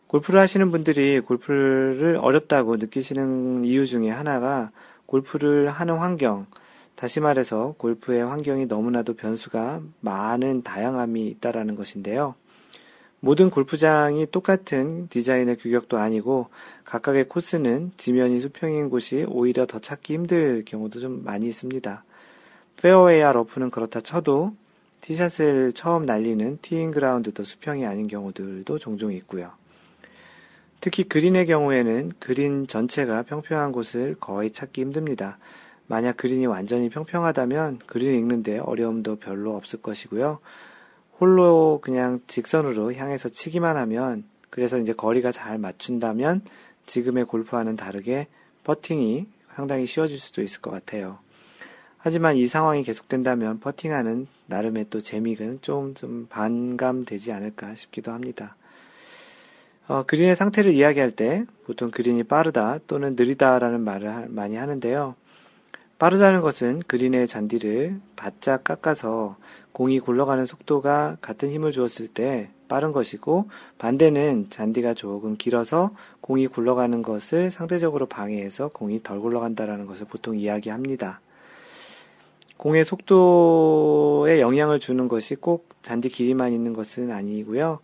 골프를 0.07 0.39
하시는 0.39 0.71
분들이 0.71 1.19
골프를 1.19 2.17
어렵다고 2.21 2.77
느끼시는 2.77 3.65
이유 3.65 3.85
중에 3.85 4.09
하나가 4.09 4.71
골프를 5.05 5.69
하는 5.69 5.97
환경, 5.97 6.45
다시 6.95 7.19
말해서 7.19 7.75
골프의 7.77 8.25
환경이 8.25 8.67
너무나도 8.67 9.15
변수가 9.15 9.81
많은 10.01 10.63
다양함이 10.63 11.27
있다라는 11.27 11.75
것인데요. 11.75 12.35
모든 13.19 13.49
골프장이 13.49 14.27
똑같은 14.31 15.07
디자인의 15.09 15.57
규격도 15.57 15.97
아니고 15.97 16.49
각각의 16.85 17.27
코스는 17.27 17.91
지면이 17.97 18.39
수평인 18.39 18.89
곳이 18.89 19.25
오히려 19.27 19.65
더 19.65 19.79
찾기 19.79 20.13
힘들 20.13 20.63
경우도 20.65 20.99
좀 20.99 21.23
많이 21.23 21.47
있습니다. 21.47 22.03
페어웨이와 22.77 23.33
러프는 23.33 23.71
그렇다 23.71 24.01
쳐도 24.01 24.55
티샷을 25.01 25.73
처음 25.73 26.05
날리는 26.05 26.59
티인 26.61 26.91
그라운드도 26.91 27.43
수평이 27.43 27.85
아닌 27.85 28.07
경우들도 28.07 28.77
종종 28.79 29.11
있고요. 29.13 29.51
특히 30.81 31.03
그린의 31.03 31.47
경우에는 31.47 32.11
그린 32.19 32.67
전체가 32.67 33.23
평평한 33.23 33.71
곳을 33.71 34.15
거의 34.19 34.51
찾기 34.51 34.81
힘듭니다. 34.81 35.37
만약 35.87 36.17
그린이 36.17 36.45
완전히 36.45 36.89
평평하다면 36.89 37.79
그린 37.85 38.15
읽는데 38.15 38.59
어려움도 38.59 39.17
별로 39.17 39.55
없을 39.55 39.81
것이고요. 39.81 40.39
홀로 41.19 41.79
그냥 41.81 42.19
직선으로 42.27 42.93
향해서 42.93 43.29
치기만 43.29 43.77
하면 43.77 44.25
그래서 44.49 44.77
이제 44.77 44.93
거리가 44.93 45.31
잘 45.31 45.57
맞춘다면 45.57 46.41
지금의 46.85 47.25
골프와는 47.25 47.75
다르게 47.75 48.27
퍼팅이 48.63 49.27
상당히 49.53 49.85
쉬워질 49.85 50.19
수도 50.19 50.41
있을 50.41 50.61
것 50.61 50.71
같아요. 50.71 51.19
하지만 51.97 52.35
이 52.35 52.45
상황이 52.45 52.83
계속된다면 52.83 53.59
퍼팅하는 53.59 54.27
나름의 54.47 54.87
또 54.89 55.01
재미가 55.01 55.55
좀, 55.61 55.95
좀 55.95 56.27
반감되지 56.29 57.31
않을까 57.31 57.73
싶기도 57.73 58.11
합니다. 58.11 58.55
어, 59.87 60.03
그린의 60.03 60.35
상태를 60.35 60.71
이야기할 60.71 61.11
때 61.11 61.45
보통 61.65 61.91
그린이 61.91 62.23
빠르다 62.23 62.79
또는 62.87 63.15
느리다라는 63.15 63.81
말을 63.81 64.27
많이 64.29 64.55
하는데요. 64.55 65.15
빠르다는 65.97 66.41
것은 66.41 66.81
그린의 66.87 67.27
잔디를 67.27 67.99
바짝 68.15 68.63
깎아서 68.63 69.37
공이 69.71 69.99
굴러가는 69.99 70.45
속도가 70.45 71.17
같은 71.21 71.49
힘을 71.49 71.71
주었을 71.71 72.07
때 72.07 72.49
빠른 72.67 72.91
것이고 72.91 73.49
반대는 73.77 74.49
잔디가 74.49 74.93
조금 74.93 75.37
길어서 75.37 75.91
공이 76.21 76.47
굴러가는 76.47 77.01
것을 77.01 77.51
상대적으로 77.51 78.05
방해해서 78.05 78.69
공이 78.69 79.03
덜 79.03 79.19
굴러간다라는 79.19 79.85
것을 79.85 80.05
보통 80.07 80.37
이야기합니다. 80.37 81.21
공의 82.57 82.85
속도에 82.85 84.39
영향을 84.39 84.79
주는 84.79 85.07
것이 85.07 85.35
꼭 85.35 85.69
잔디 85.81 86.09
길이만 86.09 86.53
있는 86.53 86.73
것은 86.73 87.11
아니고요. 87.11 87.79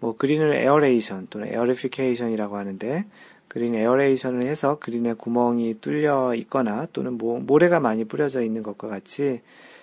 뭐 0.00 0.16
그린을 0.16 0.54
aeration 0.54 1.28
또는 1.30 1.48
aerification이라고 1.48 2.56
하는데 2.56 3.04
그린 3.48 3.74
aeration을 3.74 4.46
해서 4.46 4.78
그린에 4.80 5.12
구멍이 5.12 5.80
뚫려 5.80 6.34
있거나 6.36 6.86
또는 6.92 7.18
뭐 7.18 7.38
모래가 7.38 7.80
많이 7.80 8.04
뿌려져 8.04 8.42
있는 8.42 8.62
것과 8.62 8.88
같이 8.88 9.42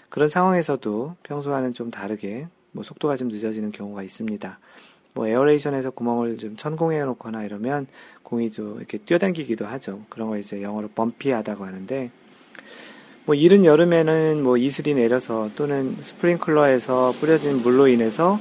그런 0.09 0.27
상황에서도 0.27 1.15
평소와는 1.21 1.73
좀 1.73 1.91
다르게 1.91 2.47
뭐 2.72 2.84
속도가 2.84 3.17
좀 3.17 3.30
늦어지는 3.30 3.72
경우가 3.72 4.03
있습니다. 4.03 4.59
뭐 5.13 5.28
에어레이션에서 5.28 5.91
구멍을 5.91 6.38
좀 6.38 6.55
천공해 6.55 7.03
놓거나 7.03 7.43
이러면 7.43 7.88
공이 8.24 8.51
좀 8.51 8.78
이렇게 8.78 8.97
뛰어당기기도 8.97 9.65
하죠. 9.65 10.01
그런 10.09 10.30
걸 10.30 10.39
이제 10.39 10.61
영어로 10.61 10.89
범피하다고 10.89 11.65
하는데 11.65 12.11
뭐 13.26 13.36
이른 13.36 13.65
여름에는 13.65 14.41
뭐 14.43 14.57
이슬이 14.57 14.93
내려서 14.93 15.49
또는 15.55 15.95
스프링클러에서 15.99 17.13
뿌려진 17.20 17.57
물로 17.57 17.88
인해서 17.88 18.39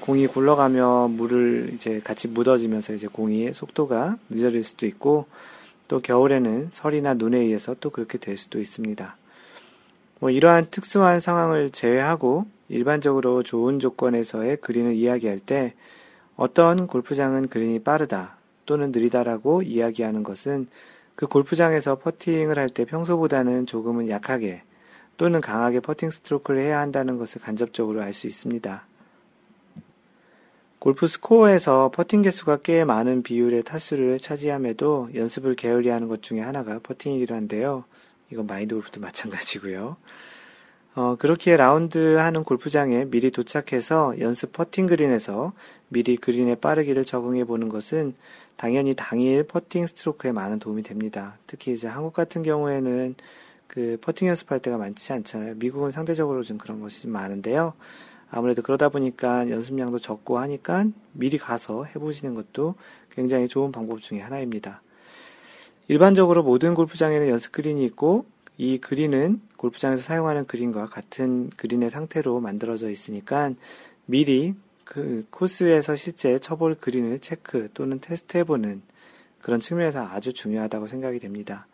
공이 0.00 0.26
굴러가며 0.26 1.08
물을 1.08 1.70
이제 1.74 2.00
같이 2.00 2.28
묻어지면서 2.28 2.94
이제 2.94 3.06
공이 3.08 3.52
속도가 3.52 4.16
늦어질 4.30 4.64
수도 4.64 4.86
있고 4.86 5.26
또 5.86 6.00
겨울에는 6.00 6.68
설이나 6.70 7.14
눈에 7.14 7.38
의해서 7.38 7.74
또 7.80 7.90
그렇게 7.90 8.18
될 8.18 8.36
수도 8.36 8.60
있습니다. 8.60 9.16
뭐 10.20 10.30
이러한 10.30 10.66
특수한 10.70 11.20
상황을 11.20 11.70
제외하고 11.70 12.46
일반적으로 12.68 13.42
좋은 13.42 13.78
조건에서의 13.80 14.58
그린을 14.58 14.94
이야기할 14.94 15.40
때 15.40 15.74
어떤 16.36 16.86
골프장은 16.86 17.48
그린이 17.48 17.78
빠르다 17.78 18.36
또는 18.66 18.92
느리다라고 18.92 19.62
이야기하는 19.62 20.22
것은 20.22 20.68
그 21.14 21.26
골프장에서 21.26 21.98
퍼팅을 21.98 22.58
할 22.58 22.68
때 22.68 22.84
평소보다는 22.84 23.66
조금은 23.66 24.08
약하게 24.08 24.62
또는 25.16 25.40
강하게 25.40 25.80
퍼팅 25.80 26.10
스트로크를 26.10 26.60
해야 26.60 26.78
한다는 26.78 27.18
것을 27.18 27.40
간접적으로 27.40 28.02
알 28.02 28.12
수 28.12 28.26
있습니다. 28.28 28.84
골프 30.78 31.08
스코어에서 31.08 31.90
퍼팅 31.92 32.22
개수가 32.22 32.58
꽤 32.62 32.84
많은 32.84 33.24
비율의 33.24 33.64
타수를 33.64 34.20
차지함에도 34.20 35.08
연습을 35.12 35.56
게을리 35.56 35.88
하는 35.88 36.06
것 36.06 36.22
중에 36.22 36.40
하나가 36.40 36.78
퍼팅이기도 36.78 37.34
한데요. 37.34 37.82
이건 38.30 38.46
마인드 38.46 38.76
골프도 38.76 39.00
마찬가지고요. 39.00 39.96
어, 40.98 41.14
그렇게 41.14 41.56
라운드 41.56 42.16
하는 42.16 42.42
골프장에 42.42 43.04
미리 43.04 43.30
도착해서 43.30 44.18
연습 44.18 44.52
퍼팅 44.52 44.88
그린에서 44.88 45.52
미리 45.86 46.16
그린의 46.16 46.56
빠르기를 46.56 47.04
적응해 47.04 47.44
보는 47.44 47.68
것은 47.68 48.16
당연히 48.56 48.94
당일 48.96 49.44
퍼팅 49.44 49.86
스트로크에 49.86 50.32
많은 50.32 50.58
도움이 50.58 50.82
됩니다. 50.82 51.38
특히 51.46 51.72
이제 51.72 51.86
한국 51.86 52.14
같은 52.14 52.42
경우에는 52.42 53.14
그 53.68 53.96
퍼팅 54.00 54.26
연습할 54.26 54.58
때가 54.58 54.76
많지 54.76 55.12
않잖아요. 55.12 55.54
미국은 55.58 55.92
상대적으로 55.92 56.42
좀 56.42 56.58
그런 56.58 56.80
것이 56.80 57.02
좀 57.02 57.12
많은데요. 57.12 57.74
아무래도 58.28 58.62
그러다 58.62 58.88
보니까 58.88 59.48
연습량도 59.50 60.00
적고 60.00 60.40
하니까 60.40 60.86
미리 61.12 61.38
가서 61.38 61.84
해보시는 61.84 62.34
것도 62.34 62.74
굉장히 63.10 63.46
좋은 63.46 63.70
방법 63.70 64.00
중에 64.00 64.18
하나입니다. 64.18 64.82
일반적으로 65.86 66.42
모든 66.42 66.74
골프장에는 66.74 67.28
연습 67.28 67.52
그린이 67.52 67.84
있고 67.84 68.26
이 68.56 68.78
그린은 68.78 69.40
골프장에서 69.58 70.02
사용하는 70.02 70.46
그린과 70.46 70.86
같은 70.86 71.50
그린의 71.56 71.90
상태로 71.90 72.40
만들어져 72.40 72.88
있으니까 72.88 73.52
미리 74.06 74.54
그 74.84 75.26
코스에서 75.30 75.96
실제 75.96 76.38
쳐볼 76.38 76.76
그린을 76.76 77.18
체크 77.18 77.68
또는 77.74 78.00
테스트해보는 78.00 78.80
그런 79.42 79.60
측면에서 79.60 80.06
아주 80.06 80.32
중요하다고 80.32 80.86
생각이 80.86 81.18
됩니다. 81.18 81.66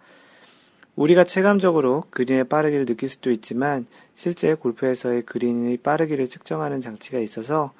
우리가 0.97 1.25
체감적으로 1.25 2.05
그린의 2.11 2.45
빠르기를 2.45 2.87
느낄 2.87 3.09
수도 3.09 3.31
있지만 3.31 3.87
실제 4.15 4.55
골프에서의 4.55 5.23
그린의 5.23 5.79
빠르기를 5.79 6.29
측정하는 6.29 6.81
장치가 6.81 7.19
있어서 7.19 7.73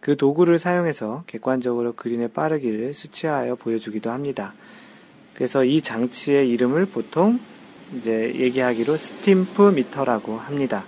그 0.00 0.16
도구를 0.16 0.58
사용해서 0.58 1.24
객관적으로 1.26 1.92
그린의 1.92 2.28
빠르기를 2.28 2.92
수치화하여 2.92 3.54
보여주기도 3.54 4.10
합니다. 4.10 4.54
그래서 5.34 5.64
이 5.64 5.80
장치의 5.80 6.50
이름을 6.50 6.86
보통 6.86 7.38
이제 7.96 8.34
얘기하기로 8.34 8.96
Stimpmeter라고 8.96 10.36
합니다. 10.36 10.84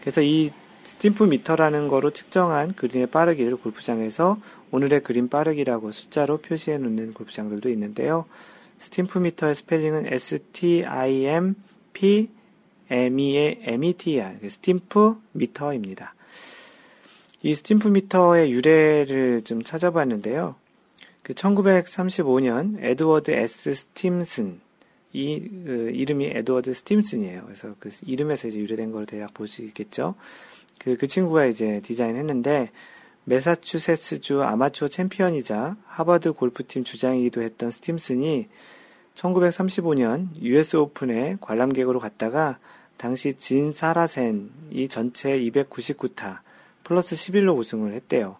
그래서 0.00 0.22
이 0.22 0.50
Stimpmeter라는 0.84 1.88
거로 1.88 2.10
측정한 2.10 2.74
그린의 2.74 3.06
빠르기를 3.08 3.56
골프장에서 3.56 4.38
오늘의 4.70 5.02
그린 5.02 5.28
빠르기라고 5.28 5.92
숫자로 5.92 6.38
표시해 6.38 6.78
놓는 6.78 7.14
골프장들도 7.14 7.68
있는데요. 7.70 8.24
Stimpmeter의 8.78 9.54
스펠링은 9.54 10.12
S-T-I-M-P 10.12 11.60
M-E-A 12.90 13.58
M-E-T-R 13.62 14.48
Stimpmeter입니다. 14.48 16.14
이 17.42 17.54
Stimpmeter의 17.54 18.52
유래를 18.52 19.42
좀 19.44 19.62
찾아봤는데요. 19.62 20.56
그 21.22 21.32
1935년 21.34 22.82
에드워드 22.82 23.30
S. 23.30 23.74
스팀슨 23.74 24.60
이 25.12 25.40
그, 25.64 25.90
이름이 25.94 26.26
에드워드 26.26 26.72
스팀슨이에요. 26.72 27.42
그래서 27.44 27.74
그 27.78 27.90
이름에서 28.06 28.48
이제 28.48 28.58
유래된 28.58 28.92
걸 28.92 29.06
대략 29.06 29.34
보시겠죠. 29.34 30.14
그, 30.78 30.96
그 30.96 31.06
친구가 31.06 31.46
이제 31.46 31.80
디자인했는데 31.82 32.70
메사추세츠주 33.24 34.42
아마추어 34.42 34.88
챔피언이자 34.88 35.76
하버드 35.84 36.32
골프팀 36.32 36.84
주장이기도 36.84 37.42
했던 37.42 37.70
스팀슨이 37.70 38.48
1935년 39.14 40.28
US 40.40 40.76
오픈에 40.76 41.36
관람객으로 41.40 42.00
갔다가 42.00 42.58
당시 42.96 43.34
진 43.34 43.72
사라센이 43.72 44.88
전체 44.88 45.38
299타 45.38 46.40
플러스 46.82 47.14
11로 47.14 47.56
우승을 47.56 47.92
했대요. 47.94 48.38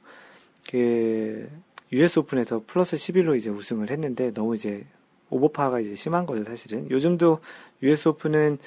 그 0.69 1.49
US 1.93 2.21
오픈에서 2.21 2.63
플러스 2.67 2.97
11로 2.97 3.37
이제 3.37 3.51
우승을 3.51 3.91
했는데 3.91 4.33
너무 4.33 4.55
이제 4.55 4.85
오버파가 5.33 5.81
이제 5.81 5.95
심한 5.95 6.27
거죠, 6.27 6.45
사실은. 6.45 6.91
요즘도 6.91 7.39
US 7.83 8.09
오픈은 8.09 8.59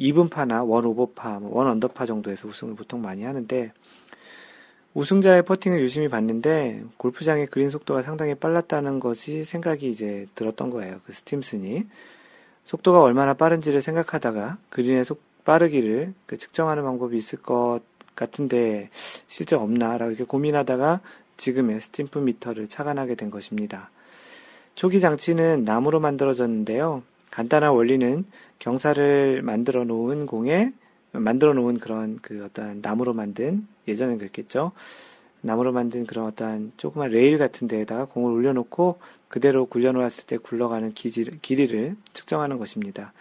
이븐파나 0.00 0.68
one 0.68 0.84
오버파, 0.84 1.40
뭐 1.40 1.56
one 1.56 1.68
언더파 1.68 2.06
정도에서 2.06 2.48
우승을 2.48 2.74
보통 2.74 3.00
많이 3.00 3.24
하는데 3.24 3.72
우승자의 4.94 5.42
퍼팅을 5.42 5.80
유심히 5.80 6.08
봤는데 6.08 6.82
골프장의 6.96 7.46
그린 7.46 7.70
속도가 7.70 8.02
상당히 8.02 8.34
빨랐다는 8.34 9.00
것이 9.00 9.44
생각이 9.44 9.88
이제 9.88 10.26
들었던 10.34 10.70
거예요. 10.70 11.00
그 11.04 11.12
스팀슨이 11.12 11.84
속도가 12.64 13.00
얼마나 13.00 13.34
빠른지를 13.34 13.80
생각하다가 13.80 14.58
그린의 14.70 15.04
속 15.04 15.22
빠르기를 15.44 16.14
그 16.26 16.36
측정하는 16.36 16.82
방법이 16.82 17.16
있을 17.16 17.40
것 17.40 17.80
같은데 18.14 18.90
실제 19.26 19.56
없나라고 19.56 20.10
이렇게 20.10 20.24
고민하다가 20.24 21.00
지금의 21.36 21.80
Stimpmeter를 21.80 22.68
착안하게 22.68 23.14
된 23.14 23.30
것입니다. 23.30 23.90
초기 24.78 25.00
장치는 25.00 25.64
나무로 25.64 25.98
만들어졌는데요. 25.98 27.02
간단한 27.32 27.72
원리는 27.72 28.24
경사를 28.60 29.42
만들어 29.42 29.82
놓은 29.82 30.26
공에 30.26 30.72
만들어 31.10 31.52
놓은 31.52 31.80
그런 31.80 32.16
그 32.22 32.44
어떤 32.44 32.78
나무로 32.80 33.12
만든 33.12 33.66
예전엔 33.88 34.18
그랬겠죠. 34.18 34.70
나무로 35.40 35.72
만든 35.72 36.06
그런 36.06 36.26
어떤 36.26 36.70
조그만 36.76 37.10
레일 37.10 37.38
같은 37.38 37.66
데에다가 37.66 38.04
공을 38.04 38.30
올려놓고 38.30 39.00
그대로 39.26 39.66
굴려놓았을 39.66 40.26
때 40.26 40.36
굴러가는 40.36 40.92
기지, 40.92 41.24
길이를 41.42 41.96
측정하는 42.12 42.58
것입니다. 42.58 43.12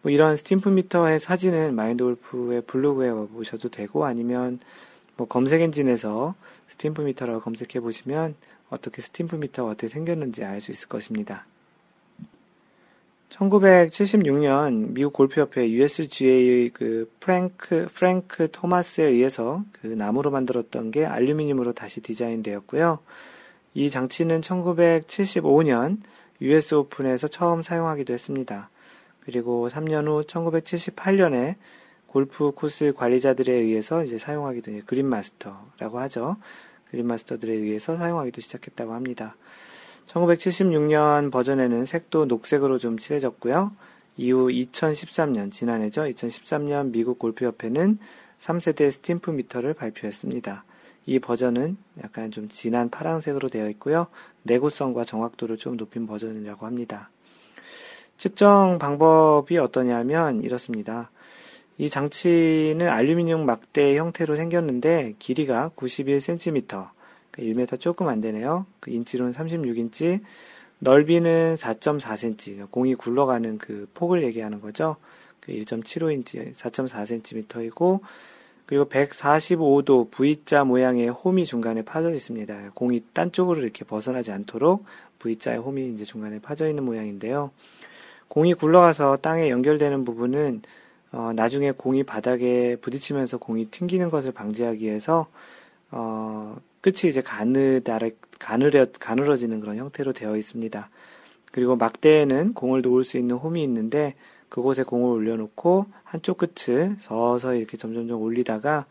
뭐 0.00 0.10
이런 0.10 0.38
Stimpmeter의 0.38 1.20
사진은 1.20 1.74
마인드 1.74 2.02
골프의 2.02 2.62
블로그에 2.62 3.10
보셔도 3.10 3.68
되고 3.68 4.06
아니면 4.06 4.58
뭐 5.18 5.28
검색 5.28 5.60
엔진에서 5.60 6.34
Stimpmeter라고 6.66 7.40
검색해 7.40 7.80
보시면 7.80 8.36
어떻게 8.74 9.00
Stimpmeter가 9.02 9.70
어떻게 9.72 9.88
생겼는지 9.88 10.44
알 10.44 10.60
수 10.60 10.70
있을 10.70 10.88
것입니다. 10.88 11.46
1976년 13.30 14.92
미국 14.92 15.12
골프협회 15.12 15.68
USGA의 15.70 16.70
그 16.70 17.10
프랭크 17.20 17.88
프랭크 17.92 18.50
토마스에 18.52 19.06
의해서 19.06 19.64
그 19.72 19.88
나무로 19.88 20.30
만들었던 20.30 20.90
게 20.90 21.04
알루미늄으로 21.04 21.72
다시 21.72 22.00
디자인되었고요. 22.00 23.00
이 23.74 23.90
장치는 23.90 24.40
1975년 24.40 25.98
US 26.40 26.74
오픈에서 26.74 27.26
처음 27.26 27.62
사용하기도 27.62 28.12
했습니다. 28.12 28.70
그리고 29.24 29.68
3년 29.68 30.06
후 30.06 30.22
1978년에 30.22 31.56
골프 32.06 32.52
코스 32.52 32.92
관리자들에 32.96 33.52
의해서 33.52 34.04
이제 34.04 34.16
사용하기도 34.18 34.70
해요. 34.70 34.82
그린 34.86 35.06
마스터라고 35.06 35.98
하죠. 36.00 36.36
그린 36.94 37.08
마스터들에 37.08 37.52
의해서 37.52 37.96
사용하기도 37.96 38.40
시작했다고 38.40 38.92
합니다. 38.92 39.34
1976년 40.06 41.32
버전에는 41.32 41.84
색도 41.84 42.26
녹색으로 42.26 42.78
좀 42.78 42.98
칠해졌고요. 42.98 43.72
이후 44.16 44.46
2013년, 44.46 45.50
지난해죠. 45.50 46.02
2013년 46.02 46.92
미국 46.92 47.18
골프협회는 47.18 47.98
3세대 48.38 48.92
Stimpmeter를 48.92 49.74
발표했습니다. 49.74 50.64
이 51.06 51.18
버전은 51.18 51.76
약간 52.04 52.30
좀 52.30 52.48
진한 52.48 52.90
파란색으로 52.90 53.48
되어 53.48 53.68
있고요. 53.70 54.06
내구성과 54.44 55.04
정확도를 55.04 55.56
좀 55.56 55.76
높인 55.76 56.06
버전이라고 56.06 56.64
합니다. 56.64 57.10
측정 58.18 58.78
방법이 58.78 59.58
어떠냐면 59.58 60.44
이렇습니다. 60.44 61.10
이 61.76 61.90
장치는 61.90 62.88
알루미늄 62.88 63.44
막대 63.46 63.96
형태로 63.96 64.36
생겼는데 64.36 65.14
길이가 65.18 65.70
91cm, 65.76 66.88
1m 67.32 67.80
조금 67.80 68.08
안 68.08 68.20
되네요. 68.20 68.66
그 68.80 68.90
인치로는 68.90 69.32
36인치, 69.32 70.20
넓이는 70.78 71.56
4.4cm, 71.56 72.70
공이 72.70 72.94
굴러가는 72.94 73.58
그 73.58 73.88
폭을 73.94 74.22
얘기하는 74.22 74.60
거죠. 74.60 74.96
그 75.40 75.52
1.75인치, 75.52 76.54
4.4cm이고, 76.54 78.00
그리고 78.66 78.86
145도 78.86 80.10
V자 80.10 80.64
모양의 80.64 81.08
홈이 81.08 81.44
중간에 81.44 81.82
파져 81.82 82.10
있습니다. 82.10 82.70
공이 82.74 83.04
딴 83.12 83.30
쪽으로 83.30 83.60
이렇게 83.60 83.84
벗어나지 83.84 84.32
않도록 84.32 84.84
V자의 85.18 85.58
홈이 85.58 85.92
이제 85.92 86.04
중간에 86.04 86.38
파져 86.38 86.68
있는 86.68 86.84
모양인데요. 86.84 87.50
공이 88.28 88.54
굴러가서 88.54 89.18
땅에 89.18 89.50
연결되는 89.50 90.04
부분은 90.04 90.62
어, 91.14 91.32
나중에 91.32 91.70
공이 91.70 92.02
바닥에 92.02 92.76
부딪히면서 92.80 93.38
공이 93.38 93.66
튕기는 93.66 94.10
것을 94.10 94.32
방지하기 94.32 94.84
위해서 94.84 95.28
어, 95.92 96.56
끝이 96.80 97.08
이제 97.08 97.22
가느다래, 97.22 98.10
가느려, 98.40 98.86
가늘어지는 98.98 99.60
그런 99.60 99.76
형태로 99.76 100.12
되어 100.12 100.36
있습니다. 100.36 100.90
그리고 101.52 101.76
막대에는 101.76 102.54
공을 102.54 102.82
놓을 102.82 103.04
수 103.04 103.16
있는 103.16 103.36
홈이 103.36 103.62
있는데 103.62 104.16
그곳에 104.48 104.82
공을 104.82 105.12
올려놓고 105.12 105.86
한쪽 106.02 106.38
끝을 106.38 106.96
서서히 106.98 107.58
이렇게 107.58 107.76
점점점 107.76 108.20
올리다가 108.20 108.86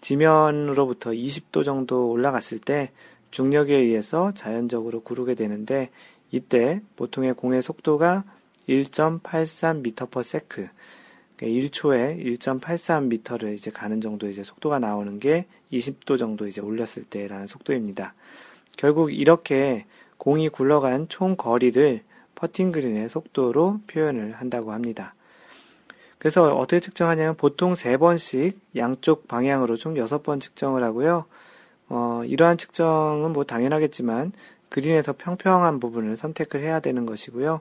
지면으로부터 0.00 1.10
20도 1.10 1.64
정도 1.64 2.08
올라갔을 2.08 2.60
때 2.60 2.92
중력에 3.32 3.74
의해서 3.74 4.30
자연적으로 4.32 5.02
구르게 5.02 5.34
되는데 5.34 5.90
이때 6.30 6.82
보통의 6.94 7.34
공의 7.34 7.62
속도가 7.62 8.22
1.83m/s 8.68 10.68
1초에 11.40 12.38
1.83m를 12.38 13.54
이제 13.54 13.70
가는 13.70 14.00
정도 14.00 14.28
이제 14.28 14.42
속도가 14.42 14.78
나오는 14.78 15.18
게 15.18 15.46
20도 15.72 16.18
정도 16.18 16.46
이제 16.46 16.60
올렸을 16.60 17.04
때라는 17.08 17.46
속도입니다. 17.46 18.14
결국 18.76 19.12
이렇게 19.12 19.86
공이 20.18 20.48
굴러간 20.48 21.08
총 21.08 21.36
거리를 21.36 22.02
퍼팅 22.34 22.72
그린의 22.72 23.08
속도로 23.08 23.80
표현을 23.86 24.32
한다고 24.32 24.72
합니다. 24.72 25.14
그래서 26.18 26.54
어떻게 26.54 26.80
측정하냐면 26.80 27.36
보통 27.36 27.74
3번씩 27.74 28.54
양쪽 28.76 29.28
방향으로 29.28 29.76
총 29.76 29.94
6번 29.94 30.40
측정을 30.40 30.82
하고요. 30.82 31.26
어, 31.88 32.22
이러한 32.24 32.56
측정은 32.56 33.32
뭐 33.32 33.44
당연하겠지만 33.44 34.32
그린에서 34.70 35.14
평평한 35.18 35.80
부분을 35.80 36.16
선택을 36.16 36.62
해야 36.62 36.80
되는 36.80 37.06
것이고요. 37.06 37.60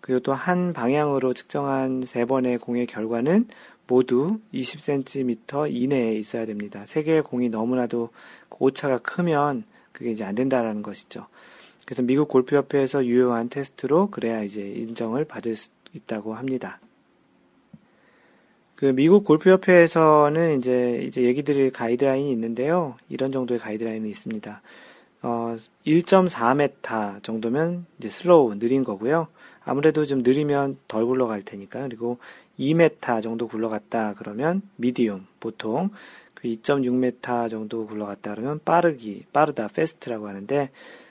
그리고 0.00 0.20
또 0.20 0.32
한 0.32 0.72
방향으로 0.72 1.34
측정한 1.34 2.02
세 2.02 2.24
번의 2.24 2.58
공의 2.58 2.86
결과는 2.86 3.46
모두 3.86 4.38
20cm 4.54 5.74
이내에 5.74 6.14
있어야 6.14 6.46
됩니다. 6.46 6.84
세 6.86 7.02
개의 7.02 7.22
공이 7.22 7.48
너무나도 7.48 8.10
오차가 8.58 8.98
크면 8.98 9.64
그게 9.92 10.10
이제 10.10 10.24
안 10.24 10.34
된다라는 10.34 10.82
것이죠. 10.82 11.26
그래서 11.84 12.02
미국 12.02 12.28
골프협회에서 12.28 13.06
유효한 13.06 13.48
테스트로 13.48 14.10
그래야 14.10 14.42
이제 14.42 14.60
인정을 14.60 15.24
받을 15.24 15.56
수 15.56 15.70
있다고 15.94 16.34
합니다. 16.34 16.80
그 18.74 18.84
미국 18.84 19.24
골프협회에서는 19.24 20.58
이제 20.58 21.02
이제 21.04 21.22
얘기 21.22 21.42
드릴 21.42 21.72
가이드라인이 21.72 22.30
있는데요. 22.30 22.96
이런 23.08 23.32
정도의 23.32 23.58
가이드라인이 23.58 24.08
있습니다. 24.08 24.62
어, 25.22 25.56
1.4m 25.84 27.22
정도면 27.22 27.86
이제 27.98 28.08
slow 28.08 28.58
느린 28.58 28.84
거고요. 28.84 29.28
아무래도 29.64 30.04
좀 30.04 30.22
느리면 30.22 30.78
덜 30.86 31.04
굴러갈 31.06 31.42
테니까. 31.42 31.82
그리고 31.82 32.18
2m 32.58 33.22
정도 33.22 33.48
굴러갔다 33.48 34.14
그러면 34.16 34.62
medium 34.76 35.26
보통 35.40 35.90
그 36.34 36.48
2.6m 36.48 37.50
정도 37.50 37.86
굴러갔다 37.86 38.34
그러면 38.34 38.60
빠르기 38.64 39.24
빠르다 39.32 39.68
fast라고 39.68 40.28
하는데 40.28 40.70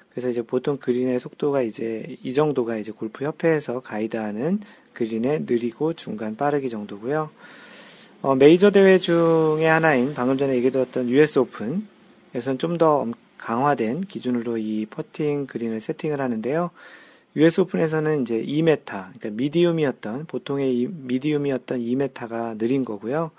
그래서 0.10 0.30
이제 0.30 0.42
보통 0.42 0.78
그린의 0.78 1.20
속도가 1.20 1.62
이제 1.62 2.18
이 2.24 2.34
정도가 2.34 2.78
이제 2.78 2.92
골프 2.92 3.26
협회에서 3.26 3.82
가이드하는 3.82 4.62
그린의 4.94 5.44
느리고 5.46 5.94
중간 5.94 6.36
빠르기 6.36 6.70
정도고요. 6.70 7.30
어, 8.24 8.36
메이저 8.36 8.72
대회 8.72 8.98
중에 8.98 9.68
하나인 9.68 10.16
방금 10.16 10.38
전에 10.38 10.56
얘기 10.56 10.72
드렸던 10.72 11.08
US 11.10 11.40
오픈에서는 11.40 12.58
좀 12.58 12.78
더 12.80 13.06
강화된 13.38 14.02
기준으로 14.02 14.58
이 14.58 14.86
퍼팅 14.90 15.48
그린을 15.48 15.80
세팅을 15.80 16.22
하는데요. 16.22 16.72
US 17.36 17.62
오픈에서는 17.62 18.22
이제 18.24 18.42
2m, 18.42 18.84
그러니까 18.86 19.30
medium이었던, 19.32 20.26
보통의 20.26 20.88
medium이었던 20.92 21.80
2m가 21.80 22.58
느린 22.58 22.84
거고요. 22.84 23.32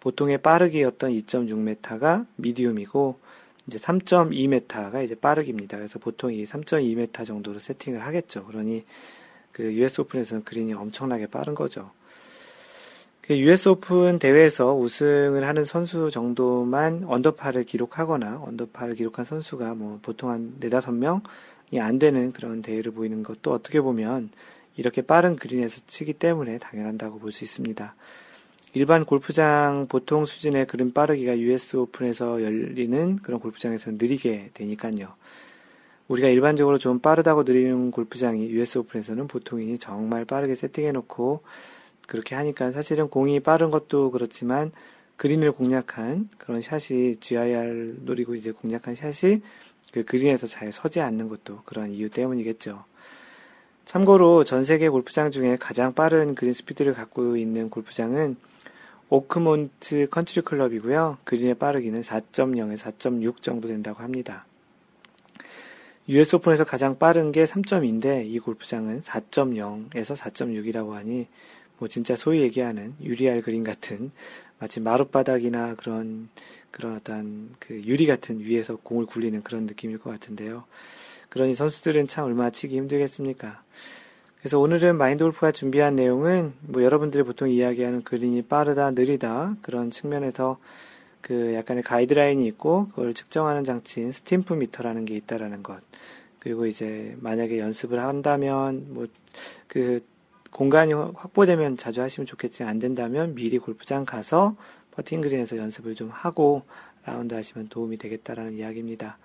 보통의 0.00 0.38
빠르기였던 0.38 1.12
2.6m가 1.12 2.26
미디움이고, 2.36 3.18
이제 3.66 3.78
3.2m가 3.78 5.04
이제 5.04 5.14
빠르기입니다. 5.14 5.76
그래서 5.76 5.98
보통 6.00 6.32
이 6.32 6.44
3.2m 6.44 7.24
정도로 7.24 7.60
세팅을 7.60 8.00
하겠죠. 8.00 8.44
그러니 8.46 8.84
그 9.52 9.72
US 9.74 10.00
오픈에서는 10.00 10.44
그린이 10.44 10.72
엄청나게 10.72 11.26
빠른 11.26 11.54
거죠. 11.54 11.92
그 13.30 13.38
US 13.38 13.68
오픈 13.68 14.18
대회에서 14.18 14.74
우승을 14.74 15.46
하는 15.46 15.64
선수 15.64 16.10
정도만 16.10 17.04
언더파를 17.06 17.62
기록하거나 17.62 18.42
언더파를 18.42 18.96
기록한 18.96 19.24
선수가 19.24 19.76
뭐 19.76 20.00
보통 20.02 20.30
한 20.30 20.56
4, 20.60 20.66
5명 20.68 21.22
안 21.78 22.00
되는 22.00 22.32
그런 22.32 22.60
대회를 22.60 22.90
보이는 22.90 23.22
것도 23.22 23.52
어떻게 23.52 23.80
보면 23.80 24.30
이렇게 24.76 25.00
빠른 25.00 25.36
그린에서 25.36 25.82
치기 25.86 26.14
때문에 26.14 26.58
당연한다고 26.58 27.20
볼 27.20 27.30
수 27.30 27.44
있습니다. 27.44 27.94
일반 28.72 29.04
골프장 29.04 29.86
보통 29.88 30.26
수준의 30.26 30.66
그린 30.66 30.92
빠르기가 30.92 31.38
US 31.38 31.76
오픈에서 31.76 32.42
열리는 32.42 33.14
그런 33.22 33.38
골프장에서 33.38 33.92
느리게 33.92 34.50
되니까요. 34.54 35.06
우리가 36.08 36.26
일반적으로 36.26 36.78
좀 36.78 36.98
빠르다고 36.98 37.44
느리는 37.44 37.92
골프장이 37.92 38.50
US 38.50 38.78
오픈에서는 38.78 39.28
보통이 39.28 39.78
정말 39.78 40.24
빠르게 40.24 40.56
세팅해 40.56 40.90
놓고 40.90 41.42
그렇게 42.10 42.34
하니까 42.34 42.72
사실은 42.72 43.08
공이 43.08 43.38
빠른 43.38 43.70
것도 43.70 44.10
그렇지만 44.10 44.72
그린을 45.16 45.52
공략한 45.52 46.28
그런 46.38 46.60
샷이 46.60 47.20
GIR 47.20 47.98
노리고 48.00 48.34
이제 48.34 48.50
공략한 48.50 48.96
샷이 48.96 49.40
그 49.92 50.04
그린에서 50.04 50.48
잘 50.48 50.72
서지 50.72 51.00
않는 51.00 51.28
것도 51.28 51.62
그런 51.64 51.92
이유 51.92 52.10
때문이겠죠. 52.10 52.84
참고로 53.84 54.42
전 54.42 54.64
세계 54.64 54.88
골프장 54.88 55.30
중에 55.30 55.56
가장 55.56 55.94
빠른 55.94 56.34
그린 56.34 56.52
스피드를 56.52 56.94
갖고 56.94 57.36
있는 57.36 57.70
골프장은 57.70 58.36
오크몬트 59.08 60.08
컨트리 60.10 60.42
클럽이고요. 60.42 61.18
그린의 61.22 61.54
빠르기는 61.54 62.00
4.0에서 62.00 62.98
4.6 62.98 63.40
정도 63.40 63.68
된다고 63.68 64.02
합니다. 64.02 64.46
US 66.08 66.36
오픈에서 66.36 66.64
가장 66.64 66.98
빠른 66.98 67.30
게 67.30 67.44
3.2인데 67.44 68.26
이 68.26 68.40
골프장은 68.40 69.02
4.0에서 69.02 70.16
4.6이라고 70.16 70.90
하니 70.90 71.28
뭐 71.80 71.88
진짜 71.88 72.14
소위 72.14 72.42
얘기하는 72.42 72.94
유리알 73.02 73.40
그린 73.40 73.64
같은 73.64 74.12
마치 74.58 74.80
마룻바닥이나 74.80 75.74
그런 75.74 76.28
그런 76.70 76.94
어떤 76.94 77.48
그 77.58 77.74
유리 77.82 78.06
같은 78.06 78.38
위에서 78.38 78.76
공을 78.76 79.06
굴리는 79.06 79.42
그런 79.42 79.64
느낌일 79.64 79.98
것 79.98 80.10
같은데요. 80.10 80.64
그러니 81.30 81.54
선수들은 81.54 82.06
참 82.06 82.26
얼마나 82.26 82.50
치기 82.50 82.76
힘들겠습니까? 82.76 83.62
그래서 84.38 84.58
오늘은 84.58 84.96
마인드 84.96 85.24
골프가 85.24 85.52
준비한 85.52 85.96
내용은 85.96 86.52
뭐 86.60 86.82
여러분들이 86.82 87.22
보통 87.22 87.50
이야기하는 87.50 88.04
그린이 88.04 88.42
빠르다, 88.42 88.90
느리다 88.90 89.56
그런 89.62 89.90
측면에서 89.90 90.58
그 91.22 91.54
약간의 91.54 91.82
가이드라인이 91.82 92.46
있고 92.48 92.88
그걸 92.88 93.14
측정하는 93.14 93.64
장치인 93.64 94.12
Stimpmeter라는 94.12 95.06
게 95.06 95.16
있다라는 95.16 95.62
것. 95.62 95.80
그리고 96.38 96.66
이제 96.66 97.16
만약에 97.20 97.58
연습을 97.58 98.00
한다면 98.00 98.86
뭐 98.90 99.06
그 99.70 100.00
공간이 100.52 100.92
확보되면 100.92 101.76
자주 101.76 102.02
하시면 102.02 102.26
좋겠지 102.26 102.64
안 102.64 102.78
된다면 102.78 103.34
미리 103.34 103.58
골프장 103.58 104.04
가서 104.04 104.56
퍼팅 104.92 105.20
그린에서 105.20 105.56
연습을 105.56 105.94
좀 105.94 106.10
하고 106.10 106.62
라운드 107.06 107.34
하시면 107.34 107.68
도움이 107.68 107.96
되겠다라는 107.98 108.54
이야기입니다. 108.54 109.18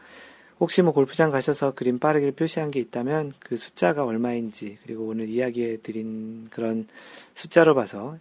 혹시 0.59 0.81
뭐 0.81 0.93
골프장 0.93 1.31
가셔서 1.31 1.73
그린 1.73 1.99
빠르기를 1.99 2.31
표시한 2.33 2.71
게 2.71 2.79
있다면 2.79 3.33
그 3.39 3.57
숫자가 3.57 4.05
얼마인지 4.05 4.77
그리고 4.83 5.05
오늘 5.07 5.27
이야기해 5.27 5.77
드린 5.81 6.47
그런 6.49 6.87
숫자로 7.33 7.75
봐서 7.75 8.17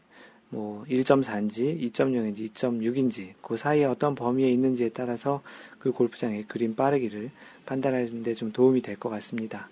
뭐 0.48 0.84
1.4인지 0.88 1.80
2.0인지 1.92 2.50
2.6인지 2.52 3.34
그 3.40 3.57
사이에 3.57 3.84
어떤 3.84 4.14
범위에 4.14 4.50
있는지에 4.50 4.90
따라서 4.90 5.42
그 5.78 5.92
골프장의 5.92 6.44
그림 6.48 6.74
빠르기를 6.74 7.30
판단하는 7.66 8.22
데 8.24 8.34
좀 8.34 8.50
도움이 8.52 8.82
될 8.82 8.96
것 8.96 9.09
같습니다. 9.11 9.68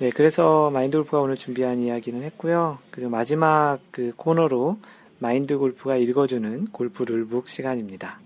네, 0.00 0.10
그래서 0.10 0.72
마인드 0.72 0.96
골프가 0.96 1.20
오늘 1.20 1.36
준비한 1.36 1.78
이야기는 1.78 2.20
했고요. 2.22 2.78
그리고 2.90 3.10
마지막 3.10 3.78
그 3.92 4.12
코너로 4.16 4.76
마인드 5.20 5.56
골프가 5.56 5.96
읽어주는 5.96 6.66
골프 6.72 7.04
rule 7.04 7.25
book 7.25 7.46
시간입니다. 7.46 8.18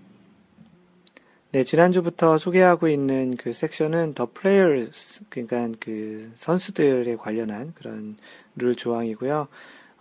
네, 1.51 1.63
지난주부터 1.63 2.39
소개하고 2.39 2.87
있는 2.87 3.37
그 3.37 3.53
섹션은 3.53 4.15
the 4.15 4.27
players, 4.33 5.25
그러니까 5.29 5.69
그 5.79 6.31
선수들에 6.37 7.15
관련한 7.17 7.73
그런 7.75 8.17
룰 8.55 8.73
조항이고요. 8.73 9.47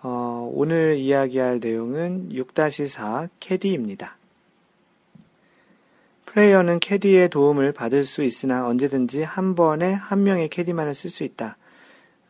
어, 0.04 0.50
오늘 0.54 0.96
이야기할 0.96 1.60
내용은 1.60 2.30
6-4 2.30 3.28
캐디입니다. 3.40 4.16
플레이어는 6.24 6.80
캐디의 6.80 7.28
도움을 7.28 7.72
받을 7.72 8.06
수 8.06 8.22
있으나 8.22 8.66
언제든지 8.66 9.22
한 9.22 9.54
번에 9.54 9.92
한 9.92 10.22
명의 10.22 10.48
캐디만을 10.48 10.94
쓸 10.94 11.10
수 11.10 11.24
있다. 11.24 11.57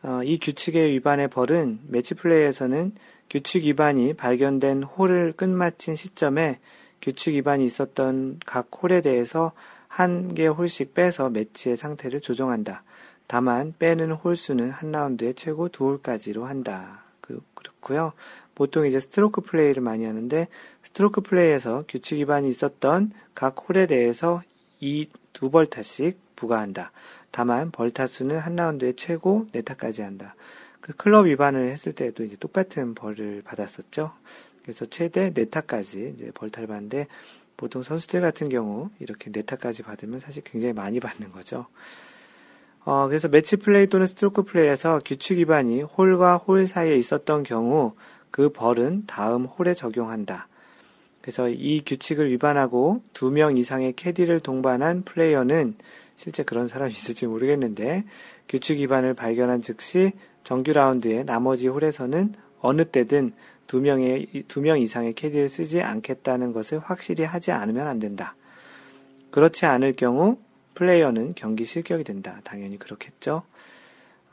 어, 0.03 0.21
이 0.23 0.39
규칙의 0.39 0.91
위반의 0.91 1.27
벌은 1.27 1.79
매치 1.87 2.13
플레이에서는 2.15 2.93
규칙 3.29 3.65
위반이 3.65 4.13
발견된 4.13 4.83
홀을 4.83 5.33
끝마친 5.33 5.95
시점에 5.95 6.59
규칙 7.01 7.35
위반이 7.35 7.65
있었던 7.65 8.39
각 8.45 8.69
홀에 8.81 9.01
대해서 9.01 9.51
한 9.87 10.33
개 10.35 10.47
홀씩 10.47 10.93
빼서 10.93 11.29
매치의 11.29 11.75
상태를 11.77 12.21
조정한다. 12.21 12.83
다만 13.27 13.73
빼는 13.77 14.11
홀수는 14.11 14.69
한 14.71 14.91
라운드에 14.91 15.33
최고 15.33 15.67
두 15.69 15.85
홀까지로 15.85 16.45
한다. 16.45 17.03
그, 17.21 17.41
그렇고요. 17.53 18.13
보통 18.55 18.85
이제 18.85 18.99
스트로크 18.99 19.41
플레이를 19.41 19.81
많이 19.81 20.05
하는데 20.05 20.47
스트로크 20.83 21.21
플레이에서 21.21 21.85
규칙 21.87 22.19
위반이 22.19 22.49
있었던 22.49 23.11
각 23.33 23.55
홀에 23.67 23.85
대해서 23.87 24.41
이 24.79 25.07
두 25.33 25.49
벌타씩 25.49 26.17
부과한다. 26.35 26.91
다만 27.31 27.71
벌타수는 27.71 28.37
한 28.37 28.55
라운드에 28.55 28.93
최고 28.93 29.47
네 29.51 29.61
타까지 29.61 30.01
한다. 30.01 30.35
그 30.81 30.93
클럽 30.95 31.25
위반을 31.25 31.69
했을 31.69 31.93
때도 31.93 32.23
이제 32.23 32.35
똑같은 32.37 32.95
벌을 32.95 33.41
받았었죠. 33.43 34.11
그래서 34.63 34.85
최대 34.85 35.33
네 35.33 35.45
타까지 35.45 36.13
이제 36.15 36.31
벌타를 36.33 36.67
받는데 36.67 37.07
보통 37.57 37.83
선수들 37.83 38.21
같은 38.21 38.49
경우 38.49 38.89
이렇게 38.99 39.31
네 39.31 39.41
타까지 39.41 39.83
받으면 39.83 40.19
사실 40.19 40.43
굉장히 40.43 40.73
많이 40.73 40.99
받는 40.99 41.31
거죠. 41.31 41.65
어, 42.85 43.07
그래서 43.07 43.27
매치 43.27 43.57
플레이 43.57 43.87
또는 43.87 44.07
스트로크 44.07 44.43
플레이에서 44.43 45.01
규칙 45.03 45.37
위반이 45.37 45.81
홀과 45.81 46.37
홀 46.37 46.65
사이에 46.65 46.95
있었던 46.95 47.43
경우 47.43 47.93
그 48.31 48.49
벌은 48.49 49.03
다음 49.05 49.45
홀에 49.45 49.73
적용한다. 49.73 50.47
그래서 51.21 51.49
이 51.49 51.81
규칙을 51.85 52.31
위반하고 52.31 53.03
두 53.13 53.29
명 53.29 53.57
이상의 53.57 53.93
캐디를 53.93 54.39
동반한 54.39 55.03
플레이어는 55.03 55.75
실제 56.19 56.43
그런 56.43 56.67
사람이 56.67 56.91
있을지 56.91 57.27
모르겠는데 57.27 58.03
규칙 58.49 58.79
위반을 58.79 59.13
발견한 59.13 59.61
즉시 59.61 60.11
정규 60.43 60.73
라운드의 60.73 61.23
나머지 61.23 61.69
홀에서는 61.69 62.33
어느 62.59 62.83
때든 62.83 63.31
두 63.67 63.79
명의 63.79 64.27
두 64.49 64.59
명 64.59 64.81
이상의 64.81 65.13
캐디를 65.13 65.47
쓰지 65.47 65.81
않겠다는 65.81 66.51
것을 66.51 66.79
확실히 66.79 67.23
하지 67.23 67.53
않으면 67.53 67.87
안 67.87 67.99
된다. 67.99 68.35
그렇지 69.31 69.65
않을 69.65 69.95
경우 69.95 70.37
플레이어는 70.75 71.35
경기 71.37 71.63
실격이 71.63 72.03
된다. 72.03 72.41
당연히 72.43 72.77
그렇겠죠. 72.77 73.43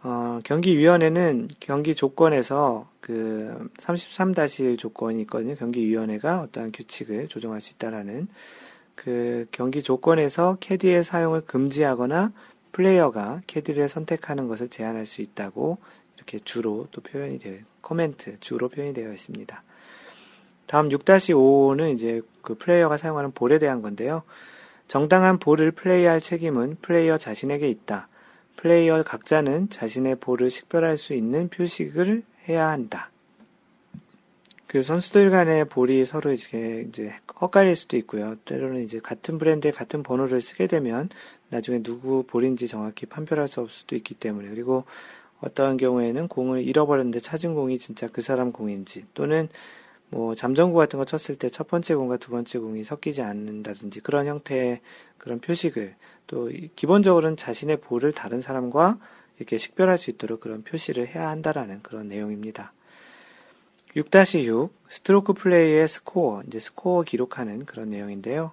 어, 0.02 0.40
경기위원회는 0.42 1.50
경기 1.60 1.94
조건에서 1.94 2.90
그 3.00 3.70
33-1 3.78 4.76
조건이 4.76 5.20
있거든요. 5.20 5.54
경기위원회가 5.54 6.40
어떠한 6.40 6.72
규칙을 6.72 7.28
조정할 7.28 7.60
수 7.60 7.74
있다라는 7.74 8.26
그 8.96 9.46
경기 9.52 9.82
조건에서 9.82 10.56
캐디의 10.58 11.04
사용을 11.04 11.42
금지하거나 11.42 12.32
플레이어가 12.72 13.42
캐디를 13.46 13.88
선택하는 13.88 14.48
것을 14.48 14.68
제한할 14.68 15.06
수 15.06 15.22
있다고 15.22 15.78
이렇게 16.16 16.40
주로 16.40 16.88
또 16.90 17.00
표현이 17.00 17.38
되어 17.38 17.58
코멘트 17.80 18.40
주로 18.40 18.68
표현이 18.68 18.94
되어 18.94 19.12
있습니다. 19.12 19.62
다음 20.66 20.88
6-5는 20.88 21.94
이제 21.94 22.22
그 22.42 22.56
플레이어가 22.56 22.96
사용하는 22.96 23.30
볼에 23.30 23.58
대한 23.58 23.82
건데요. 23.82 24.24
정당한 24.88 25.38
볼을 25.38 25.70
플레이할 25.70 26.20
책임은 26.20 26.78
플레이어 26.82 27.18
자신에게 27.18 27.68
있다. 27.68 28.08
플레이어 28.56 29.02
각자는 29.04 29.68
자신의 29.68 30.16
볼을 30.16 30.50
식별할 30.50 30.96
수 30.96 31.14
있는 31.14 31.48
표식을 31.48 32.22
해야 32.48 32.68
한다. 32.68 33.10
그 34.66 34.82
선수들 34.82 35.30
간의 35.30 35.66
볼이 35.66 36.04
서로 36.04 36.32
이제, 36.32 36.84
이제 36.88 37.12
헷갈릴 37.40 37.76
수도 37.76 37.96
있고요. 37.98 38.34
때로는 38.44 38.82
이제 38.82 38.98
같은 38.98 39.38
브랜드의 39.38 39.72
같은 39.72 40.02
번호를 40.02 40.40
쓰게 40.40 40.66
되면 40.66 41.08
나중에 41.50 41.82
누구 41.82 42.24
볼인지 42.24 42.66
정확히 42.66 43.06
판별할 43.06 43.46
수 43.48 43.60
없을 43.60 43.72
수도 43.72 43.94
있기 43.96 44.14
때문에 44.14 44.48
그리고 44.48 44.84
어떠한 45.40 45.76
경우에는 45.76 46.28
공을 46.28 46.62
잃어버렸는데 46.62 47.20
찾은 47.20 47.54
공이 47.54 47.78
진짜 47.78 48.08
그 48.08 48.22
사람 48.22 48.52
공인지 48.52 49.04
또는 49.14 49.48
뭐 50.08 50.34
잠정구 50.34 50.76
같은 50.78 50.98
거 50.98 51.04
쳤을 51.04 51.36
때 51.36 51.48
첫 51.50 51.68
번째 51.68 51.94
공과 51.94 52.16
두 52.16 52.30
번째 52.30 52.58
공이 52.58 52.84
섞이지 52.84 53.22
않는다든지 53.22 54.00
그런 54.00 54.26
형태의 54.26 54.80
그런 55.18 55.40
표식을 55.40 55.94
또 56.26 56.50
기본적으로는 56.74 57.36
자신의 57.36 57.78
볼을 57.78 58.12
다른 58.12 58.40
사람과 58.40 58.98
이렇게 59.38 59.58
식별할 59.58 59.98
수 59.98 60.10
있도록 60.10 60.40
그런 60.40 60.62
표시를 60.62 61.06
해야 61.08 61.28
한다라는 61.28 61.82
그런 61.82 62.08
내용입니다. 62.08 62.72
6-6 63.96 64.70
스트로크 64.88 65.32
플레이의 65.32 65.88
스코어 65.88 66.42
이제 66.46 66.58
스코어 66.58 67.02
기록하는 67.02 67.64
그런 67.64 67.90
내용인데요. 67.90 68.52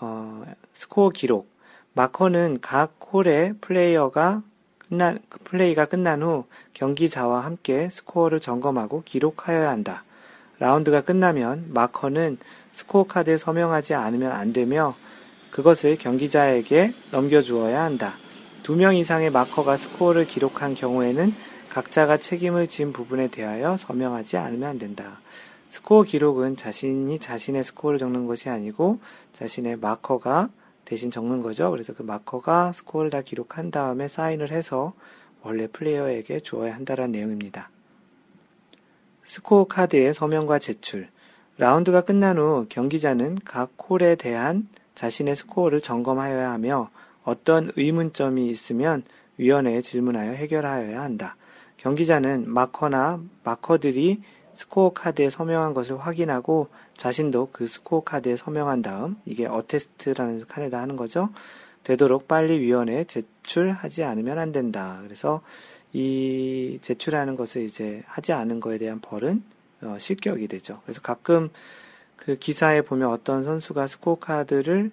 어, 0.00 0.44
스코어 0.74 1.10
기록 1.10 1.50
마커는 1.94 2.58
각 2.60 2.94
홀의 3.12 3.54
플레이어가 3.60 4.42
끝난 4.78 5.18
플레이가 5.44 5.86
끝난 5.86 6.22
후 6.22 6.44
경기자와 6.74 7.44
함께 7.44 7.88
스코어를 7.90 8.40
점검하고 8.40 9.02
기록하여야 9.04 9.70
한다. 9.70 10.04
라운드가 10.58 11.00
끝나면 11.00 11.66
마커는 11.72 12.38
스코어 12.72 13.06
카드에 13.06 13.38
서명하지 13.38 13.94
않으면 13.94 14.32
안 14.32 14.52
되며 14.52 14.94
그것을 15.50 15.96
경기자에게 15.96 16.94
넘겨주어야 17.10 17.82
한다. 17.82 18.14
두 18.62 18.76
명 18.76 18.94
이상의 18.94 19.30
마커가 19.30 19.78
스코어를 19.78 20.26
기록한 20.26 20.74
경우에는 20.74 21.34
각자가 21.70 22.16
책임을 22.16 22.66
진 22.66 22.92
부분에 22.92 23.28
대하여 23.28 23.76
서명하지 23.76 24.36
않으면 24.36 24.68
안 24.68 24.78
된다. 24.78 25.20
스코어 25.70 26.04
기록은 26.04 26.56
자신이 26.56 27.18
자신의 27.18 27.62
스코어를 27.64 27.98
적는 27.98 28.26
것이 28.26 28.48
아니고 28.48 29.00
자신의 29.32 29.76
마커가 29.76 30.48
대신 30.84 31.10
적는 31.10 31.42
거죠. 31.42 31.70
그래서 31.70 31.92
그 31.92 32.02
마커가 32.02 32.72
스코어를 32.72 33.10
다 33.10 33.20
기록한 33.20 33.70
다음에 33.70 34.08
사인을 34.08 34.50
해서 34.50 34.94
원래 35.42 35.66
플레이어에게 35.66 36.40
주어야 36.40 36.74
한다는 36.74 37.12
내용입니다. 37.12 37.70
스코어 39.24 39.66
카드의 39.66 40.14
서명과 40.14 40.58
제출. 40.58 41.08
라운드가 41.58 42.02
끝난 42.02 42.38
후 42.38 42.66
경기자는 42.68 43.38
각 43.44 43.72
홀에 43.88 44.14
대한 44.14 44.68
자신의 44.94 45.36
스코어를 45.36 45.80
점검하여야 45.80 46.50
하며 46.50 46.88
어떤 47.24 47.70
의문점이 47.76 48.48
있으면 48.48 49.02
위원회에 49.36 49.82
질문하여 49.82 50.32
해결하여야 50.32 51.00
한다. 51.00 51.36
경기자는 51.78 52.48
마커나 52.48 53.22
마커들이 53.44 54.20
스코어 54.54 54.92
카드에 54.92 55.30
서명한 55.30 55.72
것을 55.72 55.98
확인하고 55.98 56.68
자신도 56.96 57.50
그 57.52 57.66
스코어 57.66 58.02
카드에 58.02 58.36
서명한 58.36 58.82
다음 58.82 59.16
이게 59.24 59.46
attest라는 59.46 60.44
칸에다 60.46 60.80
하는 60.80 60.96
거죠. 60.96 61.30
되도록 61.84 62.28
빨리 62.28 62.58
위원회에 62.58 63.04
제출하지 63.04 64.02
않으면 64.02 64.38
안 64.38 64.52
된다. 64.52 64.98
그래서 65.04 65.40
이 65.92 66.78
제출하는 66.82 67.36
것을 67.36 67.62
이제 67.62 68.02
하지 68.06 68.32
않은 68.32 68.60
거에 68.60 68.78
대한 68.78 69.00
벌은 69.00 69.42
어, 69.82 69.96
실격이 69.98 70.48
되죠. 70.48 70.80
그래서 70.84 71.00
가끔 71.00 71.50
그 72.16 72.34
기사에 72.34 72.82
보면 72.82 73.08
어떤 73.10 73.44
선수가 73.44 73.86
스코어 73.86 74.18
카드를 74.18 74.90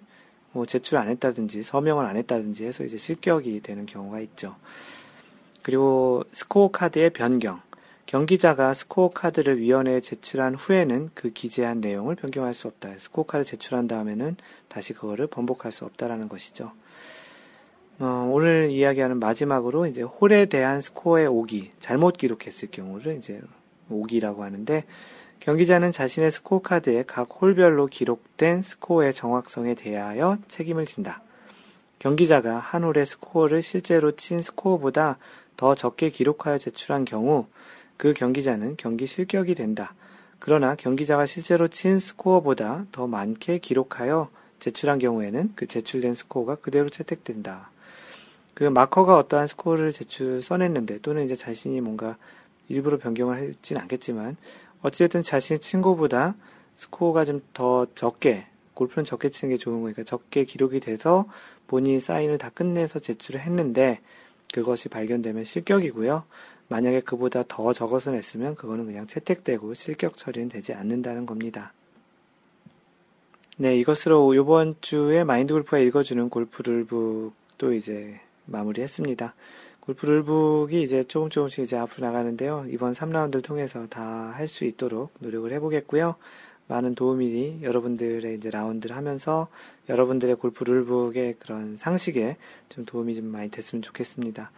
뭐 0.51 0.65
제출 0.65 0.97
안 0.97 1.09
했다든지 1.09 1.63
서명을 1.63 2.05
안 2.05 2.15
했다든지 2.17 2.65
해서 2.65 2.83
이제 2.83 2.97
실격이 2.97 3.61
되는 3.61 3.87
경우가 3.87 4.19
있죠. 4.21 4.55
그리고 5.65 6.23
스코어 6.31 6.69
카드의 6.69 7.09
변경. 7.09 7.59
경기자가 8.05 8.75
스코어 8.75 9.09
카드를 9.09 9.57
위원회에 9.57 9.99
제출한 9.99 10.53
후에는 10.53 11.09
그 11.15 11.31
기재한 11.31 11.81
내용을 11.81 12.13
변경할 12.13 12.53
수 12.53 12.67
없다. 12.67 12.91
스코어 12.99 13.25
카드 13.25 13.43
제출한 13.43 13.87
다음에는 13.87 14.37
다시 14.67 14.93
그거를 14.93 15.25
번복할 15.25 15.71
수 15.71 15.83
없다라는 15.85 16.29
것이죠. 16.29 16.71
어, 17.97 18.29
오늘 18.31 18.69
이야기하는 18.69 19.17
마지막으로 19.17 19.87
이제 19.87 20.03
홀에 20.03 20.45
대한 20.45 20.81
스코어의 20.81 21.25
오기, 21.25 21.71
잘못 21.79 22.15
기록했을 22.15 22.69
경우를 22.69 23.17
이제 23.17 23.41
오기라고 23.89 24.43
하는데 24.43 24.83
경기자는 25.39 25.91
자신의 25.91 26.29
스코어 26.29 26.61
카드에 26.61 27.05
각 27.07 27.27
홀별로 27.41 27.87
기록된 27.87 28.61
스코어의 28.61 29.15
정확성에 29.15 29.73
대하여 29.73 30.37
책임을 30.47 30.85
진다. 30.85 31.23
경기자가 31.97 32.59
한 32.59 32.83
홀의 32.83 33.07
스코어를 33.07 33.63
실제로 33.63 34.11
친 34.11 34.43
스코어보다 34.43 35.17
더 35.57 35.75
적게 35.75 36.09
기록하여 36.09 36.57
제출한 36.57 37.05
경우 37.05 37.47
그 37.97 38.13
경기자는 38.13 38.75
경기 38.77 39.05
실격이 39.05 39.55
된다. 39.55 39.93
그러나 40.39 40.75
경기자가 40.75 41.25
실제로 41.25 41.67
친 41.67 41.99
스코어보다 41.99 42.85
더 42.91 43.07
많게 43.07 43.59
기록하여 43.59 44.29
제출한 44.59 44.99
경우에는 44.99 45.53
그 45.55 45.67
제출된 45.67 46.13
스코어가 46.13 46.55
그대로 46.55 46.89
채택된다. 46.89 47.69
그 48.53 48.63
마커가 48.63 49.17
어떠한 49.17 49.47
스코어를 49.47 49.91
제출 49.91 50.41
써냈는데 50.41 50.99
또는 51.01 51.25
이제 51.25 51.35
자신이 51.35 51.81
뭔가 51.81 52.17
일부러 52.69 52.97
변경을 52.97 53.35
할진 53.35 53.77
않겠지만 53.77 54.37
어찌됐든 54.81 55.23
자신의 55.23 55.59
친구보다 55.59 56.35
스코어가 56.75 57.25
좀 57.25 57.41
더 57.53 57.87
적게 57.95 58.47
골프는 58.75 59.05
적게 59.05 59.29
치는 59.29 59.55
게 59.55 59.57
좋은 59.57 59.81
거니까 59.81 60.03
적게 60.03 60.45
기록이 60.45 60.79
돼서 60.79 61.25
본인이 61.67 61.99
사인을 61.99 62.37
다 62.37 62.49
끝내서 62.53 62.99
제출을 62.99 63.41
했는데 63.41 64.01
그것이 64.53 64.89
발견되면 64.89 65.43
실격이고요. 65.43 66.23
만약에 66.67 67.01
그보다 67.01 67.43
더 67.47 67.73
적어서 67.73 68.11
냈으면 68.11 68.55
그거는 68.55 68.85
그냥 68.85 69.05
채택되고 69.07 69.73
실격 69.73 70.17
처리는 70.17 70.49
되지 70.49 70.73
않는다는 70.73 71.25
겁니다. 71.25 71.73
네, 73.57 73.77
이것으로 73.77 74.33
이번 74.33 74.75
주에 74.81 75.23
마인드 75.23 75.53
골프가 75.53 75.77
읽어주는 75.79 76.29
골프 76.29 76.61
룰북도 76.63 77.73
이제 77.73 78.19
마무리했습니다. 78.45 79.33
골프 79.79 80.05
룰북이 80.07 80.81
이제 80.81 81.03
조금 81.03 81.29
조금씩 81.29 81.63
이제 81.63 81.77
앞으로 81.77 82.07
나가는데요. 82.07 82.65
이번 82.69 82.93
3라운드를 82.93 83.43
통해서 83.43 83.87
다 83.87 84.33
할 84.35 84.47
수 84.47 84.65
있도록 84.65 85.13
노력을 85.19 85.51
해보겠고요. 85.53 86.15
많은 86.67 86.95
도움이 86.95 87.59
여러분들의 87.61 88.35
이제 88.35 88.49
라운드를 88.49 88.95
하면서 88.95 89.47
여러분들의 89.89 90.37
골프 90.37 90.63
룰북의 90.63 91.35
그런 91.39 91.75
상식에 91.77 92.37
좀 92.69 92.85
도움이 92.85 93.15
좀 93.15 93.25
많이 93.25 93.51
됐으면 93.51 93.81
좋겠습니다. 93.81 94.51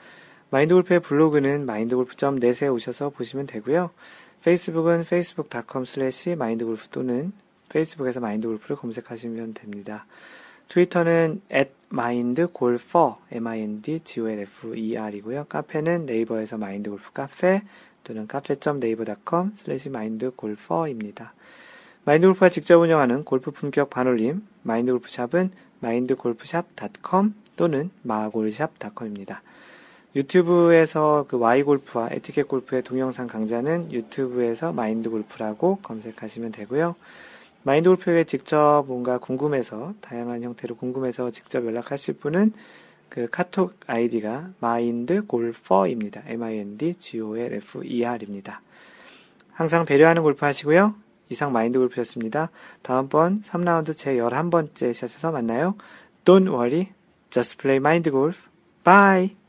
마인드 0.49 0.73
골프의 0.73 1.01
블로그는 1.01 1.65
마인드골프.net에 1.65 2.69
오셔서 2.69 3.09
보시면 3.09 3.47
되고요. 3.47 3.89
페이스북은 4.43 5.01
facebook.com 5.01 5.83
slash 5.83 6.35
마인드골프 6.35 6.87
또는 6.89 7.33
페이스북에서 7.67 8.21
마인드골프를 8.21 8.77
검색하시면 8.77 9.55
됩니다. 9.55 10.05
트위터는 10.69 11.41
at 11.51 11.71
mindgolfer, 11.91 13.15
m-i-n-d-g-o-l-f-e-r이고요. 13.31 15.47
카페는 15.49 16.05
네이버에서 16.05 16.57
마인드골프 16.57 17.11
카페 17.11 17.63
또는 18.03 18.27
카페.naver.com 18.27 19.51
slash 19.55 19.89
mindgolfer입니다. 19.89 21.33
마인드골프가 22.07 22.47
직접 22.47 22.79
운영하는 22.79 23.25
골프 23.25 23.51
품격 23.51 23.89
반올림 23.89 24.41
마인드골프샵은 24.61 25.51
마인드골프샵.com 25.81 27.33
또는 27.57 27.89
마골샵.com입니다. 28.03 29.41
유튜브에서 30.15 31.25
그 31.27 31.37
Y골프와 31.37 32.07
에티켓 32.11 32.47
골프의 32.47 32.83
동영상 32.83 33.27
강좌는 33.27 33.91
유튜브에서 33.91 34.71
마인드 34.71 35.09
골프라고 35.09 35.79
검색하시면 35.83 36.53
되고요. 36.53 36.95
마인드 37.63 37.89
골프 37.89 38.09
에 38.11 38.23
직접 38.23 38.85
뭔가 38.87 39.17
궁금해서 39.17 39.93
다양한 39.99 40.43
형태로 40.43 40.77
궁금해서 40.77 41.31
직접 41.31 41.65
연락하실 41.65 42.19
분은 42.19 42.53
그 43.09 43.27
카톡 43.29 43.73
아이디가 43.85 44.51
마인드 44.61 45.25
골퍼입니다. 45.25 46.21
M-I-N-D-G-O-L-F-E-R입니다. 46.25 48.61
항상 49.51 49.83
배려하는 49.83 50.21
골프 50.21 50.45
하시고요. 50.45 50.95
이상 51.29 51.51
마인드 51.51 51.79
골프였습니다. 51.79 52.49
다음번 52.81 53.41
3라운드 53.41 53.95
제 53.95 54.15
11번째 54.15 54.93
샷에서 54.93 55.31
만나요. 55.31 55.75
Don't 56.25 56.47
worry, 56.47 56.93
just 57.29 57.57
play 57.57 57.77
mind 57.77 58.09
golf. 58.09 58.47
Bye! 58.83 59.46